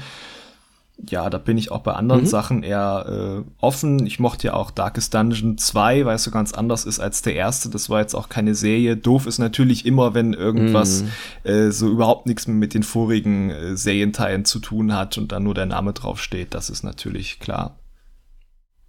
ja, 1.09 1.29
da 1.29 1.37
bin 1.37 1.57
ich 1.57 1.71
auch 1.71 1.81
bei 1.81 1.93
anderen 1.93 2.21
mhm. 2.21 2.27
Sachen 2.27 2.63
eher 2.63 3.43
äh, 3.45 3.51
offen. 3.59 4.05
Ich 4.05 4.19
mochte 4.19 4.47
ja 4.47 4.53
auch 4.53 4.71
Darkest 4.71 5.13
Dungeon 5.13 5.57
2, 5.57 6.05
weil 6.05 6.15
es 6.15 6.23
so 6.23 6.31
ganz 6.31 6.53
anders 6.53 6.85
ist 6.85 6.99
als 6.99 7.21
der 7.21 7.35
erste. 7.35 7.69
Das 7.69 7.89
war 7.89 8.01
jetzt 8.01 8.13
auch 8.13 8.29
keine 8.29 8.55
Serie. 8.55 8.97
Doof 8.97 9.25
ist 9.25 9.39
natürlich 9.39 9.85
immer, 9.85 10.13
wenn 10.13 10.33
irgendwas 10.33 11.03
mhm. 11.03 11.49
äh, 11.49 11.71
so 11.71 11.89
überhaupt 11.89 12.27
nichts 12.27 12.47
mehr 12.47 12.55
mit 12.55 12.73
den 12.73 12.83
vorigen 12.83 13.49
äh, 13.49 13.75
Serienteilen 13.75 14.45
zu 14.45 14.59
tun 14.59 14.93
hat 14.93 15.17
und 15.17 15.31
dann 15.31 15.43
nur 15.43 15.53
der 15.53 15.65
Name 15.65 15.93
draufsteht. 15.93 16.53
Das 16.53 16.69
ist 16.69 16.83
natürlich 16.83 17.39
klar. 17.39 17.79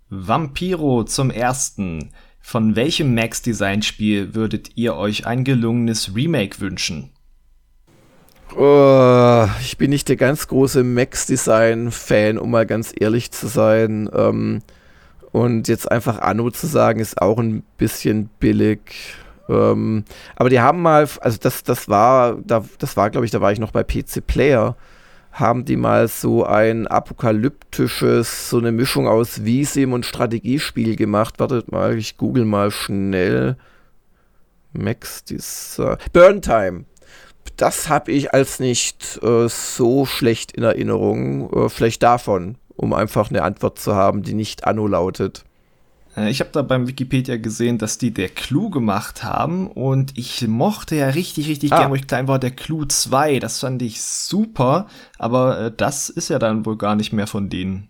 Vampiro 0.09 1.05
zum 1.05 1.31
ersten. 1.31 2.11
Von 2.45 2.75
welchem 2.75 3.15
Max-Design-Spiel 3.15 4.35
würdet 4.35 4.73
ihr 4.75 4.97
euch 4.97 5.27
ein 5.27 5.45
gelungenes 5.45 6.15
Remake 6.17 6.61
wünschen? 6.61 7.12
Oh, 8.57 9.49
ich 9.61 9.79
bin 9.79 9.91
nicht 9.91 10.09
der 10.09 10.17
ganz 10.17 10.47
große 10.47 10.85
Max-Design-Fan, 10.85 12.39
um 12.39 12.51
mal 12.51 12.67
ganz 12.67 12.93
ehrlich 12.99 13.31
zu 13.31 13.47
sein. 13.47 14.11
Ähm, 14.15 14.61
und 15.33 15.69
jetzt 15.69 15.91
einfach 15.91 16.21
Anno 16.21 16.51
zu 16.51 16.67
sagen, 16.67 17.01
ist 17.01 17.21
auch 17.21 17.39
ein 17.39 17.63
bisschen 17.79 18.29
billig. 18.41 19.15
Ähm, 19.49 20.05
aber 20.37 20.51
die 20.51 20.61
haben 20.61 20.83
mal, 20.83 21.09
also 21.21 21.39
das, 21.41 21.63
das 21.63 21.89
war, 21.89 22.37
da, 22.45 22.65
das 22.79 22.97
war, 22.97 23.09
glaube 23.11 23.25
ich, 23.25 23.33
da 23.33 23.41
war 23.41 23.53
ich 23.53 23.59
noch 23.59 23.73
bei 23.73 23.83
PC 23.85 24.27
Player, 24.27 24.77
haben 25.33 25.65
die 25.65 25.77
mal 25.77 26.09
so 26.09 26.45
ein 26.45 26.87
apokalyptisches, 26.87 28.51
so 28.51 28.59
eine 28.59 28.71
Mischung 28.71 29.09
aus 29.09 29.45
Visim 29.45 29.95
und 29.95 30.05
Strategiespiel 30.05 30.97
gemacht. 30.97 31.41
Wartet 31.41 31.73
mal, 31.73 31.97
ich 31.97 32.19
google 32.19 32.45
mal 32.45 32.71
schnell. 32.71 33.57
Max 34.75 35.25
Design. 35.25 35.97
Burn 36.13 36.43
Time 36.43 36.85
das 37.57 37.89
habe 37.89 38.13
ich 38.13 38.33
als 38.35 38.61
nicht 38.61 39.21
äh, 39.23 39.49
so 39.49 40.07
schlecht 40.07 40.53
in 40.53 40.63
Erinnerung. 40.63 41.53
Äh, 41.53 41.69
vielleicht 41.69 42.03
davon, 42.03 42.57
um 42.77 42.93
einfach 42.93 43.31
eine 43.31 43.43
Antwort 43.43 43.79
zu 43.79 43.95
haben, 43.95 44.23
die 44.23 44.35
nicht 44.35 44.65
Anno 44.65 44.87
lautet. 44.87 45.45
Äh, 46.17 46.31
ich 46.31 46.41
habe 46.41 46.51
da 46.53 46.63
beim 46.63 46.89
Wikipedia 46.89 47.37
gesehen, 47.37 47.79
dass 47.79 47.99
die 47.99 48.13
der 48.13 48.29
Clue 48.29 48.71
gemacht 48.71 49.25
haben 49.25 49.69
und 49.69 50.17
ich 50.17 50.47
mochte 50.47 50.97
ja 50.97 51.09
richtig, 51.09 51.49
richtig 51.49 51.73
ah. 51.73 51.81
gern, 51.81 51.91
wo 51.91 51.95
ich 51.95 52.07
klein 52.07 52.29
war, 52.29 52.39
der 52.39 52.51
Clue 52.51 52.89
2. 52.89 53.39
Das 53.39 53.61
fand 53.61 53.83
ich 53.83 54.03
super, 54.03 54.87
aber 55.19 55.59
äh, 55.61 55.73
das 55.75 56.09
ist 56.09 56.31
ja 56.31 56.39
dann 56.39 56.67
wohl 56.67 56.77
gar 56.77 56.97
nicht 56.97 57.13
mehr 57.13 57.27
von 57.27 57.49
denen. 57.49 57.89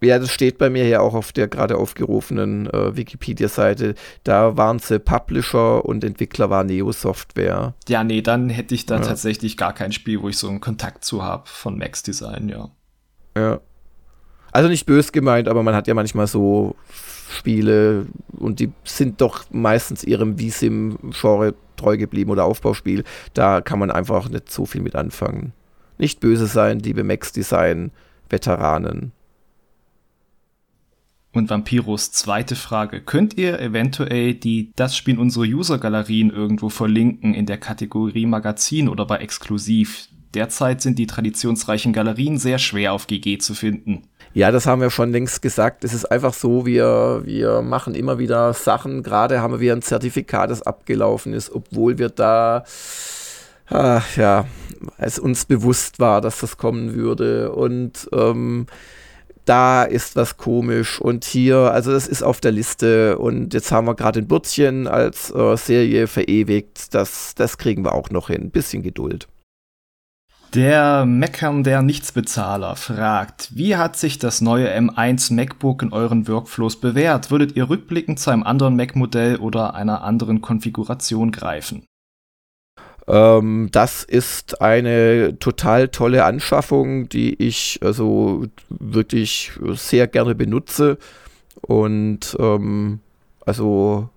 Ja, 0.00 0.18
das 0.18 0.30
steht 0.30 0.58
bei 0.58 0.70
mir 0.70 0.86
ja 0.86 1.00
auch 1.00 1.14
auf 1.14 1.32
der 1.32 1.48
gerade 1.48 1.76
aufgerufenen 1.76 2.68
äh, 2.68 2.96
Wikipedia-Seite. 2.96 3.94
Da 4.22 4.56
waren 4.56 4.78
sie 4.78 5.00
Publisher 5.00 5.84
und 5.84 6.04
Entwickler 6.04 6.50
war 6.50 6.62
Neo 6.62 6.92
Software. 6.92 7.74
Ja, 7.88 8.04
nee, 8.04 8.22
dann 8.22 8.48
hätte 8.48 8.74
ich 8.76 8.86
da 8.86 8.96
ja. 8.96 9.02
tatsächlich 9.02 9.56
gar 9.56 9.72
kein 9.72 9.90
Spiel, 9.90 10.22
wo 10.22 10.28
ich 10.28 10.38
so 10.38 10.48
einen 10.48 10.60
Kontakt 10.60 11.04
zu 11.04 11.24
habe 11.24 11.44
von 11.46 11.76
Max 11.78 12.04
Design, 12.04 12.48
ja. 12.48 12.70
Ja. 13.36 13.60
Also 14.52 14.68
nicht 14.68 14.86
bös 14.86 15.12
gemeint, 15.12 15.48
aber 15.48 15.62
man 15.62 15.74
hat 15.74 15.88
ja 15.88 15.94
manchmal 15.94 16.26
so 16.26 16.76
Spiele 17.30 18.06
und 18.38 18.60
die 18.60 18.72
sind 18.84 19.20
doch 19.20 19.44
meistens 19.50 20.04
ihrem 20.04 20.38
V-Sim-Genre 20.38 21.54
treu 21.76 21.96
geblieben 21.96 22.30
oder 22.30 22.44
Aufbauspiel. 22.44 23.04
Da 23.34 23.60
kann 23.60 23.78
man 23.78 23.90
einfach 23.90 24.28
nicht 24.28 24.50
so 24.50 24.64
viel 24.64 24.80
mit 24.80 24.94
anfangen. 24.94 25.52
Nicht 25.98 26.20
böse 26.20 26.46
sein, 26.46 26.78
liebe 26.78 27.04
Max 27.04 27.32
Design-Veteranen. 27.32 29.12
Und 31.32 31.50
Vampiros 31.50 32.10
zweite 32.10 32.56
Frage. 32.56 33.00
Könnt 33.00 33.36
ihr 33.36 33.60
eventuell 33.60 34.34
die 34.34 34.72
Das 34.76 34.96
Spiel 34.96 35.18
unsere 35.18 35.44
User-Galerien 35.44 36.30
irgendwo 36.30 36.70
verlinken 36.70 37.34
in 37.34 37.46
der 37.46 37.58
Kategorie 37.58 38.26
Magazin 38.26 38.88
oder 38.88 39.04
bei 39.04 39.18
Exklusiv? 39.18 40.08
Derzeit 40.34 40.80
sind 40.82 40.98
die 40.98 41.06
traditionsreichen 41.06 41.92
Galerien 41.92 42.38
sehr 42.38 42.58
schwer 42.58 42.92
auf 42.92 43.06
GG 43.06 43.38
zu 43.38 43.54
finden. 43.54 44.04
Ja, 44.34 44.50
das 44.50 44.66
haben 44.66 44.82
wir 44.82 44.90
schon 44.90 45.10
längst 45.10 45.40
gesagt. 45.42 45.84
Es 45.84 45.94
ist 45.94 46.04
einfach 46.04 46.34
so, 46.34 46.66
wir, 46.66 47.22
wir 47.24 47.62
machen 47.62 47.94
immer 47.94 48.18
wieder 48.18 48.52
Sachen. 48.52 49.02
Gerade 49.02 49.40
haben 49.40 49.58
wir 49.58 49.72
ein 49.72 49.82
Zertifikat, 49.82 50.50
das 50.50 50.62
abgelaufen 50.62 51.32
ist, 51.32 51.50
obwohl 51.50 51.98
wir 51.98 52.10
da, 52.10 52.64
ah, 53.68 54.02
ja, 54.16 54.46
es 54.98 55.18
uns 55.18 55.44
bewusst 55.44 55.98
war, 55.98 56.20
dass 56.20 56.40
das 56.40 56.58
kommen 56.58 56.94
würde. 56.94 57.52
Und 57.52 58.08
ähm, 58.12 58.66
da 59.48 59.82
ist 59.82 60.14
was 60.16 60.36
komisch 60.36 61.00
und 61.00 61.24
hier, 61.24 61.56
also 61.56 61.92
das 61.92 62.06
ist 62.06 62.22
auf 62.22 62.40
der 62.40 62.52
Liste 62.52 63.18
und 63.18 63.54
jetzt 63.54 63.72
haben 63.72 63.86
wir 63.86 63.94
gerade 63.94 64.20
ein 64.20 64.28
Bürzchen 64.28 64.86
als 64.86 65.34
äh, 65.34 65.56
Serie 65.56 66.06
verewigt, 66.06 66.94
das, 66.94 67.34
das 67.34 67.56
kriegen 67.56 67.84
wir 67.84 67.94
auch 67.94 68.10
noch 68.10 68.28
hin. 68.28 68.50
Bisschen 68.50 68.82
Geduld. 68.82 69.26
Der 70.54 71.04
Meckern 71.04 71.62
der 71.62 71.82
Nichtsbezahler 71.82 72.76
fragt, 72.76 73.54
wie 73.54 73.76
hat 73.76 73.96
sich 73.96 74.18
das 74.18 74.40
neue 74.40 74.74
M1 74.74 75.34
MacBook 75.34 75.82
in 75.82 75.92
euren 75.92 76.26
Workflows 76.26 76.80
bewährt? 76.80 77.30
Würdet 77.30 77.54
ihr 77.54 77.68
rückblickend 77.68 78.18
zu 78.18 78.30
einem 78.30 78.44
anderen 78.44 78.74
Mac-Modell 78.74 79.36
oder 79.36 79.74
einer 79.74 80.02
anderen 80.02 80.40
Konfiguration 80.40 81.32
greifen? 81.32 81.84
Ähm, 83.08 83.70
das 83.72 84.04
ist 84.04 84.60
eine 84.60 85.38
total 85.38 85.88
tolle 85.88 86.24
Anschaffung, 86.24 87.08
die 87.08 87.42
ich 87.42 87.80
also 87.82 88.44
wirklich 88.68 89.52
sehr 89.72 90.06
gerne 90.06 90.34
benutze. 90.34 90.98
Und 91.62 92.36
ähm, 92.38 93.00
also 93.44 94.10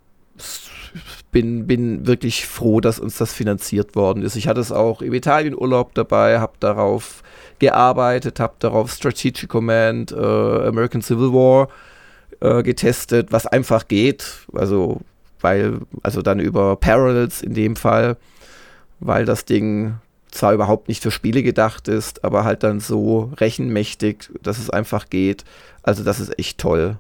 bin, 1.32 1.68
bin 1.68 2.06
wirklich 2.06 2.46
froh, 2.46 2.82
dass 2.82 3.00
uns 3.00 3.18
das 3.18 3.34
finanziert 3.34 3.96
worden 3.96 4.24
ist. 4.24 4.36
Ich 4.36 4.48
hatte 4.48 4.60
es 4.60 4.74
auch 4.74 5.02
im 5.02 5.14
Italienurlaub 5.14 5.94
dabei, 5.94 6.40
habe 6.40 6.54
darauf 6.60 7.24
gearbeitet, 7.60 8.42
habe 8.42 8.56
darauf 8.60 8.92
Strategic 8.92 9.48
Command, 9.48 10.12
äh, 10.12 10.16
American 10.16 11.02
Civil 11.02 11.32
War 11.32 11.70
äh, 12.42 12.62
getestet, 12.64 13.32
was 13.32 13.48
einfach 13.48 13.88
geht. 13.88 14.46
Also, 14.54 15.00
weil, 15.40 15.80
also 16.04 16.22
dann 16.22 16.40
über 16.40 16.76
Parallels 16.76 17.42
in 17.42 17.54
dem 17.54 17.78
Fall 17.78 18.18
weil 19.02 19.26
das 19.26 19.44
Ding 19.46 19.96
zwar 20.32 20.54
überhaupt 20.54 20.88
nicht 20.88 21.04
für 21.04 21.12
Spiele 21.12 21.44
gedacht 21.44 21.90
ist, 21.90 22.24
aber 22.24 22.46
halt 22.46 22.64
dann 22.64 22.80
so 22.80 23.34
rechenmächtig, 23.38 24.30
dass 24.42 24.60
es 24.60 24.70
einfach 24.70 25.10
geht. 25.10 25.44
Also 25.84 26.04
das 26.04 26.22
ist 26.22 26.40
echt 26.40 26.58
toll. 26.58 26.98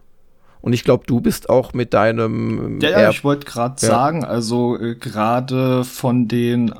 Und 0.59 0.73
ich 0.73 0.83
glaube, 0.83 1.05
du 1.07 1.21
bist 1.21 1.49
auch 1.49 1.73
mit 1.73 1.93
deinem. 1.93 2.79
Ja, 2.81 2.89
ja 2.89 3.09
ich 3.09 3.23
wollte 3.23 3.45
gerade 3.45 3.75
ja. 3.81 3.87
sagen, 3.87 4.23
also 4.23 4.77
äh, 4.77 4.95
gerade 4.95 5.83
von 5.83 6.27
den 6.27 6.73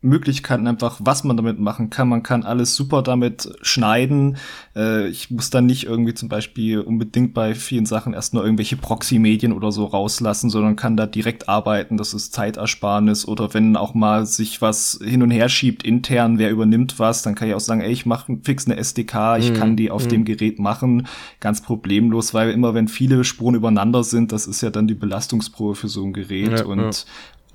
Möglichkeiten 0.00 0.68
einfach, 0.68 1.00
was 1.02 1.24
man 1.24 1.36
damit 1.36 1.58
machen 1.58 1.90
kann. 1.90 2.08
Man 2.08 2.22
kann 2.22 2.44
alles 2.44 2.76
super 2.76 3.02
damit 3.02 3.50
schneiden. 3.62 4.36
Äh, 4.76 5.08
ich 5.08 5.30
muss 5.30 5.50
dann 5.50 5.66
nicht 5.66 5.86
irgendwie 5.86 6.14
zum 6.14 6.28
Beispiel 6.28 6.80
unbedingt 6.80 7.34
bei 7.34 7.56
vielen 7.56 7.84
Sachen 7.84 8.14
erst 8.14 8.32
nur 8.32 8.44
irgendwelche 8.44 8.76
Proxy-Medien 8.76 9.52
oder 9.52 9.72
so 9.72 9.86
rauslassen, 9.86 10.50
sondern 10.50 10.76
kann 10.76 10.96
da 10.96 11.06
direkt 11.06 11.48
arbeiten. 11.48 11.96
Das 11.96 12.14
ist 12.14 12.32
Zeitersparnis. 12.32 13.26
Oder 13.26 13.52
wenn 13.54 13.76
auch 13.76 13.94
mal 13.94 14.24
sich 14.24 14.62
was 14.62 15.00
hin 15.02 15.22
und 15.22 15.32
her 15.32 15.48
schiebt 15.48 15.82
intern, 15.82 16.38
wer 16.38 16.50
übernimmt 16.50 17.00
was, 17.00 17.22
dann 17.22 17.34
kann 17.34 17.48
ich 17.48 17.54
auch 17.54 17.60
sagen, 17.60 17.80
ey, 17.80 17.90
ich 17.90 18.06
mache 18.06 18.38
fix 18.44 18.66
eine 18.66 18.76
SDK, 18.76 19.38
ich 19.38 19.50
mhm. 19.50 19.54
kann 19.54 19.76
die 19.76 19.90
auf 19.90 20.04
mhm. 20.04 20.10
dem 20.10 20.24
Gerät 20.24 20.60
machen. 20.60 21.08
Ganz 21.40 21.60
problemlos, 21.60 22.34
weil 22.34 22.50
immer 22.50 22.72
wenn 22.72 22.86
viele 22.86 23.24
Spuren 23.24 23.56
übereinander 23.56 24.04
sind, 24.04 24.30
das 24.30 24.46
ist 24.46 24.60
ja 24.60 24.70
dann 24.70 24.86
die 24.86 24.94
Belastungsprobe 24.94 25.74
für 25.74 25.88
so 25.88 26.04
ein 26.04 26.12
Gerät. 26.12 26.60
Ja, 26.60 26.66
und 26.66 26.78
ja 26.78 26.90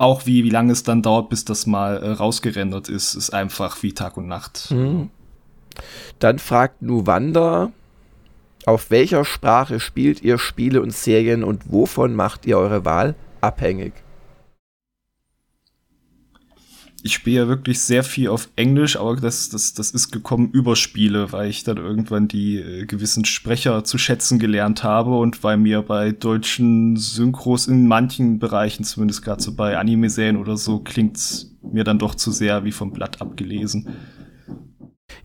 auch 0.04 0.26
wie, 0.26 0.44
wie 0.44 0.50
lange 0.50 0.72
es 0.72 0.82
dann 0.82 1.02
dauert, 1.02 1.30
bis 1.30 1.44
das 1.44 1.66
mal 1.66 1.96
äh, 1.96 2.10
rausgerendert 2.10 2.88
ist, 2.88 3.14
ist 3.14 3.30
einfach 3.30 3.82
wie 3.82 3.92
Tag 3.92 4.16
und 4.16 4.28
Nacht. 4.28 4.70
Mhm. 4.70 5.10
Dann 6.18 6.38
fragt 6.38 6.82
Nuwanda, 6.82 7.72
auf 8.66 8.90
welcher 8.90 9.24
Sprache 9.24 9.80
spielt 9.80 10.22
ihr 10.22 10.38
Spiele 10.38 10.80
und 10.80 10.92
Serien 10.92 11.42
und 11.42 11.72
wovon 11.72 12.14
macht 12.14 12.46
ihr 12.46 12.58
eure 12.58 12.84
Wahl 12.84 13.14
abhängig? 13.40 13.92
Ich 17.04 17.12
spiele 17.12 17.42
ja 17.42 17.48
wirklich 17.48 17.80
sehr 17.80 18.02
viel 18.02 18.28
auf 18.28 18.48
Englisch, 18.56 18.96
aber 18.96 19.14
das, 19.16 19.50
das, 19.50 19.74
das 19.74 19.90
ist 19.90 20.10
gekommen 20.10 20.48
über 20.52 20.74
Spiele, 20.74 21.32
weil 21.32 21.50
ich 21.50 21.62
dann 21.62 21.76
irgendwann 21.76 22.28
die 22.28 22.56
äh, 22.56 22.86
gewissen 22.86 23.26
Sprecher 23.26 23.84
zu 23.84 23.98
schätzen 23.98 24.38
gelernt 24.38 24.82
habe 24.82 25.18
und 25.18 25.44
weil 25.44 25.58
mir 25.58 25.82
bei 25.82 26.12
deutschen 26.12 26.96
Synchros 26.96 27.66
in 27.66 27.86
manchen 27.86 28.38
Bereichen, 28.38 28.84
zumindest 28.84 29.22
gerade 29.22 29.42
so 29.42 29.54
bei 29.54 29.76
Anime-Serien 29.76 30.38
oder 30.38 30.56
so, 30.56 30.78
klingt's 30.78 31.54
mir 31.62 31.84
dann 31.84 31.98
doch 31.98 32.14
zu 32.14 32.32
sehr 32.32 32.64
wie 32.64 32.72
vom 32.72 32.90
Blatt 32.90 33.20
abgelesen. 33.20 33.86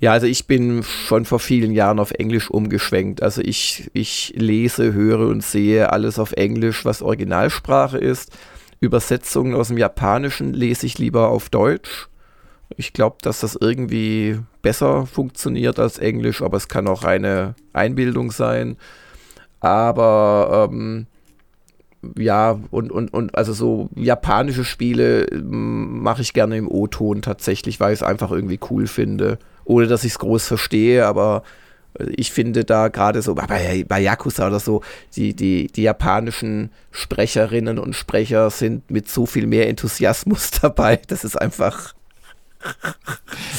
Ja, 0.01 0.11
also 0.11 0.27
ich 0.27 0.47
bin 0.47 0.84
schon 0.84 1.23
vor 1.23 1.39
vielen 1.39 1.71
Jahren 1.71 1.99
auf 1.99 2.11
Englisch 2.11 2.51
umgeschwenkt. 2.51 3.23
Also 3.23 3.41
ich, 3.41 3.89
ich 3.93 4.34
lese, 4.36 4.91
höre 4.91 5.30
und 5.30 5.43
sehe 5.43 5.93
alles 5.93 6.19
auf 6.19 6.34
Englisch, 6.34 6.84
was 6.84 7.01
Originalsprache 7.01 7.97
ist. 7.97 8.34
Übersetzungen 8.80 9.55
aus 9.55 9.67
dem 9.67 9.77
Japanischen 9.77 10.53
lese 10.53 10.86
ich 10.86 10.97
lieber 10.97 11.30
auf 11.30 11.49
Deutsch. 11.49 12.07
Ich 12.77 12.93
glaube, 12.93 13.17
dass 13.21 13.39
das 13.39 13.57
irgendwie 13.59 14.39
besser 14.61 15.05
funktioniert 15.05 15.80
als 15.80 15.97
Englisch, 15.97 16.41
aber 16.41 16.57
es 16.57 16.67
kann 16.67 16.88
auch 16.88 17.03
eine 17.03 17.55
Einbildung 17.73 18.32
sein. 18.32 18.77
Aber 19.59 20.69
ähm, 20.71 21.07
ja, 22.17 22.59
und, 22.71 22.91
und, 22.91 23.13
und 23.13 23.36
also 23.36 23.53
so 23.53 23.89
japanische 23.95 24.63
Spiele 24.63 25.27
mache 25.41 26.21
ich 26.21 26.34
gerne 26.34 26.57
im 26.57 26.69
O-Ton 26.69 27.21
tatsächlich, 27.21 27.80
weil 27.80 27.93
ich 27.93 27.99
es 27.99 28.03
einfach 28.03 28.32
irgendwie 28.32 28.59
cool 28.69 28.88
finde. 28.88 29.39
Ohne 29.65 29.88
dass 29.88 30.03
ich 30.03 30.13
es 30.13 30.19
groß 30.19 30.47
verstehe, 30.47 31.05
aber 31.05 31.43
ich 32.16 32.32
finde 32.32 32.66
da 32.66 32.88
gerade 32.88 33.22
so 33.22 33.36
bei, 33.36 33.86
bei 33.88 34.00
Yakuza 34.00 34.47
oder 34.47 34.60
so, 34.60 34.82
die, 35.16 35.36
die, 35.36 35.68
die 35.68 35.84
japanischen 35.84 36.72
Sprecherinnen 36.91 37.80
und 37.80 37.95
Sprecher 37.95 38.50
sind 38.50 38.89
mit 38.91 39.10
so 39.10 39.26
viel 39.26 39.47
mehr 39.47 39.68
Enthusiasmus 39.68 40.52
dabei. 40.62 41.00
Das 41.08 41.24
ist 41.24 41.36
einfach 41.36 41.93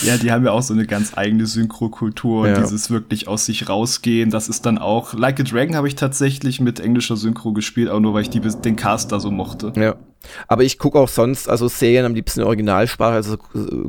ja, 0.02 0.16
die 0.16 0.30
haben 0.30 0.44
ja 0.44 0.52
auch 0.52 0.62
so 0.62 0.74
eine 0.74 0.86
ganz 0.86 1.16
eigene 1.16 1.46
Synchrokultur 1.46 2.48
ja. 2.48 2.54
und 2.54 2.62
dieses 2.62 2.90
wirklich 2.90 3.28
aus 3.28 3.46
sich 3.46 3.68
rausgehen, 3.68 4.30
das 4.30 4.48
ist 4.48 4.66
dann 4.66 4.78
auch, 4.78 5.14
Like 5.14 5.40
a 5.40 5.42
Dragon 5.42 5.76
habe 5.76 5.88
ich 5.88 5.94
tatsächlich 5.94 6.60
mit 6.60 6.80
englischer 6.80 7.16
Synchro 7.16 7.52
gespielt, 7.52 7.88
auch 7.88 8.00
nur 8.00 8.14
weil 8.14 8.22
ich 8.22 8.30
die, 8.30 8.40
den 8.40 8.76
Cast 8.76 9.12
da 9.12 9.20
so 9.20 9.30
mochte. 9.30 9.72
Ja. 9.76 9.96
Aber 10.48 10.64
ich 10.64 10.78
gucke 10.78 10.98
auch 10.98 11.08
sonst, 11.08 11.48
also 11.48 11.66
Serien 11.68 12.04
am 12.04 12.14
liebsten 12.14 12.40
in 12.40 12.46
Originalsprache, 12.46 13.14
also 13.14 13.38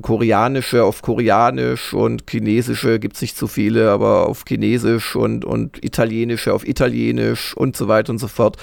koreanische 0.02 0.84
auf 0.86 1.02
koreanisch 1.02 1.94
und 1.94 2.24
chinesische 2.30 3.00
gibt 3.00 3.16
es 3.16 3.22
nicht 3.22 3.36
zu 3.36 3.48
viele, 3.48 3.92
aber 3.92 4.28
auf 4.28 4.46
chinesisch 4.48 5.18
und, 5.18 5.44
und 5.44 5.84
italienische 5.84 6.54
auf 6.54 6.66
italienisch 6.66 7.56
und 7.56 7.76
so 7.76 7.90
weiter 7.90 8.12
und 8.12 8.20
so 8.20 8.30
fort, 8.30 8.56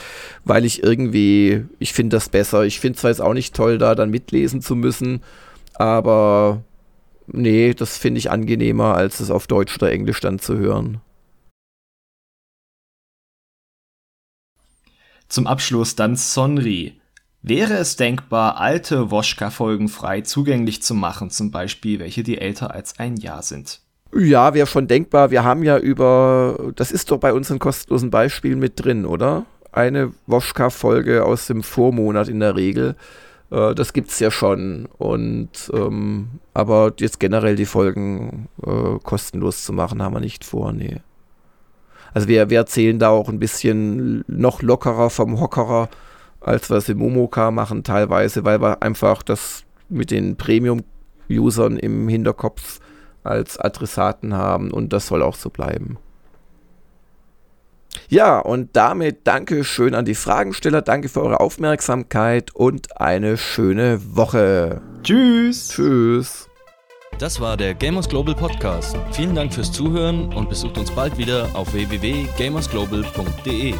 weil 0.44 0.64
ich 0.64 0.82
irgendwie, 0.82 1.64
ich 1.78 1.92
finde 1.92 2.16
das 2.16 2.30
besser. 2.30 2.64
Ich 2.64 2.80
finde 2.80 2.98
zwar 2.98 3.10
jetzt 3.10 3.20
auch 3.20 3.34
nicht 3.34 3.54
toll, 3.54 3.76
da 3.76 3.94
dann 3.94 4.10
mitlesen 4.10 4.62
zu 4.62 4.74
müssen, 4.74 5.20
aber 5.78 6.62
nee, 7.26 7.74
das 7.74 7.96
finde 7.96 8.18
ich 8.18 8.30
angenehmer, 8.30 8.94
als 8.94 9.20
es 9.20 9.30
auf 9.30 9.46
Deutsch 9.46 9.76
oder 9.76 9.90
Englisch 9.90 10.20
dann 10.20 10.38
zu 10.38 10.56
hören. 10.58 11.00
Zum 15.28 15.46
Abschluss 15.46 15.94
dann 15.94 16.16
Sonri. 16.16 17.00
Wäre 17.42 17.74
es 17.74 17.96
denkbar, 17.96 18.58
alte 18.58 19.10
Woschka-Folgen 19.10 19.88
frei 19.88 20.22
zugänglich 20.22 20.82
zu 20.82 20.94
machen, 20.94 21.30
zum 21.30 21.50
Beispiel 21.50 22.00
welche, 22.00 22.22
die 22.22 22.38
älter 22.38 22.74
als 22.74 22.98
ein 22.98 23.16
Jahr 23.16 23.42
sind? 23.42 23.80
Ja, 24.14 24.54
wäre 24.54 24.66
schon 24.66 24.88
denkbar. 24.88 25.30
Wir 25.30 25.44
haben 25.44 25.62
ja 25.62 25.78
über, 25.78 26.72
das 26.74 26.90
ist 26.90 27.10
doch 27.10 27.18
bei 27.18 27.32
unseren 27.32 27.58
kostenlosen 27.58 28.10
Beispielen 28.10 28.58
mit 28.58 28.82
drin, 28.82 29.04
oder? 29.04 29.44
Eine 29.70 30.12
Woschka-Folge 30.26 31.24
aus 31.24 31.46
dem 31.46 31.62
Vormonat 31.62 32.28
in 32.28 32.40
der 32.40 32.56
Regel. 32.56 32.96
Äh, 33.50 33.74
das 33.74 33.92
es 33.94 34.18
ja 34.18 34.30
schon. 34.30 34.86
Und 34.98 35.70
ähm, 35.72 36.40
aber 36.54 36.92
jetzt 36.98 37.20
generell 37.20 37.56
die 37.56 37.66
Folgen 37.66 38.48
äh, 38.64 38.98
kostenlos 39.02 39.64
zu 39.64 39.72
machen, 39.72 40.02
haben 40.02 40.14
wir 40.14 40.20
nicht 40.20 40.44
vor, 40.44 40.72
nee. 40.72 41.00
Also 42.14 42.28
wir, 42.28 42.50
wir 42.50 42.58
erzählen 42.58 42.98
da 42.98 43.10
auch 43.10 43.28
ein 43.28 43.38
bisschen 43.38 44.24
noch 44.26 44.62
lockerer 44.62 45.10
vom 45.10 45.40
Hockerer, 45.40 45.88
als 46.40 46.70
wir 46.70 46.78
es 46.78 46.88
im 46.88 46.98
Momoka 46.98 47.50
machen, 47.50 47.84
teilweise, 47.84 48.44
weil 48.44 48.60
wir 48.62 48.82
einfach 48.82 49.22
das 49.22 49.64
mit 49.88 50.10
den 50.10 50.36
Premium-Usern 50.36 51.76
im 51.76 52.08
Hinterkopf 52.08 52.80
als 53.24 53.58
Adressaten 53.58 54.34
haben 54.34 54.70
und 54.70 54.92
das 54.92 55.06
soll 55.06 55.22
auch 55.22 55.34
so 55.34 55.50
bleiben. 55.50 55.98
Ja, 58.08 58.38
und 58.38 58.74
damit 58.74 59.26
danke 59.26 59.64
schön 59.64 59.94
an 59.94 60.04
die 60.04 60.14
Fragensteller, 60.14 60.82
danke 60.82 61.08
für 61.08 61.22
eure 61.22 61.40
Aufmerksamkeit 61.40 62.54
und 62.54 63.00
eine 63.00 63.36
schöne 63.36 64.00
Woche. 64.16 64.80
Tschüss. 65.02 65.68
Tschüss. 65.68 66.48
Das 67.18 67.40
war 67.40 67.56
der 67.56 67.74
Gamers 67.74 68.08
Global 68.08 68.34
Podcast. 68.34 68.96
Vielen 69.10 69.34
Dank 69.34 69.52
fürs 69.52 69.72
Zuhören 69.72 70.32
und 70.34 70.48
besucht 70.48 70.78
uns 70.78 70.92
bald 70.92 71.18
wieder 71.18 71.48
auf 71.54 71.72
www.gamersglobal.de. 71.72 73.74